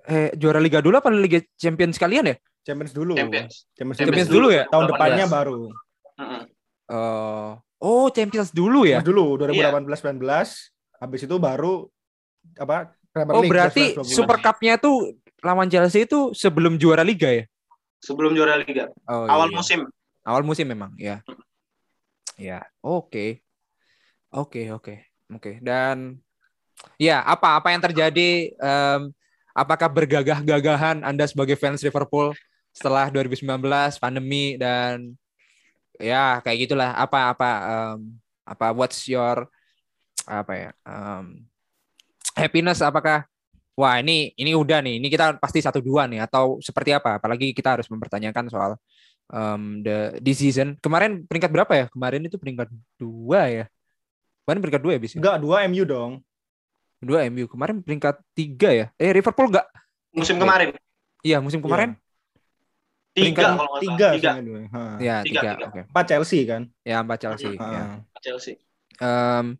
eh 0.05 0.29
juara 0.37 0.61
Liga 0.61 0.81
dulu 0.81 1.01
apa 1.01 1.09
Liga 1.09 1.41
Champions 1.57 1.97
sekalian 1.97 2.29
ya? 2.29 2.35
Champions 2.61 2.93
dulu. 2.93 3.17
Champions. 3.17 3.65
Champions, 3.73 3.97
Champions, 3.97 3.97
Champions 3.97 4.29
dulu 4.29 4.47
ya? 4.53 4.63
Tahun 4.69 4.85
depannya 4.85 5.25
baru 5.25 5.73
uh 6.21 6.21
-uh. 6.21 6.43
Uh, 6.91 7.49
oh 7.81 8.07
Champions 8.13 8.53
dulu 8.53 8.85
ya? 8.85 9.01
Dulu 9.01 9.39
2018 9.41 9.57
yeah. 9.57 9.71
19 9.73 10.80
habis 11.01 11.25
itu 11.25 11.35
baru 11.41 11.89
apa 12.61 12.93
Premier 13.09 13.33
oh 13.35 13.41
League, 13.41 13.51
berarti 13.51 13.83
Super 14.05 14.37
Cup-nya 14.39 14.77
tuh 14.77 15.17
lawan 15.41 15.67
Chelsea 15.67 16.05
itu 16.05 16.31
sebelum 16.37 16.77
juara 16.77 17.01
liga 17.01 17.27
ya? 17.27 17.43
Sebelum 17.99 18.37
juara 18.37 18.55
liga. 18.61 18.87
Oh, 19.09 19.25
awal 19.27 19.49
iya. 19.49 19.57
musim. 19.57 19.79
Awal 20.21 20.41
musim 20.45 20.69
memang 20.69 20.93
ya. 20.95 21.25
Ya 22.39 22.63
oke. 22.79 23.41
Oke 24.31 24.71
oke 24.71 24.95
oke. 25.27 25.51
Dan 25.59 26.21
ya 26.95 27.19
apa 27.25 27.59
apa 27.59 27.73
yang 27.73 27.81
terjadi 27.83 28.55
um, 28.61 29.11
apakah 29.51 29.91
bergagah-gagahan 29.91 31.03
Anda 31.03 31.27
sebagai 31.27 31.59
fans 31.59 31.83
Liverpool 31.83 32.31
setelah 32.71 33.11
2019 33.11 33.43
pandemi 33.99 34.55
dan 34.55 35.17
ya 35.99 36.39
kayak 36.39 36.69
gitulah. 36.69 36.95
Apa 36.95 37.35
apa 37.35 37.49
um, 37.67 37.99
apa 38.47 38.71
what's 38.71 39.03
your 39.11 39.51
apa 40.29 40.53
ya 40.53 40.69
um, 40.85 41.45
happiness 42.37 42.81
apakah 42.81 43.25
wah 43.75 43.97
ini 43.97 44.35
ini 44.35 44.51
udah 44.53 44.83
nih 44.83 44.99
ini 44.99 45.07
kita 45.07 45.39
pasti 45.39 45.63
satu 45.63 45.79
dua 45.79 46.05
nih 46.05 46.21
atau 46.23 46.59
seperti 46.59 46.91
apa? 46.93 47.17
Apalagi 47.17 47.55
kita 47.55 47.79
harus 47.79 47.87
mempertanyakan 47.87 48.45
soal 48.51 48.71
um, 49.31 49.81
the 49.81 50.19
this 50.19 50.43
season 50.43 50.75
kemarin 50.83 51.25
peringkat 51.25 51.51
berapa 51.51 51.73
ya? 51.73 51.85
Kemarin 51.89 52.27
itu 52.27 52.37
peringkat 52.37 52.69
dua 52.99 53.41
ya? 53.47 53.65
Kemarin 54.45 54.59
peringkat 54.61 54.83
dua 54.83 54.93
ya 54.93 55.01
bisa 55.01 55.15
enggak 55.17 55.37
dua 55.39 55.65
MU 55.65 55.83
dong. 55.87 56.11
Dua 57.01 57.25
MU 57.33 57.49
kemarin 57.49 57.81
peringkat 57.81 58.21
tiga 58.37 58.69
ya? 58.69 58.85
Eh 58.99 59.09
Liverpool 59.09 59.49
enggak? 59.49 59.67
Musim 60.13 60.37
kemarin. 60.37 60.75
Iya 61.25 61.37
musim 61.41 61.61
iya. 61.61 61.65
kemarin? 61.65 61.89
Tiga 63.11 63.59
kalau 63.59 63.75
tiga, 63.83 64.07
tiga. 64.15 64.31
ya 65.03 65.19
tiga, 65.19 65.41
tiga. 65.43 65.51
oke. 65.67 65.67
Okay. 65.67 65.83
empat 65.83 66.05
Chelsea 66.07 66.39
kan? 66.47 66.61
Ya 66.87 67.03
empat 67.03 67.19
Chelsea 67.19 67.51
hmm. 67.59 67.59
ya. 67.59 67.83
Chelsea. 68.23 68.55
Um, 69.01 69.59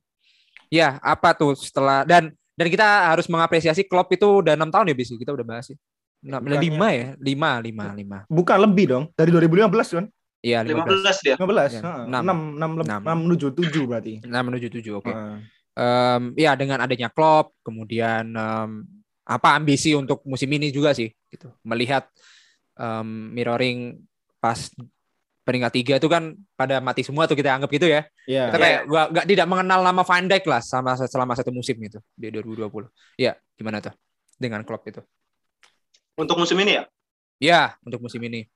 ya 0.72 0.98
apa 1.04 1.36
tuh 1.36 1.54
setelah 1.60 2.08
dan 2.08 2.32
dan 2.56 2.68
kita 2.72 3.12
harus 3.12 3.28
mengapresiasi 3.28 3.84
Klopp 3.84 4.10
itu 4.16 4.24
udah 4.40 4.56
enam 4.56 4.72
tahun 4.72 4.90
ya 4.90 4.96
bisi 4.96 5.20
kita 5.20 5.36
udah 5.36 5.44
bahas 5.44 5.68
sih 5.68 5.78
ya. 6.24 6.40
lima 6.40 6.88
ya 6.96 7.08
lima 7.20 7.60
lima 7.60 7.86
lima 7.92 8.18
bukan 8.32 8.58
lebih 8.64 8.86
dong 8.88 9.04
dari 9.14 9.30
2015 9.30 10.00
kan 10.00 10.08
Iya, 10.42 10.66
15. 10.66 11.06
15 11.06 11.22
dia. 11.22 11.36
15. 11.38 11.70
Ya, 11.78 11.82
6. 12.10 12.18
6, 12.18 12.58
6, 12.58 12.82
6, 12.82 13.06
6 13.06 13.24
menuju 13.30 13.48
7 13.54 13.86
berarti. 13.86 14.14
6 14.26 14.48
menuju 14.50 14.68
7, 14.74 14.98
oke. 14.98 15.06
Okay. 15.06 15.14
Uh. 15.14 15.38
Um, 15.72 16.24
ya 16.34 16.58
dengan 16.58 16.82
adanya 16.82 17.14
Klopp, 17.14 17.54
kemudian 17.62 18.34
um, 18.34 18.82
apa 19.22 19.56
ambisi 19.56 19.94
untuk 19.94 20.26
musim 20.26 20.50
ini 20.50 20.74
juga 20.74 20.98
sih 20.98 21.14
gitu. 21.30 21.54
Melihat 21.62 22.10
um, 22.74 23.32
mirroring 23.32 24.02
pas 24.42 24.58
peringkat 25.52 25.74
tiga 25.76 25.94
itu 26.00 26.08
kan 26.08 26.32
pada 26.56 26.80
mati 26.80 27.04
semua 27.04 27.28
tuh 27.28 27.36
kita 27.36 27.52
anggap 27.52 27.68
gitu 27.76 27.92
ya. 27.92 28.08
Yeah. 28.24 28.48
Kita 28.48 28.58
kayak 28.64 28.82
gua 28.88 29.12
nggak 29.12 29.28
tidak 29.28 29.48
mengenal 29.52 29.84
nama 29.84 30.02
Van 30.08 30.26
Dijk 30.32 30.48
lah 30.48 30.64
sama 30.64 30.96
selama 30.96 31.36
satu 31.36 31.52
musim 31.52 31.76
gitu 31.84 32.00
di 32.16 32.32
2020. 32.32 32.88
Ya, 33.20 33.36
gimana 33.60 33.84
tuh 33.84 33.92
dengan 34.40 34.64
klub 34.64 34.80
itu? 34.88 35.04
Untuk 36.16 36.40
musim 36.40 36.56
ini 36.64 36.80
ya? 36.80 36.84
Ya, 37.44 37.62
untuk 37.84 38.00
musim 38.00 38.24
ini. 38.24 38.48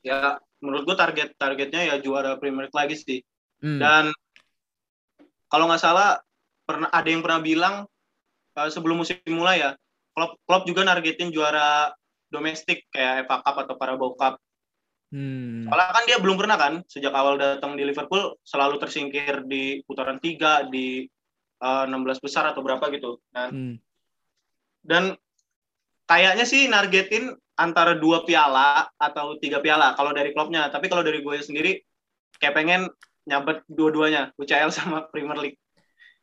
Ya, 0.00 0.40
menurut 0.64 0.88
gua 0.88 0.96
target 0.96 1.36
targetnya 1.36 1.92
ya 1.92 1.94
juara 2.00 2.40
Premier 2.40 2.72
League 2.72 2.78
lagi 2.80 2.96
sih. 2.96 3.20
Hmm. 3.60 3.76
Dan 3.76 4.04
kalau 5.52 5.68
nggak 5.68 5.84
salah 5.84 6.24
pernah 6.64 6.88
ada 6.88 7.08
yang 7.12 7.20
pernah 7.20 7.44
bilang 7.44 7.74
uh, 8.56 8.68
sebelum 8.72 9.04
musim 9.04 9.20
mulai 9.28 9.60
ya, 9.60 9.76
klub 10.16 10.40
klub 10.48 10.64
juga 10.64 10.88
nargetin 10.88 11.28
juara 11.28 11.92
domestik 12.32 12.88
kayak 12.88 13.28
FA 13.28 13.44
Cup 13.44 13.56
atau 13.68 13.74
Carabao 13.76 14.16
Cup 14.16 14.40
Hmm. 15.14 15.70
Soalnya 15.70 15.94
kan 15.94 16.04
dia 16.10 16.18
belum 16.18 16.34
pernah 16.34 16.58
kan 16.58 16.82
sejak 16.90 17.14
awal 17.14 17.38
datang 17.38 17.78
di 17.78 17.86
Liverpool 17.86 18.34
selalu 18.42 18.82
tersingkir 18.82 19.46
di 19.46 19.78
putaran 19.86 20.18
tiga 20.18 20.66
di 20.66 21.06
uh, 21.62 21.86
eh, 21.86 22.18
16 22.18 22.18
besar 22.18 22.50
atau 22.50 22.66
berapa 22.66 22.82
gitu. 22.90 23.22
Dan 23.30 23.48
hmm. 23.54 23.74
dan 24.82 25.04
kayaknya 26.10 26.42
sih 26.42 26.66
nargetin 26.66 27.30
antara 27.54 27.94
dua 27.94 28.26
piala 28.26 28.90
atau 28.98 29.38
tiga 29.38 29.62
piala 29.62 29.94
kalau 29.94 30.10
dari 30.10 30.34
klubnya. 30.34 30.66
Tapi 30.66 30.90
kalau 30.90 31.06
dari 31.06 31.22
gue 31.22 31.38
sendiri 31.38 31.78
kayak 32.42 32.58
pengen 32.58 32.90
nyabet 33.30 33.62
dua-duanya 33.70 34.34
UCL 34.34 34.74
sama 34.74 35.06
Premier 35.14 35.38
League. 35.38 35.58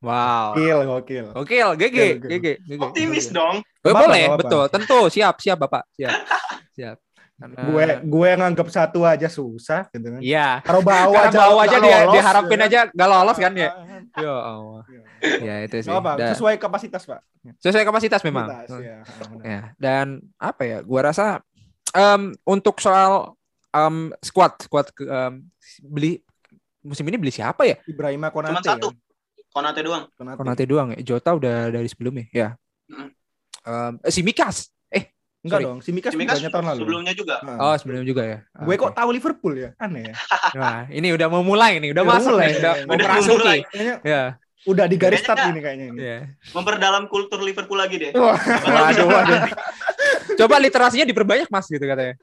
Wow. 0.04 0.58
Gokil, 0.58 0.80
gokil. 0.84 1.26
Gokil, 1.32 1.70
GG, 1.78 1.98
GG, 2.28 2.48
GG. 2.68 2.82
Optimis 2.82 3.32
dong. 3.32 3.64
Boleh, 3.86 4.34
betul. 4.34 4.66
Tentu, 4.68 5.08
siap, 5.14 5.38
siap 5.40 5.62
Bapak. 5.62 5.88
Siap. 5.94 6.12
Siap. 6.76 6.98
Karena... 7.42 7.58
gue 7.66 7.86
gue 8.06 8.30
nganggap 8.38 8.68
satu 8.70 9.02
aja 9.02 9.26
susah 9.26 9.90
gitu 9.90 10.14
kan. 10.14 10.22
Iya. 10.22 10.62
Taruh 10.62 10.86
bawah 10.86 11.22
aja. 11.26 11.38
bawah 11.42 11.62
aja 11.66 11.78
dia 11.82 12.00
diharapin 12.14 12.62
aja 12.62 12.80
gak 12.94 13.10
lolos 13.10 13.38
kan 13.42 13.54
ya. 13.58 13.70
ya 14.22 14.30
Allah. 14.30 14.86
Ya 15.42 15.56
itu 15.66 15.82
sih. 15.82 15.90
apa, 15.90 16.22
Dan, 16.22 16.38
sesuai 16.38 16.62
kapasitas, 16.62 17.02
Pak. 17.10 17.20
Sesuai 17.58 17.82
kapasitas 17.82 18.22
memang. 18.22 18.46
Kapasitas, 18.46 18.78
ya. 18.78 18.98
ya. 19.42 19.62
Dan 19.82 20.22
apa 20.38 20.62
ya? 20.70 20.78
Gua 20.86 21.02
rasa 21.10 21.42
um, 21.98 22.30
untuk 22.46 22.78
soal 22.78 23.34
um, 23.74 24.14
squad 24.22 24.54
squad 24.62 24.94
um, 25.02 25.42
beli 25.82 26.22
musim 26.86 27.06
ini 27.10 27.18
beli 27.18 27.34
siapa 27.34 27.66
ya? 27.66 27.82
Ibrahima 27.90 28.30
Konate. 28.30 28.54
Cuma 28.54 28.62
satu. 28.62 28.88
Ya? 28.94 29.50
Konate 29.50 29.82
doang. 29.82 30.04
Konate. 30.14 30.38
Konate 30.38 30.64
doang 30.70 30.88
ya. 30.94 31.00
Jota 31.02 31.34
udah 31.34 31.74
dari 31.74 31.90
sebelumnya 31.90 32.30
ya. 32.30 32.54
Mm. 32.86 33.10
Um, 33.66 33.94
eh, 34.06 34.12
si 34.14 34.22
Mikas. 34.22 34.70
Enggak 35.42 35.58
Sorry. 35.58 35.66
dong, 35.66 35.80
si 35.82 35.90
Mikas, 35.90 36.14
si 36.14 36.18
Mikas 36.22 36.38
tahun 36.38 36.66
lalu. 36.70 36.82
Sebelumnya 36.86 37.14
juga. 37.18 37.36
Oh, 37.58 37.74
sebelumnya 37.74 38.06
juga 38.06 38.24
ya. 38.30 38.38
Gue 38.62 38.78
kok 38.78 38.94
tahu 38.94 39.10
Liverpool 39.10 39.54
ya? 39.58 39.70
Aneh 39.82 40.14
ya. 40.14 40.16
Nah, 40.62 40.86
ini 40.94 41.08
udah 41.18 41.28
mau 41.34 41.42
mulai 41.42 41.82
nih, 41.82 41.90
udah, 41.98 42.04
udah 42.06 42.14
masuk 42.14 42.36
nih, 42.38 42.56
udah 42.62 42.74
mau 42.86 43.22
mulai. 43.42 43.60
Ya. 44.06 44.38
Udah 44.70 44.86
di 44.86 44.94
garis 45.02 45.26
start 45.26 45.50
ini 45.50 45.58
kayaknya 45.58 45.86
ini. 45.90 45.98
Yeah. 45.98 46.22
Memperdalam 46.54 47.10
kultur 47.10 47.42
Liverpool 47.42 47.82
lagi 47.82 47.98
deh. 47.98 48.12
waduh, 48.14 49.08
waduh. 49.10 49.50
Coba 50.40 50.62
literasinya 50.62 51.10
diperbanyak 51.10 51.50
Mas 51.50 51.66
gitu 51.66 51.82
katanya. 51.82 52.14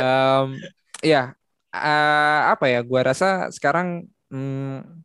um, 0.00 0.56
ya, 1.04 1.36
uh, 1.68 2.40
apa 2.56 2.64
ya? 2.72 2.80
Gua 2.80 3.04
rasa 3.04 3.52
sekarang 3.52 4.08
hmm, 4.32 5.04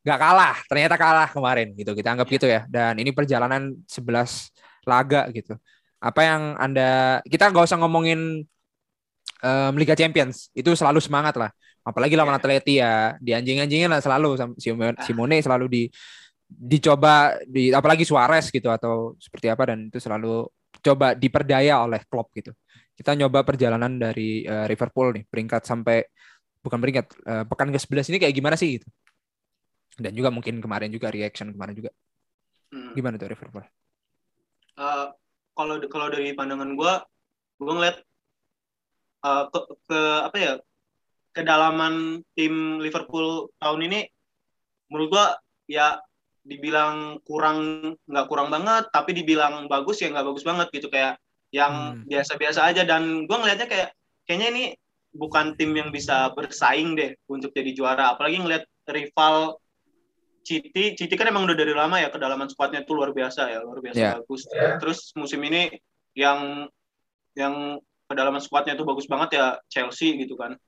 nggak 0.00 0.20
kalah, 0.24 0.56
ternyata 0.64 0.96
kalah 0.96 1.28
kemarin 1.28 1.76
gitu. 1.76 1.92
Kita 1.92 2.16
anggap 2.16 2.28
gitu 2.32 2.48
ya. 2.48 2.64
Dan 2.64 2.96
ini 2.96 3.12
perjalanan 3.12 3.76
11 3.84 4.63
laga 4.86 5.28
gitu. 5.32 5.56
Apa 6.00 6.20
yang 6.24 6.42
Anda 6.60 7.20
kita 7.24 7.48
nggak 7.48 7.64
usah 7.64 7.80
ngomongin 7.80 8.44
um, 9.44 9.72
Liga 9.76 9.96
Champions, 9.96 10.48
itu 10.56 10.72
selalu 10.76 11.00
semangat 11.00 11.36
lah. 11.36 11.50
Apalagi 11.84 12.16
lawan 12.16 12.32
yeah. 12.32 12.40
Atleti 12.40 12.74
ya, 12.80 12.92
di 13.20 13.30
anjing-anjingin 13.36 13.92
lah 13.92 14.00
selalu 14.00 14.56
Simone, 14.56 14.96
ah. 14.96 15.04
Simone 15.04 15.36
selalu 15.44 15.66
di 15.68 15.82
dicoba 16.44 17.40
di 17.44 17.72
apalagi 17.72 18.04
Suarez 18.04 18.52
gitu 18.52 18.68
atau 18.68 19.16
seperti 19.16 19.48
apa 19.48 19.74
dan 19.74 19.88
itu 19.88 19.98
selalu 19.98 20.46
coba 20.80 21.12
diperdaya 21.16 21.84
oleh 21.84 22.00
Klopp 22.08 22.32
gitu. 22.36 22.52
Kita 22.94 23.12
nyoba 23.18 23.42
perjalanan 23.42 23.98
dari 23.98 24.46
uh, 24.46 24.70
Liverpool 24.70 25.18
nih, 25.18 25.24
peringkat 25.26 25.66
sampai 25.66 26.04
bukan 26.62 26.78
peringkat 26.78 27.06
uh, 27.26 27.44
pekan 27.44 27.68
ke-11 27.74 28.06
ini 28.14 28.18
kayak 28.22 28.34
gimana 28.34 28.56
sih 28.56 28.80
gitu. 28.80 28.88
Dan 29.98 30.14
juga 30.14 30.30
mungkin 30.30 30.58
kemarin 30.58 30.90
juga 30.90 31.10
reaction 31.10 31.52
kemarin 31.52 31.74
juga. 31.74 31.90
Hmm. 32.70 32.94
Gimana 32.96 33.18
tuh 33.18 33.28
Liverpool? 33.30 33.64
Uh, 34.74 35.14
kalau 35.54 35.78
kalau 35.86 36.10
dari 36.10 36.34
pandangan 36.34 36.74
gue, 36.74 36.92
gue 37.62 37.72
ngeliat 37.74 37.96
uh, 39.22 39.46
ke, 39.48 39.58
ke 39.86 40.00
apa 40.26 40.36
ya 40.36 40.52
kedalaman 41.34 42.22
tim 42.34 42.78
Liverpool 42.82 43.50
tahun 43.62 43.80
ini, 43.90 44.00
menurut 44.90 45.08
gue 45.14 45.26
ya 45.74 45.98
dibilang 46.44 47.22
kurang 47.24 47.58
nggak 48.06 48.26
kurang 48.26 48.50
banget, 48.50 48.90
tapi 48.90 49.14
dibilang 49.14 49.70
bagus 49.70 50.02
ya 50.02 50.10
nggak 50.10 50.26
bagus 50.26 50.44
banget 50.44 50.68
gitu 50.74 50.90
kayak 50.90 51.18
yang 51.54 52.02
hmm. 52.02 52.10
biasa-biasa 52.10 52.60
hmm. 52.66 52.70
aja 52.74 52.82
dan 52.82 53.02
gue 53.30 53.36
ngelihatnya 53.38 53.68
kayak 53.70 53.88
kayaknya 54.26 54.48
ini 54.50 54.64
bukan 55.14 55.54
tim 55.54 55.70
yang 55.78 55.94
bisa 55.94 56.34
bersaing 56.34 56.98
deh 56.98 57.14
untuk 57.30 57.54
jadi 57.54 57.70
juara 57.70 58.18
apalagi 58.18 58.42
ngelihat 58.42 58.66
rival 58.90 59.62
Citi, 60.44 60.92
Citi 60.92 61.14
kan 61.16 61.32
emang 61.32 61.48
udah 61.48 61.56
dari 61.56 61.72
lama 61.72 61.96
ya 61.96 62.12
kedalaman 62.12 62.52
skuadnya 62.52 62.84
tuh 62.84 63.00
luar 63.00 63.16
biasa 63.16 63.48
ya, 63.48 63.64
luar 63.64 63.80
biasa 63.80 63.96
yeah. 63.98 64.14
bagus. 64.20 64.44
Terus 64.52 64.98
musim 65.16 65.40
ini 65.40 65.72
yang 66.12 66.68
yang 67.32 67.80
kedalaman 68.06 68.44
skuadnya 68.44 68.76
tuh 68.76 68.84
bagus 68.84 69.08
banget 69.08 69.40
ya 69.40 69.46
Chelsea 69.72 70.20
gitu 70.20 70.36
kan. 70.36 70.60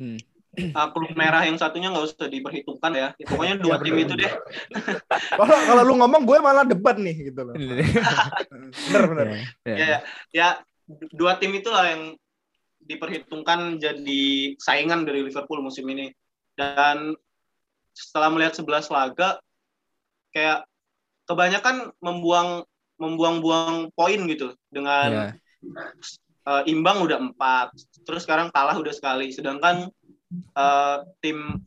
Hmm. 0.00 0.16
Uh, 0.56 0.88
klub 0.88 1.12
merah 1.12 1.44
yang 1.44 1.60
satunya 1.60 1.92
nggak 1.92 2.16
usah 2.16 2.32
diperhitungkan 2.32 2.92
ya. 2.96 3.08
ya 3.20 3.26
pokoknya 3.28 3.60
dua 3.60 3.76
ya, 3.76 3.82
tim 3.84 3.96
itu 4.00 4.14
deh. 4.16 4.32
kalau 5.38 5.56
kalau 5.68 5.82
lu 5.84 5.94
ngomong 6.00 6.24
gue 6.24 6.38
malah 6.40 6.64
debat 6.64 6.96
nih 6.96 7.28
gitu 7.28 7.44
loh. 7.44 7.52
bener 8.88 9.04
bener. 9.12 9.26
Ya, 9.28 9.36
ya, 9.68 9.76
ya, 9.76 9.98
ya 10.32 10.48
dua 11.12 11.36
tim 11.36 11.52
itulah 11.52 11.84
yang 11.92 12.02
diperhitungkan 12.80 13.76
jadi 13.76 14.56
saingan 14.56 15.04
dari 15.04 15.28
Liverpool 15.28 15.60
musim 15.60 15.84
ini. 15.92 16.08
Dan 16.56 17.12
setelah 17.96 18.28
melihat 18.28 18.60
11 18.60 18.92
laga 18.92 19.40
kayak 20.36 20.68
kebanyakan 21.24 21.90
membuang 22.04 22.68
membuang-buang 23.00 23.92
poin 23.92 24.20
gitu 24.28 24.52
dengan 24.68 25.32
yeah. 25.32 25.90
uh, 26.48 26.62
imbang 26.68 27.04
udah 27.04 27.20
empat 27.20 27.72
terus 28.04 28.24
sekarang 28.24 28.52
kalah 28.52 28.76
udah 28.76 28.92
sekali 28.92 29.32
sedangkan 29.32 29.88
uh, 30.56 31.04
tim 31.20 31.60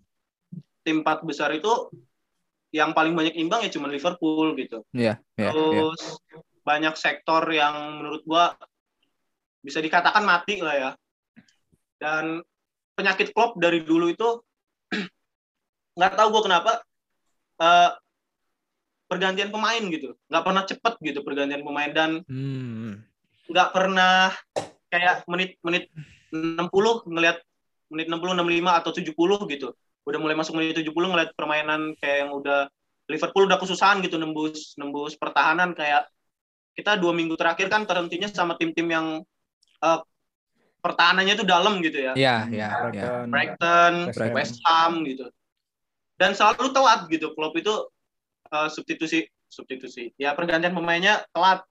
tim 0.86 1.02
empat 1.02 1.26
besar 1.26 1.54
itu 1.54 1.90
yang 2.70 2.94
paling 2.94 3.18
banyak 3.18 3.34
imbang 3.38 3.66
ya 3.66 3.74
cuma 3.74 3.90
Liverpool 3.90 4.54
gitu 4.58 4.86
yeah, 4.94 5.18
yeah, 5.38 5.54
terus 5.54 6.22
yeah. 6.30 6.42
banyak 6.66 6.94
sektor 6.98 7.42
yang 7.50 8.02
menurut 8.02 8.22
gua 8.26 8.54
bisa 9.62 9.82
dikatakan 9.82 10.24
mati 10.26 10.62
lah 10.62 10.76
ya 10.78 10.92
dan 12.00 12.42
penyakit 12.96 13.36
Klopp 13.36 13.60
dari 13.60 13.84
dulu 13.84 14.08
itu 14.10 14.40
nggak 16.00 16.16
tahu 16.16 16.28
gue 16.32 16.43
kenapa 16.47 16.72
uh, 17.60 17.91
pergantian 19.12 19.52
pemain 19.52 19.84
gitu 19.91 20.16
nggak 20.32 20.43
pernah 20.47 20.64
cepet 20.64 20.93
gitu 21.04 21.20
pergantian 21.28 21.60
pemain 21.60 21.91
dan 21.91 22.24
hmm. 22.24 23.04
nggak 23.52 23.68
hmm. 23.68 23.76
pernah 23.76 24.32
kayak 24.88 25.28
menit 25.28 25.60
menit 25.60 25.91
60 26.32 26.72
ngelihat 27.04 27.43
menit 27.91 28.08
60 28.08 28.16
65 28.16 28.80
atau 28.80 28.91
70 28.95 29.54
gitu 29.60 29.68
udah 30.08 30.20
mulai 30.24 30.39
masuk 30.39 30.56
menit 30.56 30.80
70 30.80 30.88
ngeliat 30.95 31.36
permainan 31.36 32.00
kayak 32.00 32.18
yang 32.26 32.32
udah 32.32 32.72
Liverpool 33.12 33.50
udah 33.50 33.60
kesusahan 33.60 34.00
gitu 34.00 34.16
nembus 34.16 34.80
nembus 34.80 35.20
pertahanan 35.20 35.76
kayak 35.76 36.08
kita 36.80 36.95
dua 36.95 37.12
minggu 37.12 37.36
terakhir 37.36 37.68
kan 37.68 37.84
terhentinya 37.84 38.32
sama 38.32 38.56
tim-tim 38.56 38.88
yang 38.88 39.08
uh, 39.84 40.00
pertahanannya 40.80 41.36
itu 41.36 41.43
dalam 41.43 41.84
gitu 41.84 42.00
ya. 42.00 42.14
Iya, 42.16 42.47
iya. 42.47 42.68
Brighton, 43.28 44.16
Brighton, 44.16 44.32
West 44.32 44.64
Ham 44.64 45.04
gitu 45.04 45.28
dan 46.20 46.36
selalu 46.36 46.76
telat 46.76 47.07
gitu. 47.07 47.32
Klopp 47.34 47.55
itu 47.55 47.72
uh, 48.51 48.67
substitusi 48.67 49.26
substitusi. 49.47 50.11
Ya 50.20 50.36
pergantian 50.36 50.76
pemainnya 50.76 51.26
telat. 51.34 51.63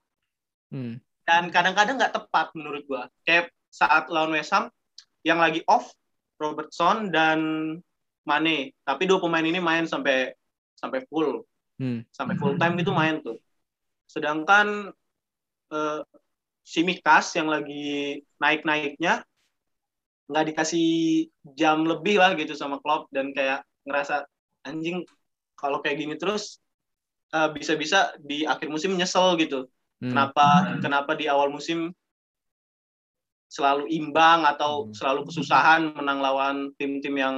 Hmm. 0.69 1.01
dan 1.25 1.49
kadang-kadang 1.49 1.97
nggak 1.97 2.13
tepat 2.13 2.53
menurut 2.57 2.85
gua. 2.89 3.09
Kayak 3.25 3.53
saat 3.69 4.09
lawan 4.09 4.33
West 4.33 4.53
Ham 4.53 4.73
yang 5.25 5.41
lagi 5.41 5.61
off 5.69 5.93
Robertson 6.41 7.13
dan 7.13 7.41
Mane. 8.25 8.73
Tapi 8.85 9.09
dua 9.09 9.21
pemain 9.21 9.45
ini 9.45 9.61
main 9.61 9.85
sampai 9.85 10.33
sampai 10.77 11.05
full. 11.09 11.45
Hmm. 11.79 12.03
sampai 12.11 12.35
full 12.37 12.57
time 12.61 12.77
itu 12.81 12.93
main 12.93 13.21
tuh. 13.25 13.39
Sedangkan 14.09 14.93
uh, 15.73 16.01
si 16.65 16.83
Mikas 16.83 17.33
yang 17.39 17.49
lagi 17.49 18.25
naik-naiknya 18.43 19.23
nggak 20.29 20.47
dikasih 20.53 20.89
jam 21.57 21.89
lebih 21.89 22.21
lah 22.21 22.37
gitu 22.37 22.53
sama 22.53 22.81
Klopp. 22.81 23.09
Dan 23.09 23.33
kayak 23.33 23.65
ngerasa 23.89 24.29
anjing 24.67 25.07
kalau 25.59 25.83
kayak 25.83 25.99
gini 25.99 26.15
terus 26.15 26.63
uh, 27.35 27.51
bisa-bisa 27.51 28.15
di 28.23 28.47
akhir 28.47 28.71
musim 28.71 28.95
nyesel 28.95 29.35
gitu. 29.37 29.67
Hmm. 29.99 30.15
Kenapa 30.15 30.47
hmm. 30.47 30.81
kenapa 30.81 31.13
di 31.19 31.27
awal 31.27 31.51
musim 31.51 31.91
selalu 33.49 33.89
imbang 33.91 34.45
atau 34.45 34.87
hmm. 34.87 34.95
selalu 34.95 35.27
kesusahan 35.27 35.93
menang 35.97 36.21
lawan 36.23 36.57
tim-tim 36.79 37.15
yang 37.19 37.37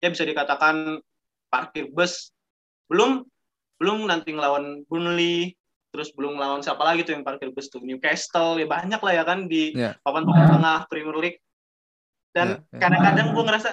ya 0.00 0.08
bisa 0.08 0.24
dikatakan 0.24 0.98
parkir 1.52 1.92
bus. 1.92 2.32
Belum 2.88 3.24
belum 3.76 4.06
nanti 4.06 4.30
ngelawan 4.30 4.86
Burnley, 4.86 5.58
terus 5.92 6.14
belum 6.16 6.40
lawan 6.40 6.64
siapa 6.64 6.80
lagi 6.80 7.04
tuh 7.04 7.18
yang 7.18 7.26
parkir 7.26 7.52
bus 7.52 7.68
tuh 7.68 7.84
Newcastle 7.84 8.56
ya 8.56 8.64
banyak 8.64 9.00
lah 9.02 9.12
ya 9.12 9.24
kan 9.28 9.44
di 9.44 9.76
yeah. 9.76 9.92
papan 10.00 10.24
tengah 10.24 10.88
Premier 10.88 11.18
League 11.20 11.38
dan 12.32 12.64
kadang-kadang 12.72 13.28
yeah, 13.28 13.28
yeah. 13.28 13.36
gue 13.36 13.44
ngerasa 13.44 13.68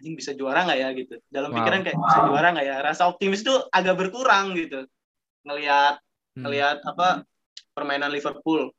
anjing 0.00 0.16
bisa 0.16 0.32
juara 0.32 0.64
nggak 0.64 0.80
ya? 0.80 0.88
Gitu. 0.96 1.14
Dalam 1.28 1.52
wow. 1.52 1.56
pikiran 1.60 1.84
kayak 1.84 1.98
bisa 2.00 2.18
juara 2.24 2.48
nggak 2.56 2.66
ya? 2.66 2.76
Rasa 2.80 3.12
optimis 3.12 3.44
itu 3.44 3.52
agak 3.68 4.00
berkurang 4.00 4.56
gitu. 4.56 4.88
Ngelihat 5.44 6.00
hmm. 6.00 6.42
ngelihat 6.48 6.80
apa 6.88 7.28
permainan 7.76 8.08
Liverpool 8.08 8.72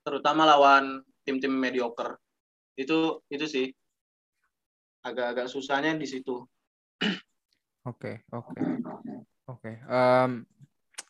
terutama 0.00 0.48
lawan 0.48 1.04
tim-tim 1.28 1.52
mediocre. 1.52 2.16
Itu 2.72 3.20
itu 3.28 3.44
sih. 3.44 3.68
Agak-agak 5.04 5.52
susahnya 5.52 5.92
di 5.94 6.08
situ. 6.08 6.42
Oke 7.86 8.24
oke 8.32 8.56
oke. 9.46 9.72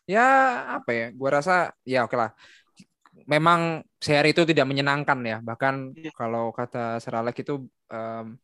Ya 0.08 0.26
apa 0.78 0.90
ya 0.90 1.06
gua 1.14 1.38
rasa 1.38 1.70
ya 1.86 2.02
oke 2.04 2.18
lah. 2.18 2.34
Memang 3.26 3.82
seri 3.98 4.30
itu 4.32 4.46
tidak 4.46 4.64
menyenangkan 4.70 5.18
ya. 5.26 5.38
Bahkan 5.42 5.74
yeah. 5.98 6.14
kalau 6.14 6.54
kata 6.54 7.02
Seralek 7.02 7.42
itu 7.42 7.66
um, 7.90 8.38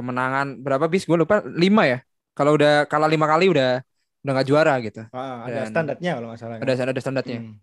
kemenangan. 0.00 0.64
Berapa 0.64 0.88
bis? 0.88 1.04
Gue 1.04 1.20
lupa. 1.20 1.44
Lima 1.44 1.84
ya? 1.84 1.98
Kalau 2.32 2.56
udah 2.56 2.88
kalah 2.88 3.10
lima 3.10 3.28
kali 3.28 3.52
udah 3.52 3.84
udah 4.20 4.32
nggak 4.36 4.48
juara 4.48 4.74
gitu. 4.84 5.02
Ah, 5.12 5.48
ada 5.48 5.64
dan 5.64 5.72
standarnya 5.72 6.10
kalau 6.16 6.26
nggak 6.32 6.40
salah 6.40 6.56
ada 6.60 6.72
ada 6.72 7.02
standarnya. 7.02 7.40
Hmm. 7.40 7.56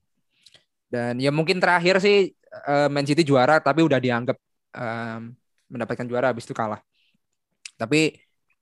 dan 0.88 1.20
ya 1.20 1.36
mungkin 1.36 1.60
terakhir 1.60 2.00
sih 2.00 2.32
uh, 2.64 2.88
Man 2.88 3.04
City 3.04 3.28
juara 3.28 3.60
tapi 3.60 3.84
udah 3.84 4.00
dianggap 4.00 4.40
um, 4.72 5.36
mendapatkan 5.68 6.08
juara 6.08 6.32
habis 6.32 6.48
itu 6.48 6.56
kalah. 6.56 6.80
Tapi 7.78 8.16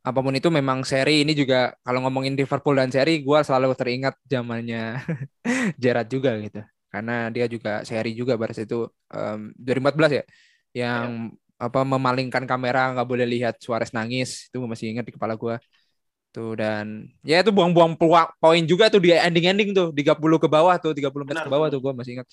apa 0.05 0.19
pun 0.21 0.33
itu 0.37 0.49
memang 0.53 0.85
seri 0.85 1.25
ini 1.25 1.33
juga 1.33 1.73
kalau 1.81 2.01
ngomongin 2.05 2.37
Liverpool 2.37 2.77
dan 2.77 2.89
seri 2.93 3.25
gue 3.25 3.39
selalu 3.41 3.73
teringat 3.73 4.17
zamannya 4.25 5.01
Gerrard 5.81 6.09
juga 6.09 6.35
gitu. 6.41 6.61
Karena 6.89 7.29
dia 7.29 7.45
juga 7.45 7.85
seri 7.85 8.17
juga 8.17 8.35
pada 8.35 8.57
itu 8.57 8.89
um, 9.13 9.53
2014 9.59 10.17
ya 10.19 10.23
yang 10.75 11.31
ya. 11.31 11.44
Apa 11.55 11.87
memalingkan 11.87 12.43
kamera 12.43 12.91
nggak 12.91 13.07
boleh 13.07 13.25
lihat 13.27 13.55
Suarez 13.63 13.95
nangis. 13.95 14.51
Itu 14.51 14.59
masih 14.63 14.91
ingat 14.95 15.05
di 15.07 15.13
kepala 15.15 15.39
gue 15.39 15.55
tuh 16.35 16.51
dan 16.59 17.07
ya 17.23 17.39
itu 17.39 17.47
buang-buang 17.55 17.95
poin 18.43 18.63
juga 18.67 18.91
tuh 18.91 18.99
di 18.99 19.15
ending-ending 19.15 19.71
tuh. 19.71 19.87
30 19.95 20.19
ke 20.19 20.47
bawah 20.51 20.75
tuh 20.79 20.91
30 20.91 21.11
menit 21.23 21.43
ke 21.43 21.51
bawah 21.51 21.67
tuh 21.71 21.79
gue 21.79 21.93
masih 21.95 22.19
ingat. 22.19 22.27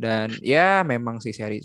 Dan 0.00 0.32
ya 0.40 0.80
memang 0.84 1.20
sih 1.20 1.32
seri. 1.32 1.60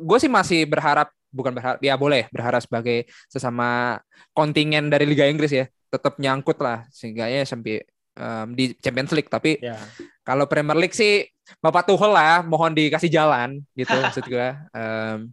Gue 0.00 0.18
sih 0.20 0.32
masih 0.32 0.64
berharap 0.68 1.12
bukan 1.28 1.52
berharap 1.52 1.78
ya 1.84 1.92
boleh 2.00 2.24
berharap 2.32 2.64
sebagai 2.64 3.04
sesama 3.28 4.00
kontingen 4.32 4.88
dari 4.88 5.04
Liga 5.08 5.24
Inggris 5.28 5.52
ya. 5.52 5.64
Tetap 5.88 6.20
nyangkut 6.20 6.60
lah 6.60 6.84
sehingga 6.92 7.28
ya 7.28 7.44
sampai 7.44 7.84
um, 8.16 8.52
di 8.52 8.76
Champions 8.80 9.12
League. 9.16 9.32
Tapi 9.32 9.60
ya. 9.60 9.76
kalau 10.24 10.48
Premier 10.48 10.76
League 10.76 10.96
sih 10.96 11.24
Bapak 11.62 11.86
Tuchel 11.86 12.10
lah 12.10 12.42
mohon 12.42 12.74
dikasih 12.74 13.10
jalan 13.12 13.62
gitu 13.78 13.94
maksud 14.02 14.26
gue 14.26 14.48
um, 14.74 15.30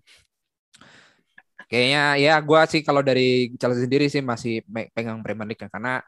kayaknya 1.69 2.01
ya 2.19 2.33
gue 2.39 2.59
sih 2.69 2.81
kalau 2.81 3.01
dari 3.01 3.53
Chelsea 3.59 3.85
sendiri 3.85 4.05
sih 4.07 4.21
masih 4.21 4.63
pegang 4.93 5.19
Premier 5.21 5.47
League 5.49 5.61
ya, 5.61 5.69
karena 5.71 6.03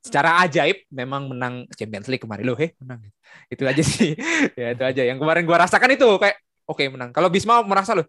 secara 0.00 0.38
ajaib 0.46 0.86
memang 0.88 1.26
menang 1.30 1.66
Champions 1.74 2.06
League 2.06 2.22
kemarin 2.22 2.46
loh 2.46 2.54
heh 2.54 2.72
menang 2.78 3.10
itu 3.50 3.62
aja 3.66 3.82
sih 3.82 4.14
ya 4.60 4.72
itu 4.72 4.82
aja 4.86 5.02
yang 5.02 5.18
kemarin 5.18 5.42
gue 5.42 5.56
rasakan 5.56 5.90
itu 5.98 6.06
kayak 6.22 6.38
oke 6.66 6.78
okay, 6.78 6.86
menang 6.86 7.10
kalau 7.10 7.26
Bisma 7.26 7.58
merasa 7.66 7.98
loh 7.98 8.06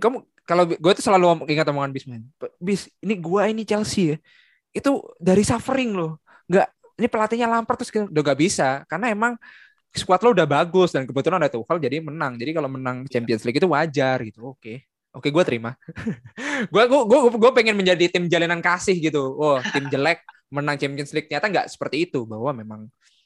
kamu 0.00 0.24
kalau 0.50 0.66
gue 0.66 0.92
tuh 0.98 1.04
selalu 1.04 1.46
ingat 1.46 1.68
omongan 1.70 1.94
Bisma. 1.94 2.18
Bis, 2.58 2.90
ini 2.98 3.14
gue 3.14 3.42
ini 3.46 3.62
Chelsea 3.62 4.14
ya. 4.14 4.16
Itu 4.74 5.14
dari 5.22 5.46
suffering 5.46 5.94
loh. 5.94 6.18
Nggak, 6.50 6.66
ini 6.98 7.06
pelatihnya 7.06 7.46
lampar 7.46 7.78
terus 7.78 7.94
udah 7.94 8.22
gak 8.26 8.40
bisa. 8.40 8.82
Karena 8.90 9.14
emang 9.14 9.38
squad 9.94 10.18
lo 10.26 10.34
udah 10.34 10.48
bagus 10.50 10.90
dan 10.90 11.06
kebetulan 11.06 11.38
ada 11.38 11.54
Tuchel 11.54 11.78
jadi 11.78 12.02
menang. 12.02 12.34
Jadi 12.34 12.50
kalau 12.50 12.66
menang 12.66 13.06
Champions 13.06 13.46
League 13.46 13.62
itu 13.62 13.70
wajar 13.70 14.18
gitu. 14.26 14.50
Oke. 14.58 14.89
Oke, 15.10 15.34
gue 15.34 15.44
terima. 15.44 15.74
gue 16.72 16.84
gue 16.86 17.20
gue 17.34 17.50
pengen 17.54 17.74
menjadi 17.74 18.06
tim 18.06 18.30
jalinan 18.30 18.62
kasih 18.62 18.94
gitu. 18.98 19.34
Oh, 19.34 19.58
tim 19.74 19.90
jelek 19.90 20.22
menang 20.50 20.78
Champions 20.78 21.10
League 21.14 21.26
ternyata 21.26 21.50
nggak 21.50 21.66
seperti 21.70 22.06
itu 22.10 22.26
bahwa 22.26 22.50
memang 22.54 22.80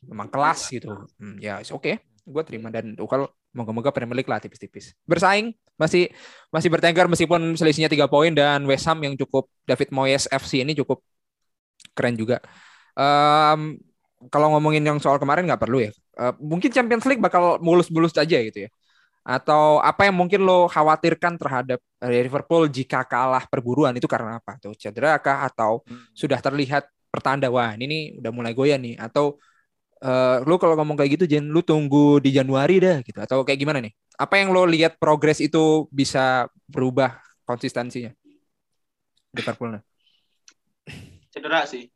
memang 0.04 0.28
kelas 0.32 0.72
gitu. 0.72 1.08
Hmm, 1.20 1.36
ya, 1.40 1.60
oke. 1.60 1.80
Okay. 1.80 1.94
Gue 2.24 2.40
terima 2.44 2.72
dan 2.72 2.96
Tuchel 2.96 3.28
Moga-moga 3.54 3.94
Premier 3.94 4.18
League 4.18 4.26
lah 4.26 4.42
tipis-tipis. 4.42 4.98
Bersaing 5.06 5.54
masih 5.78 6.10
masih 6.50 6.68
bertengkar 6.74 7.06
meskipun 7.06 7.54
selisihnya 7.54 7.86
tiga 7.86 8.10
poin 8.10 8.34
dan 8.34 8.66
West 8.66 8.82
Ham 8.90 8.98
yang 8.98 9.14
cukup 9.14 9.46
David 9.62 9.94
Moyes 9.94 10.26
FC 10.26 10.66
ini 10.66 10.74
cukup 10.74 11.06
keren 11.94 12.18
juga. 12.18 12.42
Um, 12.98 13.78
kalau 14.26 14.50
ngomongin 14.58 14.82
yang 14.82 14.98
soal 14.98 15.22
kemarin 15.22 15.46
nggak 15.46 15.62
perlu 15.62 15.86
ya. 15.86 15.94
Uh, 16.18 16.34
mungkin 16.42 16.74
Champions 16.74 17.06
League 17.06 17.22
bakal 17.22 17.62
mulus-mulus 17.62 18.10
aja 18.18 18.38
gitu 18.42 18.66
ya. 18.66 18.70
Atau 19.24 19.80
apa 19.80 20.04
yang 20.04 20.20
mungkin 20.20 20.44
lo 20.44 20.68
khawatirkan 20.68 21.40
terhadap 21.40 21.80
Liverpool 22.04 22.68
jika 22.68 23.08
kalah 23.08 23.48
perburuan 23.48 23.96
itu 23.96 24.04
karena 24.04 24.36
apa? 24.36 24.60
Tuh 24.60 24.76
cedera 24.76 25.16
kah? 25.16 25.48
Atau 25.48 25.80
hmm. 25.88 26.12
sudah 26.12 26.38
terlihat 26.44 26.84
pertanda 27.08 27.48
wah 27.48 27.72
ini 27.72 27.84
nih 27.88 28.02
udah 28.20 28.30
mulai 28.30 28.52
goyah 28.52 28.76
nih. 28.76 29.00
Atau 29.00 29.40
uh, 30.04 30.44
lu 30.44 30.60
kalau 30.60 30.76
ngomong 30.76 31.00
kayak 31.00 31.16
gitu 31.18 31.24
Jen 31.24 31.48
lu 31.48 31.64
tunggu 31.64 32.20
di 32.20 32.36
Januari 32.36 32.78
dah 32.78 33.00
gitu. 33.00 33.18
Atau 33.18 33.42
kayak 33.48 33.58
gimana 33.58 33.80
nih? 33.80 33.96
Apa 34.20 34.38
yang 34.38 34.52
lo 34.52 34.68
lihat 34.68 35.00
progres 35.00 35.40
itu 35.40 35.88
bisa 35.88 36.46
berubah 36.68 37.18
konsistensinya? 37.48 38.12
Liverpool 39.34 39.80
cedera 41.34 41.66
sih. 41.66 41.90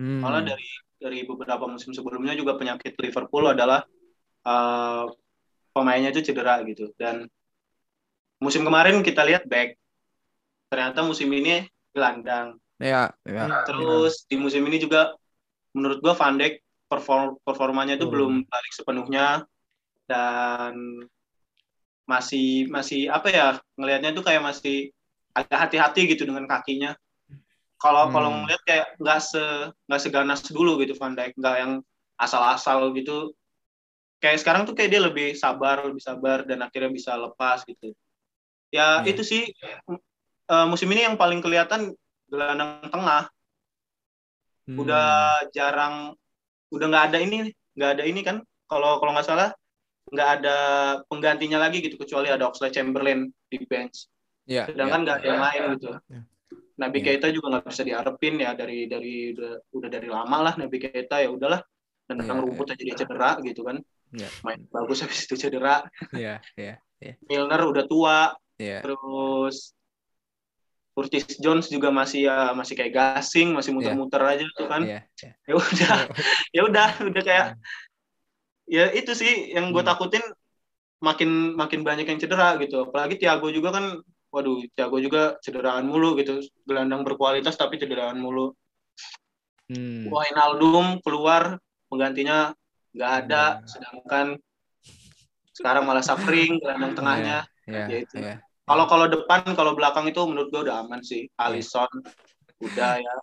Hmm. 0.00 0.24
malah 0.24 0.40
dari 0.40 0.64
dari 0.96 1.28
beberapa 1.28 1.68
musim 1.68 1.92
sebelumnya 1.92 2.32
juga 2.32 2.56
penyakit 2.56 2.96
Liverpool 2.96 3.52
adalah 3.52 3.84
uh, 4.48 5.04
pemainnya 5.70 6.10
itu 6.10 6.30
cedera 6.30 6.60
gitu. 6.66 6.90
Dan 6.98 7.26
musim 8.42 8.64
kemarin 8.66 9.02
kita 9.04 9.22
lihat 9.26 9.46
back 9.46 9.76
ternyata 10.70 11.02
musim 11.02 11.30
ini 11.30 11.66
gelandang. 11.90 12.56
Ya, 12.80 13.12
ya 13.28 13.66
terus 13.68 14.24
ya. 14.24 14.26
di 14.32 14.36
musim 14.40 14.64
ini 14.64 14.80
juga 14.80 15.12
menurut 15.76 16.00
gua 16.00 16.16
Van 16.16 16.40
Dijk 16.40 16.64
perform 16.88 17.36
performanya 17.44 18.00
itu 18.00 18.08
hmm. 18.08 18.14
belum 18.14 18.32
balik 18.46 18.72
sepenuhnya. 18.72 19.26
Dan 20.10 21.06
masih 22.08 22.66
masih 22.66 23.06
apa 23.06 23.30
ya 23.30 23.46
ngelihatnya 23.78 24.10
tuh 24.10 24.26
kayak 24.26 24.42
masih 24.42 24.90
agak 25.30 25.68
hati-hati 25.68 26.10
gitu 26.10 26.26
dengan 26.26 26.48
kakinya. 26.50 26.96
Kalau 27.78 28.08
hmm. 28.08 28.12
kalau 28.12 28.28
ngelihat 28.42 28.62
kayak 28.66 28.86
nggak 28.98 29.20
se 29.22 29.44
nggak 29.86 30.00
seganas 30.02 30.40
dulu 30.48 30.80
gitu 30.82 30.96
Van 30.98 31.14
Dijk. 31.14 31.36
Nggak 31.38 31.56
yang 31.60 31.72
asal-asal 32.20 32.92
gitu 32.92 33.32
kayak 34.20 34.38
sekarang 34.38 34.62
tuh 34.68 34.76
kayak 34.76 34.90
dia 34.92 35.02
lebih 35.02 35.32
sabar 35.34 35.84
lebih 35.88 36.04
sabar 36.04 36.44
dan 36.44 36.60
akhirnya 36.60 36.92
bisa 36.92 37.16
lepas 37.16 37.64
gitu 37.64 37.96
ya 38.70 39.00
hmm. 39.00 39.10
itu 39.10 39.22
sih 39.24 39.42
uh, 40.46 40.66
musim 40.68 40.86
ini 40.92 41.08
yang 41.08 41.16
paling 41.16 41.42
kelihatan 41.42 41.96
gelandang 42.30 42.86
tengah 42.92 43.26
hmm. 44.68 44.76
udah 44.78 45.08
jarang 45.50 46.14
udah 46.70 46.86
nggak 46.86 47.04
ada 47.10 47.18
ini 47.18 47.50
nggak 47.74 47.90
ada 47.98 48.04
ini 48.06 48.20
kan 48.22 48.36
kalau 48.70 49.02
kalau 49.02 49.16
nggak 49.16 49.26
salah 49.26 49.50
nggak 50.10 50.28
ada 50.40 50.56
penggantinya 51.06 51.58
lagi 51.62 51.82
gitu 51.82 51.98
kecuali 51.98 52.28
ada 52.30 52.50
Oxlade 52.50 52.74
Chamberlain 52.74 53.30
di 53.46 53.58
bench. 53.62 54.10
Yeah, 54.50 54.66
Sedangkan 54.66 55.02
iya. 55.02 55.04
nggak 55.06 55.18
yeah, 55.18 55.22
ada 55.22 55.30
yang 55.30 55.42
lain 55.42 55.62
gitu. 55.78 55.88
Yeah. 56.10 56.24
Nabi 56.80 56.98
yeah. 56.98 57.06
Keita 57.06 57.26
juga 57.30 57.46
nggak 57.54 57.64
bisa 57.70 57.82
diharapin 57.86 58.34
ya 58.42 58.50
dari 58.58 58.78
dari 58.90 59.14
udah, 59.36 59.54
udah 59.70 59.90
dari 59.90 60.08
lama 60.10 60.38
lah 60.50 60.54
Nabi 60.58 60.76
Keita 60.82 61.22
ya 61.22 61.30
udahlah 61.30 61.62
dan 62.10 62.16
yeah, 62.26 62.42
rumput 62.42 62.66
yeah. 62.66 62.74
aja 62.74 62.82
dia 62.82 62.96
cedera 62.98 63.30
gitu 63.46 63.62
kan. 63.62 63.76
Yeah. 64.10 64.30
Main 64.42 64.66
bagus 64.70 65.06
habis 65.06 65.26
itu 65.26 65.38
cedera. 65.38 65.86
Yeah, 66.10 66.42
yeah, 66.58 66.82
yeah. 66.98 67.14
Milner 67.30 67.62
udah 67.70 67.84
tua. 67.86 68.34
Yeah. 68.58 68.82
Terus 68.82 69.72
Curtis 70.90 71.38
Jones 71.38 71.70
juga 71.70 71.88
masih 71.94 72.26
ya 72.26 72.50
masih 72.52 72.74
kayak 72.74 72.92
gasing, 72.92 73.54
masih 73.54 73.70
muter-muter 73.70 74.20
yeah. 74.20 74.32
aja 74.34 74.44
tuh 74.58 74.66
kan. 74.66 74.82
Yeah, 74.82 75.02
yeah. 75.22 75.34
Ya 75.46 75.54
udah, 75.54 75.94
ya 76.56 76.60
udah, 76.66 76.88
udah 77.06 77.22
kayak 77.22 77.46
ya 78.70 78.90
itu 78.94 79.14
sih 79.14 79.54
yang 79.54 79.70
gue 79.70 79.82
hmm. 79.82 79.90
takutin 79.90 80.24
makin 81.00 81.56
makin 81.56 81.80
banyak 81.86 82.06
yang 82.10 82.18
cedera 82.20 82.58
gitu. 82.58 82.90
Apalagi 82.90 83.16
Thiago 83.16 83.48
juga 83.48 83.72
kan, 83.72 84.02
waduh, 84.34 84.60
Thiago 84.76 84.98
juga 85.00 85.38
cederaan 85.40 85.88
mulu 85.88 86.18
gitu, 86.20 86.42
gelandang 86.66 87.06
berkualitas 87.06 87.56
tapi 87.56 87.80
cederaan 87.80 88.20
mulu. 88.20 88.52
Hmm. 89.70 90.10
Wijnaldum 90.10 90.98
keluar 91.06 91.62
penggantinya 91.86 92.50
nggak 92.96 93.12
ada, 93.26 93.44
hmm. 93.58 93.66
sedangkan 93.66 94.26
sekarang 95.54 95.84
malah 95.84 96.04
suffering 96.04 96.58
gelandang 96.58 96.94
tengahnya. 96.96 97.38
Yeah, 97.68 97.86
yeah. 97.90 98.04
Yeah 98.14 98.38
kalau 98.70 98.86
kalau 98.86 99.06
depan, 99.10 99.42
kalau 99.58 99.74
belakang 99.74 100.06
itu 100.06 100.22
menurut 100.22 100.46
gue 100.54 100.70
udah 100.70 100.86
aman 100.86 101.02
sih. 101.02 101.26
Alisson 101.34 101.90
udah 102.62 103.02
ya. 103.02 103.14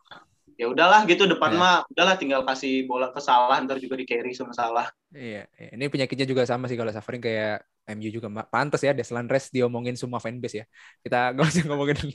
Ya 0.59 0.68
udahlah 0.68 1.07
gitu 1.07 1.24
depan 1.24 1.55
ya. 1.55 1.59
mah 1.61 1.76
udahlah 1.88 2.20
tinggal 2.20 2.43
kasih 2.43 2.84
bola 2.84 3.15
ke 3.15 3.22
salah 3.24 3.55
ntar 3.63 3.80
juga 3.80 3.95
di 3.95 4.03
carry 4.03 4.36
sama 4.36 4.51
salah. 4.51 4.91
Iya, 5.15 5.47
iya, 5.55 5.70
ini 5.72 5.88
penyakitnya 5.88 6.28
juga 6.28 6.43
sama 6.43 6.68
sih 6.68 6.76
kalau 6.76 6.91
suffering 6.91 7.24
kayak 7.24 7.63
MU 7.95 8.09
juga 8.11 8.28
pantas 8.51 8.84
ya 8.84 8.91
Deslan 8.91 9.32
Rest 9.32 9.55
diomongin 9.55 9.95
semua 9.95 10.20
fanbase 10.20 10.59
ya. 10.59 10.65
Kita 10.99 11.20
nggak 11.38 11.47
usah 11.47 11.63
ngomongin 11.63 12.11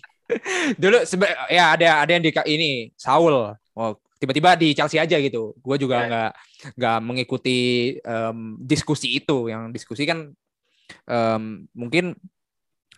dulu 0.76 1.00
ya 1.48 1.72
ada 1.72 2.04
ada 2.04 2.10
yang 2.12 2.20
di 2.20 2.34
ini 2.52 2.92
Saul. 3.00 3.56
Oh, 3.72 3.92
tiba-tiba 4.20 4.60
di 4.60 4.76
Chelsea 4.76 5.00
aja 5.00 5.16
gitu. 5.16 5.56
Gue 5.56 5.80
juga 5.80 6.04
iya. 6.04 6.08
nggak 6.10 6.30
yeah. 6.36 6.51
Nggak 6.78 6.98
mengikuti 7.02 7.58
um, 8.06 8.58
diskusi 8.60 9.18
itu. 9.18 9.50
Yang 9.50 9.74
diskusi 9.74 10.02
kan 10.06 10.30
um, 11.06 11.66
mungkin 11.74 12.14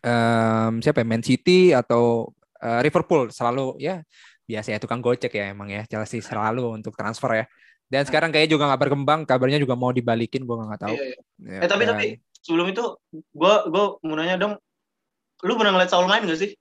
um, 0.05 0.73
siapa 0.85 1.01
ya 1.03 1.07
Man 1.07 1.25
City 1.25 1.73
atau 1.73 2.33
uh, 2.61 2.81
Liverpool 2.85 3.33
selalu 3.33 3.81
ya 3.81 4.05
biasa 4.45 4.77
ya 4.77 4.79
tukang 4.81 5.01
gocek 5.01 5.33
ya 5.33 5.57
emang 5.57 5.73
ya 5.73 5.89
Chelsea 5.89 6.21
selalu 6.21 6.77
untuk 6.77 6.93
transfer 6.93 7.33
ya 7.33 7.45
dan 7.89 8.05
sekarang 8.05 8.29
kayaknya 8.29 8.57
juga 8.57 8.65
nggak 8.69 8.81
berkembang 8.81 9.21
kabarnya 9.25 9.61
juga 9.61 9.73
mau 9.77 9.93
dibalikin 9.93 10.45
gue 10.45 10.57
nggak 10.57 10.81
tahu 10.85 10.97
iya, 10.97 11.05
iya. 11.17 11.19
Ya, 11.41 11.61
eh 11.65 11.69
tapi 11.69 11.83
dan... 11.89 11.97
tapi 11.97 12.07
sebelum 12.45 12.67
itu 12.69 12.85
gue 13.13 13.55
gue 13.73 13.85
mau 14.05 14.17
nanya 14.17 14.37
dong 14.37 14.55
lu 15.45 15.53
pernah 15.57 15.73
ngeliat 15.77 15.91
Saul 15.93 16.09
main 16.09 16.25
gak 16.25 16.41
sih 16.41 16.53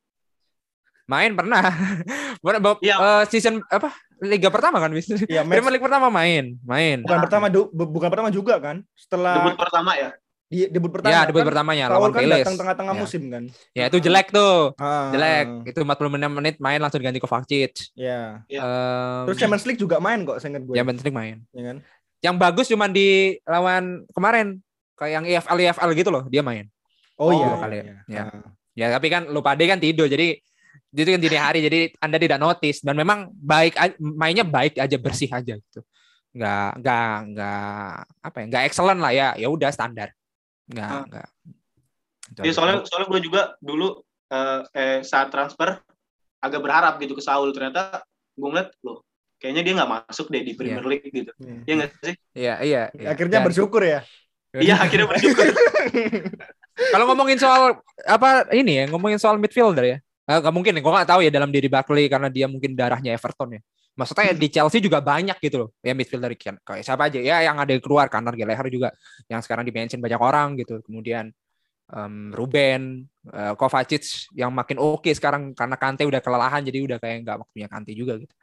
main 1.07 1.35
pernah 1.35 1.59
pernah 2.43 2.59
ya. 2.79 2.95
uh, 2.95 3.23
season 3.27 3.59
apa 3.67 3.91
liga 4.23 4.49
pertama 4.49 4.79
kan 4.79 4.89
bis 4.95 5.11
ya, 5.27 5.43
Premier 5.43 5.73
League 5.75 5.85
pertama 5.85 6.07
main 6.07 6.55
main 6.63 7.03
bukan 7.03 7.19
pertama 7.27 7.45
bukan 7.71 8.09
pertama 8.09 8.29
juga 8.31 8.55
kan 8.57 8.81
setelah 8.95 9.43
debut 9.43 9.59
pertama 9.59 9.93
ya 9.99 10.15
di 10.53 10.69
debut 10.69 10.91
pertama. 10.93 11.09
Ya, 11.09 11.25
debut 11.25 11.41
kan, 11.41 11.49
pertamanya 11.49 11.85
lawan 11.89 12.13
kan 12.13 12.29
datang 12.29 12.57
tengah-tengah 12.61 12.93
ya. 12.93 13.01
musim 13.01 13.21
kan. 13.33 13.43
Ya, 13.73 13.83
itu 13.89 13.97
jelek 13.97 14.29
tuh. 14.29 14.77
Ah. 14.77 15.09
Jelek. 15.09 15.73
Itu 15.73 15.81
46 15.81 16.29
menit 16.29 16.55
main 16.61 16.77
langsung 16.77 17.01
ganti 17.01 17.17
Kovacic. 17.17 17.73
Ya. 17.97 18.45
Um, 18.45 19.25
Terus 19.25 19.37
Champions 19.41 19.65
League 19.65 19.81
juga 19.81 19.97
main 19.97 20.21
kok, 20.21 20.37
saya 20.37 20.53
ingat 20.53 20.63
gue. 20.69 20.75
Champions 20.77 21.01
League 21.01 21.17
main. 21.17 21.41
Ya 21.49 21.63
kan? 21.73 21.77
Yang 22.21 22.35
bagus 22.37 22.65
cuma 22.69 22.85
di 22.85 23.41
lawan 23.49 24.05
kemarin 24.13 24.61
kayak 24.93 25.11
yang 25.17 25.25
EFL 25.25 25.57
EFL 25.57 25.89
gitu 25.97 26.09
loh, 26.13 26.23
dia 26.29 26.45
main. 26.45 26.69
Oh, 27.17 27.29
oh 27.29 27.31
iya. 27.33 27.49
Kali 27.57 27.75
ya. 27.75 27.83
Ya. 27.83 27.95
ya. 28.05 28.23
ya, 28.77 28.87
tapi 28.93 29.07
kan 29.09 29.25
lupa 29.33 29.57
deh 29.57 29.65
kan 29.65 29.81
tidur 29.81 30.05
jadi 30.05 30.37
Jadi 30.93 31.09
kan 31.09 31.21
dini 31.25 31.37
hari, 31.41 31.59
jadi 31.65 31.79
Anda 31.97 32.21
tidak 32.21 32.37
notice 32.37 32.85
dan 32.85 32.93
memang 32.93 33.33
baik 33.33 33.73
mainnya 33.97 34.45
baik 34.45 34.77
aja 34.77 34.97
bersih 35.01 35.25
aja 35.33 35.57
gitu. 35.57 35.81
Nggak 36.37 36.69
nggak 36.85 37.13
nggak 37.33 37.93
apa 38.21 38.37
ya? 38.37 38.45
Nggak 38.45 38.63
excellent 38.69 39.01
lah 39.01 39.09
ya. 39.09 39.33
Ya 39.33 39.49
udah 39.49 39.73
standar. 39.73 40.13
Nggak 40.69 40.89
hmm. 40.93 41.05
nggak. 41.09 41.27
Iya 42.45 42.53
soalnya 42.53 42.77
soalnya 42.85 43.07
gue 43.09 43.21
juga 43.25 43.41
dulu 43.57 44.05
eh, 44.29 44.61
eh 44.77 44.97
saat 45.01 45.33
transfer 45.33 45.81
agak 46.37 46.61
berharap 46.61 47.01
gitu 47.01 47.17
ke 47.17 47.23
Saul 47.25 47.49
ternyata 47.57 48.05
gue 48.37 48.47
ngeliat 48.49 48.69
loh 48.85 49.01
kayaknya 49.41 49.61
dia 49.65 49.73
nggak 49.81 49.91
masuk 49.97 50.29
deh 50.29 50.41
di 50.45 50.53
iya. 50.53 50.57
Premier 50.57 50.83
yeah. 50.85 50.91
League 50.93 51.09
gitu. 51.09 51.31
Iya 51.41 51.49
yeah. 51.49 51.75
nggak 51.75 51.89
sih? 51.89 52.15
Iya 52.37 52.53
iya. 52.61 52.83
iya. 52.93 53.07
Akhirnya 53.09 53.41
Dan, 53.41 53.45
bersyukur 53.49 53.81
ya. 53.81 54.05
Iya 54.53 54.75
akhirnya 54.77 55.09
bersyukur. 55.09 55.45
Kalau 56.93 57.05
ngomongin 57.09 57.41
soal 57.41 57.81
apa 58.05 58.45
ini 58.53 58.81
ya 58.81 58.85
ngomongin 58.93 59.17
soal 59.17 59.41
midfielder 59.41 59.85
ya 59.85 59.97
Uh, 60.23 60.39
gak 60.39 60.53
mungkin, 60.55 60.79
gue 60.79 60.93
gak 60.93 61.09
tahu 61.09 61.19
ya 61.25 61.31
dalam 61.31 61.51
diri 61.51 61.67
Barkley 61.67 62.07
karena 62.07 62.31
dia 62.31 62.47
mungkin 62.47 62.73
darahnya 62.73 63.11
Everton 63.15 63.59
ya. 63.59 63.61
Maksudnya 63.93 64.33
di 64.33 64.47
Chelsea 64.49 64.81
juga 64.81 65.03
banyak 65.05 65.37
gitu 65.37 65.67
loh, 65.67 65.69
ya 65.85 65.93
midfielder 65.93 66.33
kan. 66.33 66.57
Kayak 66.65 66.81
siapa 66.81 67.13
aja 67.13 67.19
ya 67.21 67.45
yang 67.45 67.61
ada 67.61 67.77
keluar, 67.77 68.09
Kanar 68.09 68.33
Gallagher 68.33 68.65
juga 68.73 68.89
yang 69.29 69.43
sekarang 69.45 69.61
dimention 69.61 70.01
banyak 70.01 70.17
orang 70.17 70.57
gitu. 70.57 70.81
Kemudian 70.81 71.29
um, 71.93 72.33
Ruben, 72.33 73.05
uh, 73.29 73.53
Kovacic 73.53 74.33
yang 74.33 74.49
makin 74.49 74.81
oke 74.81 75.05
okay 75.05 75.13
sekarang 75.13 75.53
karena 75.53 75.77
Kante 75.77 76.03
udah 76.09 76.21
kelelahan 76.25 76.65
jadi 76.65 76.79
udah 76.81 76.97
kayak 76.97 77.17
nggak 77.21 77.37
waktunya 77.45 77.67
Kante 77.69 77.91
juga 77.93 78.17
gitu. 78.17 78.33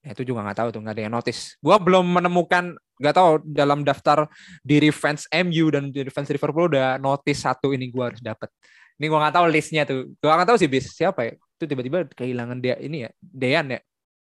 Ya, 0.00 0.14
itu 0.14 0.22
juga 0.32 0.46
nggak 0.46 0.58
tahu 0.62 0.68
tuh 0.70 0.80
nggak 0.80 0.94
ada 0.96 1.02
yang 1.02 1.14
notice. 1.14 1.40
Gua 1.58 1.76
belum 1.76 2.06
menemukan 2.06 2.78
nggak 2.96 3.14
tahu 3.14 3.28
dalam 3.44 3.84
daftar 3.84 4.24
diri 4.64 4.88
fans 4.88 5.28
MU 5.28 5.68
dan 5.68 5.92
diri 5.92 6.08
fans 6.08 6.30
Liverpool 6.32 6.72
udah 6.72 6.96
notice 6.96 7.44
satu 7.44 7.76
ini 7.76 7.92
gua 7.92 8.14
harus 8.14 8.22
dapat. 8.22 8.48
Ini 8.96 9.06
gue 9.12 9.18
gak 9.18 9.34
tahu 9.36 9.46
listnya 9.52 9.82
tuh. 9.84 10.08
Gue 10.16 10.28
gak 10.28 10.48
tahu 10.48 10.58
sih 10.60 10.68
bis 10.68 10.92
siapa 10.92 11.20
ya. 11.28 11.32
Itu 11.36 11.64
tiba-tiba 11.68 12.08
kehilangan 12.08 12.58
dia 12.60 12.76
ini 12.80 13.04
ya. 13.04 13.10
Dean 13.20 13.66
ya. 13.76 13.80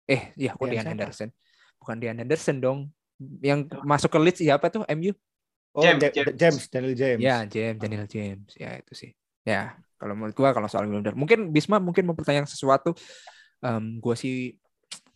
Eh, 0.05 0.33
iya 0.37 0.51
kok 0.57 0.67
Dean 0.69 0.85
Henderson. 0.85 1.29
Bukan 1.81 1.97
Dean 2.01 2.17
Henderson 2.17 2.57
dong. 2.61 2.79
Yang 3.41 3.73
masuk 3.85 4.11
ke 4.13 4.19
list 4.21 4.39
siapa 4.41 4.69
tuh 4.73 4.85
MU? 4.97 5.13
Oh, 5.75 5.83
James, 5.83 6.01
James. 6.15 6.35
James, 6.39 6.63
Daniel 6.71 6.95
James. 6.95 7.21
Ya, 7.21 7.37
James, 7.51 7.79
Daniel 7.83 8.07
James. 8.07 8.51
Ya, 8.55 8.79
itu 8.79 8.95
sih. 8.95 9.11
Ya, 9.43 9.75
kalau 9.99 10.15
menurut 10.15 10.33
gua 10.39 10.55
kalau 10.55 10.71
soal 10.71 10.87
blunder, 10.87 11.19
mungkin 11.19 11.51
Bisma 11.51 11.83
mungkin 11.83 12.07
mau 12.07 12.15
pertanyaan 12.15 12.47
sesuatu. 12.47 12.95
Um, 13.59 13.99
gua 13.99 14.15
sih 14.15 14.55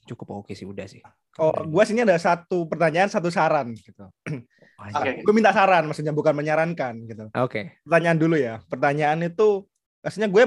cukup 0.08 0.42
oke 0.42 0.52
sih 0.58 0.66
udah 0.66 0.88
sih. 0.90 0.98
Oh, 1.38 1.54
gue 1.54 1.84
sini 1.86 2.02
ada 2.02 2.18
satu 2.18 2.66
pertanyaan, 2.66 3.06
satu 3.06 3.30
saran 3.30 3.70
gitu. 3.76 4.10
Okay. 4.78 5.26
Gue 5.26 5.34
minta 5.34 5.50
saran, 5.50 5.90
maksudnya 5.90 6.14
bukan 6.14 6.38
menyarankan 6.38 6.94
gitu. 7.10 7.26
Oke. 7.34 7.50
Okay. 7.50 7.64
Pertanyaan 7.82 8.18
dulu 8.18 8.36
ya. 8.38 8.62
Pertanyaan 8.70 9.26
itu, 9.26 9.66
maksudnya 9.98 10.30
gue 10.30 10.44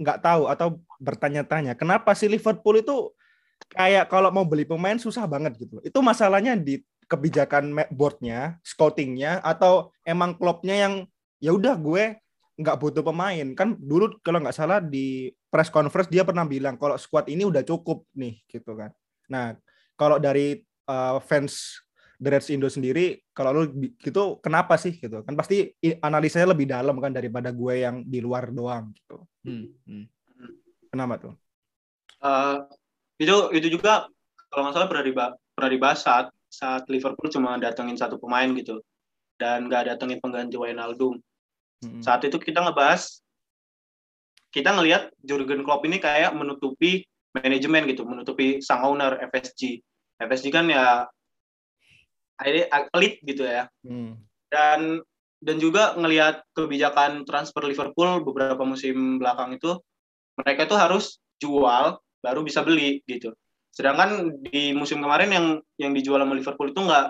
nggak 0.00 0.18
tahu 0.24 0.42
atau 0.48 0.80
bertanya-tanya, 0.96 1.76
kenapa 1.76 2.16
sih 2.16 2.28
Liverpool 2.28 2.80
itu 2.80 3.12
kayak 3.72 4.08
kalau 4.08 4.32
mau 4.32 4.48
beli 4.48 4.64
pemain 4.64 4.96
susah 4.96 5.28
banget 5.28 5.60
gitu. 5.60 5.80
Itu 5.84 6.00
masalahnya 6.00 6.56
di 6.56 6.80
kebijakan 7.04 7.76
boardnya, 7.92 8.56
scoutingnya, 8.64 9.44
atau 9.44 9.92
emang 10.08 10.36
klubnya 10.40 10.88
yang 10.88 10.94
ya 11.36 11.52
udah 11.52 11.76
gue 11.76 12.16
nggak 12.56 12.80
butuh 12.80 13.04
pemain 13.04 13.52
kan 13.52 13.76
dulu 13.76 14.16
kalau 14.24 14.40
nggak 14.40 14.56
salah 14.56 14.80
di 14.80 15.28
press 15.52 15.68
conference 15.68 16.08
dia 16.08 16.24
pernah 16.24 16.48
bilang 16.48 16.80
kalau 16.80 16.96
squad 16.96 17.28
ini 17.28 17.44
udah 17.44 17.60
cukup 17.60 18.08
nih 18.16 18.40
gitu 18.48 18.72
kan. 18.72 18.96
Nah 19.28 19.52
kalau 19.92 20.16
dari 20.16 20.64
uh, 20.88 21.20
fans 21.20 21.84
The 22.16 22.28
Reds 22.32 22.48
Indo 22.48 22.68
sendiri, 22.72 23.20
kalau 23.36 23.52
lu 23.52 23.62
gitu 24.00 24.40
kenapa 24.40 24.80
sih 24.80 24.96
gitu? 24.96 25.20
Kan 25.22 25.36
pasti 25.36 25.68
analisanya 26.00 26.56
lebih 26.56 26.66
dalam 26.68 26.96
kan 26.96 27.12
daripada 27.12 27.52
gue 27.52 27.74
yang 27.84 28.02
di 28.04 28.18
luar 28.24 28.48
doang 28.50 28.92
gitu. 28.96 29.22
Hmm. 29.44 29.68
Hmm. 29.84 30.06
Kenapa 30.88 31.14
tuh? 31.20 31.34
Uh, 32.24 32.64
itu 33.20 33.52
itu 33.52 33.68
juga 33.76 34.08
kalau 34.48 34.68
nggak 34.68 34.74
salah 34.74 34.88
pernah 34.88 35.04
dibahas, 35.04 35.32
pernah 35.52 35.70
dibahas 35.70 35.98
saat 36.00 36.26
saat 36.48 36.82
Liverpool 36.88 37.28
cuma 37.28 37.60
datengin 37.60 38.00
satu 38.00 38.16
pemain 38.16 38.48
gitu 38.56 38.80
dan 39.36 39.68
nggak 39.68 39.92
datengin 39.92 40.18
pengganti 40.20 40.56
Wijnaldum. 40.56 41.20
Hmm. 41.84 42.00
Saat 42.00 42.24
itu 42.24 42.40
kita 42.40 42.64
ngebahas 42.64 43.20
kita 44.56 44.72
ngelihat 44.72 45.12
Jurgen 45.20 45.60
Klopp 45.68 45.84
ini 45.84 46.00
kayak 46.00 46.32
menutupi 46.32 47.04
manajemen 47.36 47.84
gitu, 47.92 48.08
menutupi 48.08 48.64
sang 48.64 48.80
owner 48.88 49.20
FSG. 49.28 49.84
FSG 50.16 50.48
kan 50.48 50.64
ya 50.72 51.04
pelit 52.92 53.20
gitu 53.24 53.42
ya. 53.44 53.68
Hmm. 53.82 54.20
Dan 54.48 55.00
dan 55.40 55.56
juga 55.60 55.92
ngelihat 55.94 56.42
kebijakan 56.56 57.28
transfer 57.28 57.62
Liverpool 57.64 58.24
beberapa 58.24 58.64
musim 58.64 59.20
belakang 59.20 59.56
itu 59.56 59.76
mereka 60.36 60.64
itu 60.64 60.76
harus 60.76 61.20
jual 61.36 62.00
baru 62.24 62.40
bisa 62.44 62.64
beli 62.64 63.04
gitu. 63.04 63.32
Sedangkan 63.72 64.32
di 64.40 64.72
musim 64.72 65.04
kemarin 65.04 65.30
yang 65.32 65.46
yang 65.76 65.92
dijual 65.92 66.24
sama 66.24 66.32
Liverpool 66.36 66.72
itu 66.72 66.80
nggak 66.80 67.06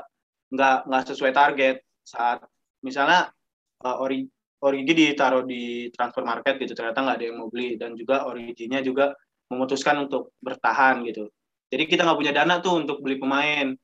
nggak 0.55 0.79
nggak 0.91 1.03
sesuai 1.11 1.33
target 1.35 1.77
saat 2.07 2.43
misalnya 2.83 3.31
uh, 3.83 4.03
Ori 4.03 4.27
Origi 4.63 4.95
ditaruh 4.95 5.45
di 5.45 5.93
transfer 5.93 6.25
market 6.25 6.57
gitu 6.59 6.73
ternyata 6.73 7.03
nggak 7.03 7.17
ada 7.21 7.27
yang 7.29 7.37
mau 7.39 7.49
beli 7.53 7.77
dan 7.77 7.93
juga 7.95 8.25
Originya 8.27 8.81
juga 8.83 9.15
memutuskan 9.53 10.11
untuk 10.11 10.35
bertahan 10.43 11.07
gitu. 11.07 11.31
Jadi 11.71 11.85
kita 11.87 12.03
nggak 12.07 12.19
punya 12.19 12.33
dana 12.35 12.59
tuh 12.59 12.83
untuk 12.83 13.03
beli 13.03 13.19
pemain. 13.19 13.75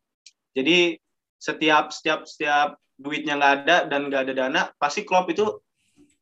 Jadi 0.55 0.99
setiap 1.43 1.91
setiap 1.91 2.23
setiap 2.23 2.79
duitnya 2.95 3.35
nggak 3.35 3.55
ada 3.67 3.77
dan 3.91 4.07
nggak 4.07 4.23
ada 4.31 4.35
dana, 4.35 4.63
pasti 4.79 5.03
Klopp 5.03 5.27
itu 5.35 5.59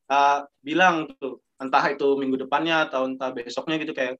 uh, 0.08 0.38
bilang 0.64 1.12
tuh 1.20 1.44
entah 1.60 1.84
itu 1.92 2.16
minggu 2.16 2.40
depannya 2.40 2.88
atau 2.88 3.04
entah 3.04 3.28
besoknya 3.36 3.76
gitu 3.76 3.92
kayak 3.92 4.16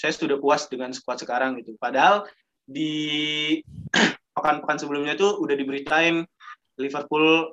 saya 0.00 0.16
sudah 0.16 0.40
puas 0.40 0.64
dengan 0.72 0.96
skuad 0.96 1.20
sekarang 1.20 1.60
gitu. 1.60 1.76
Padahal 1.76 2.24
di 2.64 3.60
pekan-pekan 4.36 4.80
sebelumnya 4.80 5.12
itu 5.20 5.28
udah 5.36 5.52
diberitain 5.52 6.24
Liverpool 6.80 7.52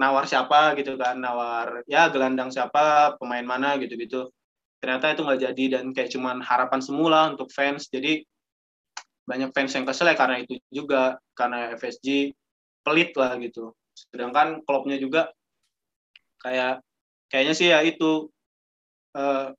nawar 0.00 0.24
siapa 0.24 0.72
gitu 0.80 0.96
kan, 0.96 1.20
nawar 1.20 1.84
ya 1.84 2.08
gelandang 2.08 2.48
siapa, 2.48 3.20
pemain 3.20 3.44
mana 3.44 3.76
gitu-gitu 3.76 4.32
ternyata 4.80 5.12
itu 5.12 5.20
nggak 5.24 5.40
jadi 5.50 5.64
dan 5.78 5.84
kayak 5.90 6.10
cuman 6.12 6.38
harapan 6.44 6.80
semula 6.84 7.32
untuk 7.32 7.48
fans 7.50 7.88
jadi 7.88 8.22
banyak 9.26 9.50
fans 9.50 9.74
yang 9.74 9.84
kesel 9.84 10.08
ya 10.08 10.16
karena 10.16 10.40
itu 10.40 10.56
juga 10.70 11.18
karena 11.34 11.74
FSG 11.74 12.32
pelit 12.86 13.12
lah 13.18 13.34
gitu 13.42 13.74
sedangkan 13.92 14.62
klubnya 14.62 14.96
juga 14.96 15.34
kayak 16.40 16.80
kayaknya 17.26 17.54
sih 17.58 17.68
ya 17.74 17.82
itu 17.82 18.30
uh, 19.18 19.50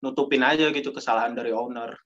nutupin 0.00 0.46
aja 0.46 0.70
gitu 0.70 0.94
kesalahan 0.94 1.34
dari 1.34 1.50
owner 1.50 1.98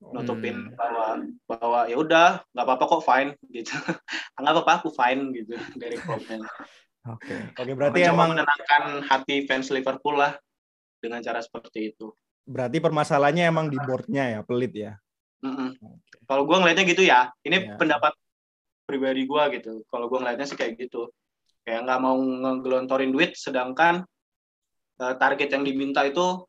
nutupin 0.00 0.72
hmm. 0.72 0.80
bahwa 0.80 1.06
bahwa 1.44 1.80
ya 1.84 1.96
udah 2.00 2.40
nggak 2.56 2.64
apa-apa 2.64 2.84
kok 2.88 3.04
fine 3.04 3.30
gitu 3.52 3.76
nggak 4.40 4.52
apa-apa 4.56 4.72
aku 4.80 4.88
fine 4.96 5.28
gitu 5.36 5.60
dari 5.76 6.00
klubnya 6.00 6.40
oke 7.04 7.20
okay. 7.20 7.52
oke 7.52 7.60
okay, 7.60 7.74
berarti 7.76 8.00
emang 8.08 8.32
menenangkan 8.32 9.04
hati 9.04 9.44
fans 9.44 9.68
Liverpool 9.68 10.16
lah 10.16 10.40
dengan 11.00 11.24
cara 11.24 11.40
seperti 11.40 11.96
itu. 11.96 12.12
Berarti 12.44 12.78
permasalahannya 12.78 13.44
emang 13.48 13.66
di 13.72 13.80
boardnya 13.80 14.38
ya, 14.38 14.40
pelit 14.44 14.72
ya. 14.76 14.92
Mm 15.40 15.52
-mm. 15.56 15.70
Kalau 16.30 16.46
gue 16.46 16.56
ngelihatnya 16.62 16.86
gitu 16.86 17.02
ya, 17.02 17.34
ini 17.42 17.66
yeah. 17.66 17.74
pendapat 17.74 18.14
pribadi 18.86 19.26
gue 19.26 19.42
gitu. 19.58 19.82
Kalau 19.90 20.06
gue 20.06 20.18
ngelihatnya 20.22 20.46
sih 20.46 20.54
kayak 20.54 20.78
gitu, 20.78 21.10
kayak 21.66 21.82
nggak 21.82 21.98
mau 21.98 22.14
ngegelontorin 22.14 23.10
duit, 23.10 23.34
sedangkan 23.34 24.06
uh, 25.02 25.14
target 25.18 25.58
yang 25.58 25.66
diminta 25.66 26.06
itu 26.06 26.46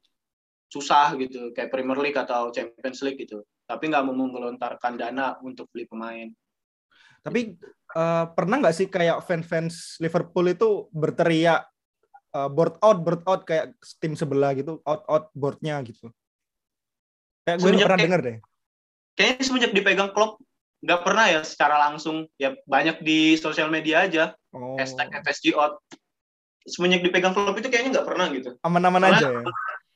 susah 0.70 1.18
gitu, 1.18 1.50
kayak 1.58 1.74
Premier 1.74 1.98
League 1.98 2.16
atau 2.22 2.54
Champions 2.54 3.02
League 3.02 3.26
gitu. 3.26 3.42
Tapi 3.66 3.90
nggak 3.90 4.06
mau 4.06 4.14
menggelontarkan 4.14 5.02
dana 5.02 5.42
untuk 5.42 5.66
beli 5.74 5.90
pemain. 5.90 6.30
Tapi 7.26 7.58
uh, 7.98 8.30
pernah 8.38 8.62
nggak 8.62 8.76
sih 8.78 8.86
kayak 8.86 9.26
fans-fans 9.26 9.98
Liverpool 9.98 10.46
itu 10.46 10.86
berteriak 10.94 11.66
uh, 12.36 12.50
board 12.50 12.80
out 12.82 13.00
board 13.04 13.22
out 13.28 13.42
kayak 13.44 13.76
tim 14.00 14.16
sebelah 14.16 14.56
gitu 14.56 14.80
out 14.88 15.04
out 15.08 15.26
boardnya 15.36 15.80
gitu 15.84 16.10
kayak 17.44 17.58
gue 17.60 17.70
pernah 17.74 17.98
kayak, 17.98 18.06
denger 18.08 18.22
deh 18.22 18.38
kayaknya 19.22 19.46
semenjak 19.46 19.72
dipegang 19.78 20.10
klub 20.18 20.42
nggak 20.82 21.02
pernah 21.06 21.30
ya 21.30 21.46
secara 21.46 21.78
langsung 21.78 22.26
ya 22.42 22.58
banyak 22.66 23.06
di 23.06 23.38
sosial 23.38 23.70
media 23.70 24.10
aja 24.10 24.34
oh. 24.50 24.74
hashtag 24.82 25.14
FSG 25.14 25.54
out 25.54 25.78
semenjak 26.66 27.06
dipegang 27.06 27.38
klub 27.38 27.54
itu 27.54 27.70
kayaknya 27.70 28.02
nggak 28.02 28.08
pernah 28.10 28.26
gitu 28.34 28.58
aman-aman 28.66 29.14
aja 29.14 29.30
ya 29.30 29.42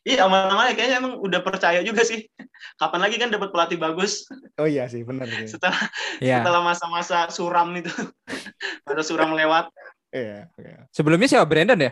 Iya 0.05 0.29
aman-aman 0.29 0.69
ya 0.69 0.73
kayaknya 0.77 0.97
emang 1.01 1.17
udah 1.17 1.41
percaya 1.41 1.81
juga 1.81 2.05
sih. 2.05 2.29
Kapan 2.79 3.09
lagi 3.09 3.17
kan 3.17 3.33
dapat 3.33 3.49
pelatih 3.49 3.81
bagus? 3.81 4.29
Oh 4.61 4.69
iya 4.69 4.85
sih 4.85 5.01
benar. 5.01 5.25
Sih. 5.25 5.57
setelah 5.57 5.81
yeah. 6.21 6.45
setelah 6.45 6.61
masa-masa 6.61 7.25
suram 7.33 7.73
itu, 7.73 7.89
pada 8.85 9.01
suram 9.01 9.33
lewat. 9.33 9.73
Iya. 10.13 10.53
Yeah, 10.61 10.85
Sebelumnya 10.93 11.25
siapa 11.25 11.49
Brandon 11.49 11.89
ya? 11.89 11.91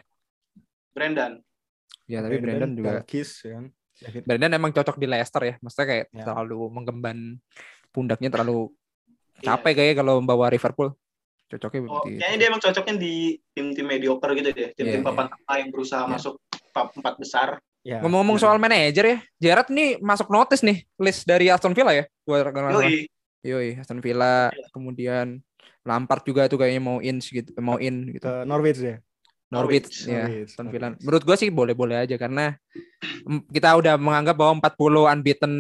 Brandon. 0.93 1.41
Ya, 2.05 2.21
tapi 2.21 2.37
Brandon, 2.37 2.69
Brandon 2.69 2.71
juga 2.77 3.01
Kis, 3.01 3.41
ya. 3.41 3.65
Brandon 4.25 4.57
emang 4.57 4.71
cocok 4.73 4.97
di 4.97 5.07
Leicester 5.07 5.41
ya. 5.43 5.55
Maksudnya 5.61 5.87
kayak 5.87 6.05
ya. 6.11 6.25
terlalu 6.25 6.59
menggemban 6.73 7.17
pundaknya 7.93 8.29
terlalu 8.33 8.73
iya. 9.39 9.53
capek 9.53 9.73
kayak 9.77 9.95
kalau 10.01 10.19
membawa 10.19 10.49
Liverpool. 10.49 10.91
Cocoknya 11.53 11.79
oh, 11.85 12.01
di... 12.07 12.17
kayaknya 12.17 12.37
dia 12.41 12.47
emang 12.49 12.63
cocoknya 12.63 12.93
di 12.97 13.13
tim-tim 13.53 13.85
mediocre 13.85 14.31
gitu 14.33 14.49
deh. 14.49 14.69
Tim-tim 14.73 15.01
yeah, 15.01 15.05
papan 15.05 15.25
yeah. 15.29 15.55
yang 15.61 15.69
berusaha 15.69 16.03
yeah. 16.03 16.11
masuk 16.11 16.35
top 16.73 16.87
empat 16.97 17.15
besar. 17.21 17.47
Ya, 17.83 17.99
Ngomong-ngomong 17.99 18.39
ya. 18.39 18.43
soal 18.47 18.57
manajer 18.63 19.05
ya, 19.05 19.17
Gerrard 19.35 19.67
nih 19.67 19.99
masuk 19.99 20.31
notis 20.31 20.63
nih 20.63 20.87
list 20.95 21.27
dari 21.27 21.51
Aston 21.51 21.75
Villa 21.75 21.91
ya. 21.91 22.07
Gua 22.23 22.39
Yoi. 22.79 23.11
Yoi, 23.43 23.75
Aston 23.75 23.99
Villa, 23.99 24.47
ya. 24.55 24.67
kemudian 24.71 25.43
Lampard 25.83 26.23
juga 26.23 26.47
tuh 26.47 26.63
kayaknya 26.63 26.79
mau 26.79 27.03
in 27.03 27.19
gitu, 27.19 27.51
mau 27.59 27.75
in 27.75 28.15
gitu. 28.15 28.23
Ke 28.23 28.47
Norwich 28.47 28.79
ya. 28.79 29.03
Norwich, 29.53 30.09
Norwich 30.09 30.09
ya, 30.09 30.49
Aston 30.49 30.67
Villa. 30.73 30.97
Menurut 30.97 31.23
gue 31.23 31.35
sih 31.37 31.49
boleh-boleh 31.53 32.09
aja 32.09 32.17
karena 32.17 32.57
kita 33.53 33.69
udah 33.77 33.95
menganggap 34.01 34.33
bahwa 34.33 34.57
40 34.65 35.13
unbeaten 35.13 35.53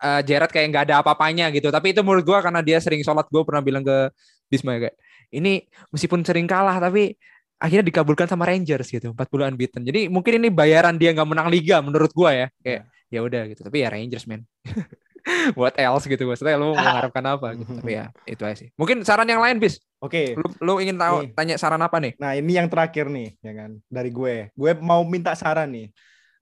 uh, 0.00 0.20
Gerrard 0.24 0.48
kayak 0.48 0.66
nggak 0.72 0.84
ada 0.88 1.04
apa-apanya 1.04 1.52
gitu. 1.52 1.68
Tapi 1.68 1.92
itu 1.92 2.00
menurut 2.00 2.24
gue 2.24 2.38
karena 2.40 2.64
dia 2.64 2.80
sering 2.80 3.04
sholat 3.04 3.28
gue 3.28 3.42
pernah 3.44 3.60
bilang 3.60 3.84
ke 3.84 4.08
Bisma 4.48 4.80
kayak 4.80 4.96
ini 5.34 5.66
meskipun 5.92 6.22
sering 6.22 6.48
kalah 6.48 6.78
tapi 6.78 7.16
akhirnya 7.58 7.86
dikabulkan 7.88 8.28
sama 8.28 8.44
Rangers 8.48 8.88
gitu 8.88 9.12
40 9.12 9.50
unbeaten. 9.54 9.82
Jadi 9.84 10.08
mungkin 10.08 10.40
ini 10.42 10.48
bayaran 10.48 10.96
dia 10.96 11.12
nggak 11.12 11.28
menang 11.28 11.48
liga 11.48 11.80
menurut 11.80 12.12
gua 12.12 12.32
ya 12.32 12.46
kayak 12.64 12.88
ya. 13.12 13.20
Udah 13.20 13.42
gitu. 13.50 13.60
Tapi 13.64 13.84
ya 13.84 13.88
Rangers 13.92 14.24
man 14.24 14.44
what 15.58 15.74
else 15.80 16.04
gitu 16.04 16.24
maksudnya 16.28 16.60
lu 16.60 16.76
mengharapkan 16.76 17.24
apa 17.24 17.56
gitu. 17.56 17.70
Tapi 17.80 17.92
ya 17.96 18.06
itu 18.28 18.42
aja 18.44 18.56
sih. 18.56 18.68
Mungkin 18.76 19.02
saran 19.02 19.28
yang 19.28 19.40
lain 19.40 19.56
bis. 19.56 19.80
Oke. 20.00 20.36
Okay. 20.36 20.38
lu, 20.38 20.48
lu 20.60 20.74
ingin 20.84 21.00
tahu 21.00 21.16
nih. 21.24 21.30
tanya 21.32 21.54
saran 21.56 21.80
apa 21.80 21.96
nih? 22.00 22.12
Nah 22.20 22.36
ini 22.36 22.52
yang 22.60 22.68
terakhir 22.68 23.08
nih 23.08 23.36
ya 23.40 23.52
kan 23.56 23.70
dari 23.88 24.10
gue. 24.12 24.52
Gue 24.52 24.70
mau 24.78 25.00
minta 25.04 25.32
saran 25.32 25.72
nih 25.72 25.88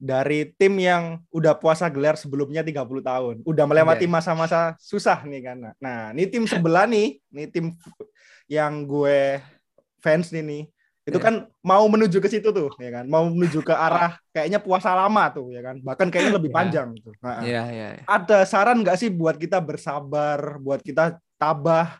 dari 0.02 0.50
tim 0.58 0.74
yang 0.82 1.22
udah 1.30 1.54
puasa 1.54 1.86
gelar 1.86 2.18
sebelumnya 2.18 2.66
30 2.66 2.82
tahun. 2.82 3.34
Udah 3.46 3.64
melewati 3.70 4.10
masa-masa 4.10 4.74
susah 4.82 5.22
nih 5.22 5.40
kan. 5.46 5.58
Nah 5.78 6.10
ini 6.10 6.26
tim 6.26 6.44
sebelah 6.50 6.90
nih 6.90 7.22
ini 7.30 7.44
tim 7.46 7.70
yang 8.50 8.82
gue 8.82 9.38
fans 10.02 10.34
nih 10.34 10.42
nih 10.42 10.62
itu 11.02 11.18
yeah. 11.18 11.26
kan 11.26 11.34
mau 11.66 11.82
menuju 11.90 12.22
ke 12.22 12.30
situ 12.30 12.54
tuh 12.54 12.70
ya 12.78 13.02
kan 13.02 13.10
mau 13.10 13.26
menuju 13.26 13.58
ke 13.66 13.74
arah 13.74 14.14
kayaknya 14.30 14.62
puasa 14.62 14.94
lama 14.94 15.26
tuh 15.34 15.50
ya 15.50 15.58
kan 15.58 15.82
bahkan 15.82 16.06
kayaknya 16.06 16.38
lebih 16.38 16.54
yeah. 16.54 16.58
panjang 16.62 16.88
tuh 17.02 17.14
nah, 17.18 17.42
yeah, 17.42 17.66
yeah, 17.66 17.88
yeah. 17.98 18.06
ada 18.06 18.46
saran 18.46 18.86
nggak 18.86 18.94
sih 18.94 19.10
buat 19.10 19.34
kita 19.34 19.58
bersabar 19.58 20.62
buat 20.62 20.78
kita 20.78 21.18
tabah 21.34 21.98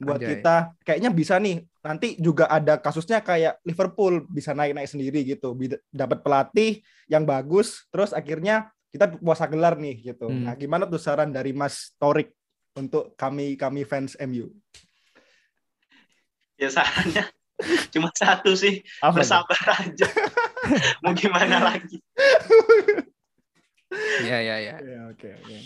buat 0.00 0.18
Anjay. 0.18 0.40
kita 0.40 0.54
kayaknya 0.82 1.10
bisa 1.12 1.36
nih 1.36 1.62
nanti 1.84 2.16
juga 2.18 2.48
ada 2.48 2.80
kasusnya 2.80 3.22
kayak 3.22 3.60
Liverpool 3.62 4.24
bisa 4.32 4.56
naik-naik 4.56 4.88
sendiri 4.88 5.22
gitu 5.22 5.54
dapat 5.92 6.24
pelatih 6.24 6.80
yang 7.06 7.22
bagus 7.22 7.86
terus 7.92 8.10
akhirnya 8.16 8.72
kita 8.90 9.14
puasa 9.22 9.46
gelar 9.46 9.78
nih 9.78 10.10
gitu 10.10 10.26
hmm. 10.26 10.50
nah 10.50 10.54
gimana 10.58 10.90
tuh 10.90 10.98
saran 10.98 11.30
dari 11.30 11.54
Mas 11.54 11.94
Torik 12.00 12.34
untuk 12.74 13.14
kami 13.14 13.54
kami 13.54 13.86
fans 13.86 14.18
MU 14.24 14.50
ya 16.58 16.72
sarannya 16.72 17.28
Cuma 17.94 18.08
satu 18.14 18.56
sih, 18.56 18.80
Apa 19.04 19.20
bersabar 19.20 19.58
itu? 19.86 20.04
aja. 20.04 20.08
Mau 21.04 21.12
gimana 21.12 21.60
lagi? 21.60 21.98
Ya 24.22 24.38
ya 24.38 24.56
ya. 24.62 24.74
oke 25.10 25.28
oke. 25.42 25.56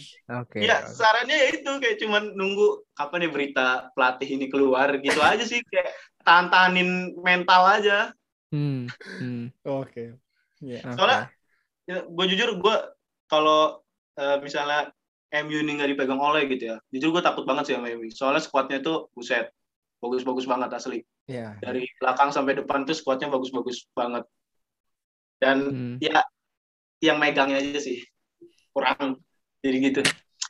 Oke. 0.40 0.58
Ya 0.64 0.88
sarannya 0.88 1.36
ya 1.36 1.46
itu 1.60 1.70
kayak 1.76 2.00
cuman 2.00 2.32
nunggu 2.32 2.88
kapan 2.96 3.28
ya 3.28 3.30
berita 3.30 3.68
pelatih 3.92 4.28
ini 4.40 4.48
keluar 4.48 4.96
gitu 5.04 5.20
aja 5.20 5.44
sih 5.44 5.60
kayak 5.68 5.92
tahan-tahanin 6.24 7.12
mental 7.20 7.62
aja. 7.68 8.16
Hmm. 8.48 8.88
hmm. 9.20 9.52
Oke. 9.68 9.92
Okay. 9.92 10.08
Yeah. 10.64 10.96
Soalnya 10.96 11.28
ya, 11.84 12.08
gue 12.08 12.24
jujur 12.32 12.56
gue 12.56 12.76
kalau 13.28 13.84
uh, 14.16 14.38
misalnya 14.40 14.88
MU 15.44 15.60
ini 15.60 15.76
nggak 15.76 15.90
dipegang 15.92 16.22
oleh 16.22 16.48
gitu 16.48 16.72
ya, 16.72 16.76
jujur 16.94 17.20
gue 17.20 17.22
takut 17.24 17.44
banget 17.44 17.68
sih 17.68 17.74
sama 17.76 17.92
MU. 17.92 18.08
Soalnya 18.08 18.40
skuadnya 18.40 18.80
tuh 18.80 19.12
buset 19.12 19.52
bagus-bagus 20.00 20.48
banget 20.48 20.72
asli. 20.72 21.04
Yeah. 21.24 21.56
Dari 21.60 21.88
belakang 21.96 22.30
sampai 22.32 22.60
depan 22.60 22.84
tuh 22.84 22.96
skuadnya 22.96 23.32
bagus-bagus 23.32 23.88
banget. 23.96 24.24
Dan 25.40 25.56
hmm. 25.72 25.96
ya 26.00 26.20
yang 27.00 27.16
megangnya 27.16 27.60
aja 27.60 27.80
sih 27.80 28.04
kurang. 28.72 29.20
Jadi 29.64 29.76
gitu. 29.80 30.00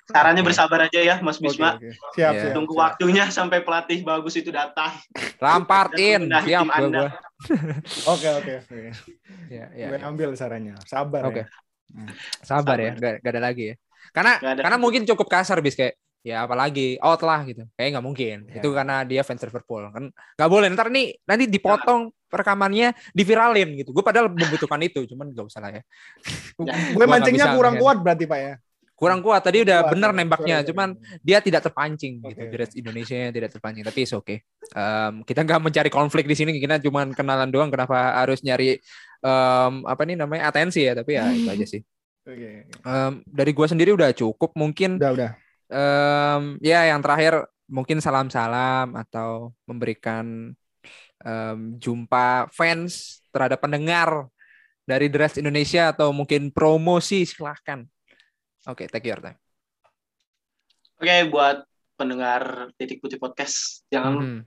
Caranya 0.04 0.44
okay. 0.44 0.48
bersabar 0.52 0.80
aja 0.84 1.00
ya 1.00 1.16
Mas 1.24 1.40
Bisma. 1.40 1.80
Okay, 1.80 1.88
okay. 1.88 2.12
Siap, 2.18 2.32
yeah. 2.36 2.52
Tunggu 2.52 2.74
siap. 2.76 2.82
waktunya 2.84 3.24
sampai 3.32 3.58
pelatih 3.64 4.04
bagus 4.04 4.34
itu 4.36 4.52
datang. 4.52 4.92
Lampartin. 5.40 6.28
siap 6.44 6.68
Anda. 6.68 7.14
Oke 8.12 8.24
oke 8.24 8.52
oke. 8.64 8.88
Ya 9.52 9.68
ya. 9.76 9.92
Gue 9.92 10.00
ya. 10.00 10.08
ambil 10.08 10.32
sarannya. 10.32 10.80
Sabar 10.88 11.28
okay. 11.28 11.44
ya. 11.44 11.46
Sabar, 12.40 12.76
Sabar 12.76 12.76
ya, 12.80 12.92
gak, 12.96 13.14
gak 13.20 13.32
ada 13.36 13.42
lagi 13.42 13.64
ya. 13.72 13.74
Karena 14.16 14.32
karena 14.40 14.78
mungkin 14.80 15.04
cukup 15.04 15.28
kasar 15.28 15.60
bis 15.60 15.76
kayak 15.76 16.00
ya 16.24 16.48
apalagi 16.48 16.96
out 17.04 17.20
lah 17.20 17.44
gitu. 17.44 17.68
Kayak 17.76 18.00
nggak 18.00 18.06
mungkin. 18.08 18.36
Ya. 18.48 18.64
itu 18.64 18.68
karena 18.72 19.04
dia 19.04 19.20
fans 19.20 19.44
Liverpool. 19.44 19.84
Kan 19.92 20.08
nggak 20.10 20.50
boleh. 20.50 20.72
Ntar 20.72 20.88
nih 20.88 21.20
nanti 21.28 21.44
dipotong 21.46 22.08
rekamannya 22.32 22.96
diviralin 23.12 23.68
gitu. 23.84 23.92
Gue 23.92 24.00
padahal 24.00 24.32
membutuhkan 24.32 24.80
itu 24.80 25.04
cuman 25.04 25.30
nggak 25.30 25.46
usah 25.46 25.60
lah 25.62 25.70
ya, 25.70 25.82
ya. 26.64 26.74
gue 26.96 27.06
mancingnya 27.06 27.54
kurang 27.54 27.76
kuat 27.78 28.00
berarti 28.00 28.24
pak 28.24 28.40
ya? 28.40 28.54
Kurang 28.94 29.20
kuat. 29.20 29.44
Tadi 29.44 29.62
udah 29.62 29.78
kuat, 29.84 29.90
bener 29.94 30.10
nembaknya 30.16 30.56
cuman 30.64 30.96
dia 31.20 31.38
tidak 31.44 31.68
terpancing 31.68 32.24
okay. 32.24 32.32
gitu 32.32 32.42
Direct 32.48 32.74
Indonesia 32.74 33.16
tidak 33.30 33.50
terpancing 33.52 33.84
tapi 33.84 34.00
oke 34.08 34.24
okay. 34.24 34.38
um, 34.72 35.22
kita 35.28 35.40
nggak 35.44 35.60
mencari 35.60 35.90
konflik 35.92 36.24
di 36.24 36.34
sini. 36.34 36.56
Kita 36.56 36.80
cuma 36.80 37.04
kenalan 37.12 37.52
doang 37.52 37.68
kenapa 37.68 38.16
harus 38.16 38.40
nyari 38.40 38.80
um, 39.20 39.84
apa 39.84 40.02
nih 40.08 40.16
namanya 40.16 40.48
atensi 40.48 40.82
ya. 40.88 40.96
Tapi 40.96 41.10
ya 41.14 41.28
itu 41.30 41.50
aja 41.52 41.66
sih. 41.68 41.82
Okay. 42.24 42.64
um, 42.88 43.20
dari 43.28 43.52
gue 43.52 43.66
sendiri 43.68 43.92
udah 43.92 44.08
cukup. 44.16 44.56
Mungkin 44.56 44.96
udah 44.96 45.12
udah 45.12 45.30
um, 45.70 46.58
ya 46.60 46.88
yang 46.88 47.00
terakhir 47.00 47.48
mungkin 47.68 47.98
salam-salam 48.00 48.92
atau 48.96 49.56
memberikan 49.64 50.52
um, 51.24 51.58
jumpa 51.80 52.52
fans 52.52 53.24
terhadap 53.32 53.60
pendengar 53.64 54.28
dari 54.84 55.08
Dress 55.08 55.40
Indonesia 55.40 55.92
atau 55.92 56.12
mungkin 56.12 56.52
promosi 56.52 57.24
silahkan. 57.24 57.84
Oke, 58.68 58.84
okay, 58.84 58.86
take 58.88 59.08
your 59.08 59.20
time. 59.20 59.40
Oke, 61.00 61.08
okay, 61.08 61.20
buat 61.28 61.64
pendengar 61.96 62.72
titik 62.76 63.00
putih 63.00 63.22
podcast 63.22 63.86
jangan 63.86 64.18
hmm. 64.18 64.40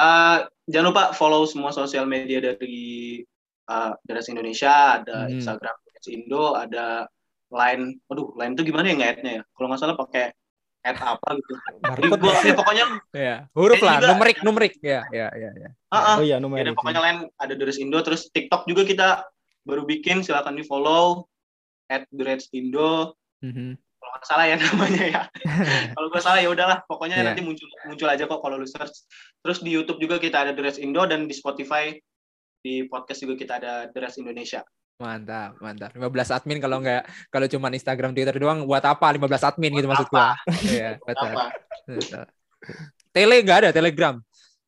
uh, 0.00 0.48
jangan 0.64 0.86
lupa 0.90 1.04
follow 1.12 1.44
semua 1.44 1.68
sosial 1.70 2.08
media 2.08 2.40
dari 2.40 3.20
uh, 3.68 3.92
Dress 4.02 4.32
Indonesia, 4.32 5.02
ada 5.02 5.28
hmm. 5.28 5.38
Instagram 5.38 5.76
Indo, 6.10 6.54
ada 6.54 7.06
Line. 7.50 7.98
Aduh, 8.10 8.34
Line 8.38 8.54
itu 8.54 8.62
gimana 8.66 8.90
ya 8.90 8.94
ngeliatnya 8.94 9.32
ya? 9.40 9.42
Kalau 9.54 9.66
nggak 9.70 9.80
salah 9.80 9.98
pakai 9.98 10.34
at 10.86 10.98
apa 11.02 11.28
gitu. 11.42 11.52
Jadi 11.82 12.08
gua 12.14 12.34
ya, 12.38 12.54
pokoknya 12.54 12.84
ya, 13.10 13.36
huruf 13.58 13.82
lah, 13.82 13.98
juga, 13.98 14.06
numerik, 14.14 14.38
numerik. 14.46 14.74
Ya, 14.78 15.02
ya, 15.10 15.26
ya, 15.34 15.50
ya. 15.58 15.70
Uh 15.90 15.96
-uh. 15.98 16.16
Oh 16.18 16.22
iya, 16.22 16.36
numerik. 16.38 16.70
Ya, 16.70 16.78
pokoknya 16.78 17.00
lain 17.02 17.18
ada 17.34 17.54
Dures 17.58 17.82
Indo 17.82 17.98
terus 18.06 18.30
TikTok 18.30 18.70
juga 18.70 18.86
kita 18.86 19.26
baru 19.66 19.82
bikin, 19.82 20.22
silakan 20.22 20.54
di-follow 20.54 21.26
at 21.90 22.06
Dures 22.14 22.46
Indo. 22.54 23.18
Mm 23.42 23.52
-hmm. 23.52 23.70
Kalau 23.98 24.10
nggak 24.14 24.26
salah 24.30 24.46
ya 24.46 24.56
namanya 24.62 25.04
ya. 25.10 25.22
kalau 25.98 26.06
gue 26.14 26.22
salah 26.22 26.38
ya 26.38 26.48
udahlah, 26.54 26.78
pokoknya 26.86 27.18
yeah. 27.18 27.26
nanti 27.26 27.42
muncul 27.42 27.66
muncul 27.90 28.06
aja 28.06 28.30
kok 28.30 28.38
kalau 28.38 28.54
lu 28.54 28.68
search. 28.70 28.94
Terus 29.42 29.58
di 29.66 29.74
YouTube 29.74 29.98
juga 29.98 30.22
kita 30.22 30.46
ada 30.46 30.52
Dures 30.54 30.78
Indo 30.78 31.02
dan 31.10 31.26
di 31.26 31.34
Spotify 31.34 31.90
di 32.62 32.86
podcast 32.86 33.26
juga 33.26 33.34
kita 33.34 33.58
ada 33.58 33.72
Dures 33.90 34.14
Indonesia. 34.22 34.62
Mantap, 34.96 35.60
mantap. 35.60 35.92
15 35.92 36.08
admin 36.40 36.56
kalau 36.56 36.80
nggak 36.80 37.04
kalau 37.28 37.46
cuma 37.52 37.68
Instagram 37.68 38.16
Twitter 38.16 38.32
doang 38.40 38.64
buat 38.64 38.80
apa 38.80 39.12
15 39.12 39.28
admin 39.44 39.76
buat 39.76 39.76
gitu 39.76 39.86
apa? 39.86 39.92
maksud 39.92 40.08
gua. 40.08 40.26
Iya, 40.64 40.90
betul. 41.06 41.32
betul. 41.84 42.24
Tele 43.12 43.36
nggak 43.44 43.58
ada 43.60 43.70
Telegram. 43.76 44.14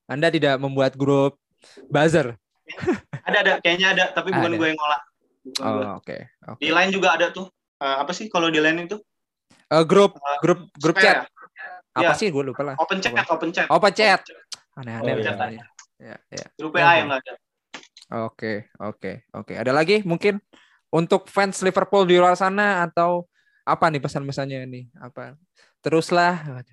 Anda 0.04 0.28
tidak 0.28 0.60
membuat 0.60 1.00
grup 1.00 1.40
buzzer. 1.88 2.36
ada 3.28 3.38
ada 3.40 3.52
kayaknya 3.64 3.96
ada 3.96 4.04
tapi 4.12 4.28
bukan 4.28 4.52
gue 4.60 4.68
yang 4.68 4.76
ngolah. 4.76 5.00
oh, 5.64 5.96
oke. 5.96 6.04
Okay, 6.04 6.20
okay. 6.44 6.60
Di 6.60 6.68
lain 6.76 6.92
juga 6.92 7.16
ada 7.16 7.32
tuh. 7.32 7.48
Uh, 7.80 7.96
apa 8.04 8.12
sih 8.12 8.28
kalau 8.28 8.52
di 8.52 8.60
lain 8.60 8.84
itu? 8.84 9.00
Uh, 9.72 9.84
grup 9.86 10.20
uh, 10.20 10.38
grup 10.44 10.68
grup 10.76 10.96
chat. 11.00 11.24
Apa 11.96 12.12
ya. 12.12 12.20
sih 12.20 12.28
gue 12.28 12.44
lupa 12.52 12.68
lah. 12.68 12.76
Open 12.76 13.00
chat, 13.00 13.16
open 13.16 13.48
chat. 13.48 13.66
Open 13.72 13.92
chat. 13.96 14.20
Aneh-aneh. 14.76 15.12
Oh, 15.16 15.48
iya. 15.48 15.64
Ya, 15.98 16.16
ya. 16.30 16.46
Grup 16.60 16.76
PA 16.76 17.00
yang 17.00 17.10
ada. 17.10 17.32
Oke, 18.08 18.72
oke, 18.80 19.28
oke. 19.36 19.52
Ada 19.52 19.68
lagi 19.68 20.00
mungkin 20.00 20.40
untuk 20.88 21.28
fans 21.28 21.60
Liverpool 21.60 22.08
di 22.08 22.16
luar 22.16 22.32
sana 22.40 22.88
atau 22.88 23.28
apa 23.68 23.92
nih 23.92 24.00
pesan-pesannya 24.00 24.64
nih? 24.64 24.84
Apa? 24.96 25.36
Teruslah, 25.84 26.64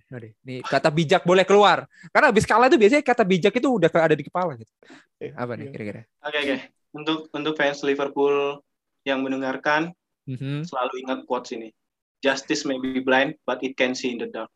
nih 0.47 0.63
kata 0.63 0.87
bijak 0.87 1.27
boleh 1.27 1.43
keluar. 1.43 1.91
Karena 2.15 2.31
habis 2.31 2.47
kalah 2.47 2.71
itu 2.71 2.79
biasanya 2.79 3.03
kata 3.03 3.27
bijak 3.27 3.51
itu 3.51 3.67
udah 3.67 3.91
ada 3.91 4.15
di 4.15 4.23
kepala 4.23 4.55
gitu. 4.55 4.71
Eh, 5.19 5.35
apa 5.35 5.59
nih 5.59 5.67
iya. 5.67 5.71
kira-kira? 5.75 6.01
Oke, 6.23 6.37
oke. 6.39 6.57
Untuk 6.95 7.19
untuk 7.35 7.53
fans 7.59 7.83
Liverpool 7.83 8.63
yang 9.03 9.19
mendengarkan, 9.19 9.91
mm-hmm. 10.31 10.63
selalu 10.63 11.03
ingat 11.03 11.19
quotes 11.27 11.51
ini. 11.51 11.75
Justice 12.23 12.63
may 12.63 12.79
be 12.79 13.03
blind, 13.03 13.35
but 13.43 13.59
it 13.59 13.75
can 13.75 13.91
see 13.91 14.15
in 14.15 14.23
the 14.23 14.31
dark. 14.31 14.47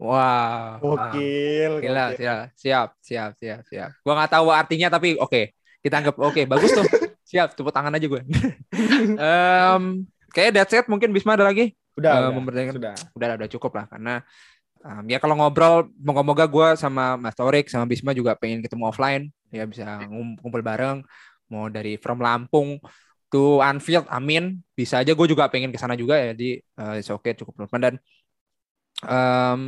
Wow. 0.00 0.80
Gokil. 0.80 1.84
Gila, 1.84 2.16
siap, 2.16 2.56
siap, 2.56 2.88
siap, 3.04 3.30
siap, 3.36 3.60
siap. 3.68 3.90
Gua 4.00 4.16
nggak 4.16 4.32
tahu 4.32 4.48
artinya 4.48 4.88
tapi 4.88 5.20
oke. 5.20 5.28
Okay 5.28 5.44
kita 5.82 5.98
anggap 5.98 6.16
oke 6.16 6.32
okay, 6.32 6.44
bagus 6.46 6.70
tuh. 6.72 6.86
Siap 7.32 7.58
tepuk 7.58 7.72
tangan 7.74 7.94
aja 7.96 8.06
gue 8.06 8.22
um, 9.28 10.04
kayak 10.32 10.50
that's 10.54 10.74
it 10.74 10.86
mungkin 10.86 11.10
Bisma 11.10 11.34
ada 11.34 11.48
lagi? 11.48 11.74
Udah, 11.98 12.28
uh, 12.28 12.32
udah, 12.32 12.72
sudah. 12.72 12.94
udah 13.12 13.28
udah 13.36 13.48
cukup 13.52 13.72
lah 13.76 13.84
karena 13.90 14.24
um, 14.84 15.04
ya 15.06 15.18
kalau 15.20 15.36
ngobrol 15.38 15.88
moga-moga 16.00 16.44
gue 16.48 16.68
sama 16.76 17.16
Mas 17.16 17.36
Torik 17.36 17.68
sama 17.68 17.84
Bisma 17.84 18.12
juga 18.12 18.36
pengen 18.36 18.60
ketemu 18.60 18.84
offline 18.88 19.28
ya 19.52 19.64
bisa 19.68 20.02
ngumpul 20.08 20.64
bareng 20.64 21.04
mau 21.52 21.68
dari 21.68 22.00
from 22.00 22.24
Lampung 22.24 22.80
to 23.32 23.60
Anfield 23.64 24.08
amin. 24.12 24.60
Bisa 24.76 25.00
aja 25.00 25.12
gue 25.12 25.26
juga 25.28 25.48
pengen 25.48 25.72
ke 25.72 25.80
sana 25.80 25.96
juga 25.96 26.20
ya 26.20 26.32
di 26.36 26.60
uh, 26.80 27.00
oke 27.00 27.24
okay 27.24 27.32
cukup 27.36 27.64
relevan 27.64 27.80
dan 27.80 27.94
um, 29.04 29.60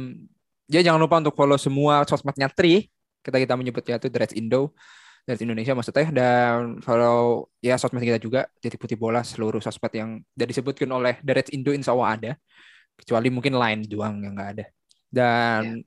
ya 0.68 0.80
jangan 0.84 1.00
lupa 1.00 1.20
untuk 1.20 1.36
follow 1.36 1.56
semua 1.56 2.04
sosmednya 2.04 2.48
Tri. 2.52 2.88
Kita 3.24 3.40
kita 3.40 3.56
menyebutnya 3.56 3.96
itu 3.96 4.08
Dreads 4.12 4.36
Indo 4.36 4.76
dari 5.24 5.40
Indonesia 5.42 5.72
maksudnya. 5.72 6.08
Dan 6.12 6.78
follow 6.84 7.48
ya 7.64 7.80
sosmed 7.80 8.04
kita 8.04 8.20
juga 8.20 8.46
jadi 8.60 8.76
putih 8.76 8.96
bola 9.00 9.24
seluruh 9.24 9.58
sosmed 9.58 9.92
yang 9.96 10.20
sudah 10.20 10.46
disebutkan 10.46 10.90
oleh 10.92 11.18
Dreads 11.24 11.50
Indo 11.50 11.72
insya 11.72 11.96
Allah 11.96 12.08
ada. 12.14 12.32
Kecuali 12.94 13.28
mungkin 13.32 13.58
lain 13.58 13.82
doang 13.88 14.22
yang 14.22 14.36
nggak 14.36 14.50
ada. 14.60 14.64
Dan 15.10 15.82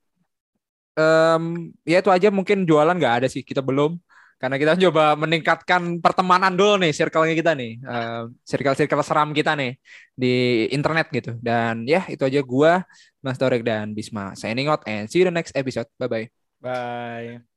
ya. 0.98 1.36
um, 1.38 1.44
ya 1.88 1.98
itu 2.04 2.10
aja 2.12 2.28
mungkin 2.34 2.66
jualan 2.68 2.98
nggak 2.98 3.16
ada 3.24 3.28
sih. 3.32 3.46
Kita 3.46 3.64
belum. 3.64 3.96
Karena 4.38 4.62
kita 4.62 4.78
coba 4.78 5.18
meningkatkan 5.18 5.98
pertemanan 5.98 6.54
dulu 6.54 6.78
nih 6.78 6.94
circle-nya 6.94 7.34
kita 7.34 7.58
nih. 7.58 7.82
Uh, 7.82 8.30
circle-circle 8.46 9.02
seram 9.02 9.34
kita 9.34 9.58
nih 9.58 9.82
di 10.14 10.68
internet 10.70 11.10
gitu. 11.10 11.34
Dan 11.42 11.90
ya 11.90 12.06
itu 12.06 12.22
aja 12.22 12.42
gua 12.46 12.86
Mas 13.18 13.42
Torek 13.42 13.66
dan 13.66 13.98
Bisma. 13.98 14.38
Signing 14.38 14.70
out 14.70 14.86
and 14.86 15.10
see 15.10 15.26
you 15.26 15.26
the 15.26 15.34
next 15.34 15.58
episode. 15.58 15.90
Bye 15.98 16.10
bye 16.10 16.26
bye 16.62 17.57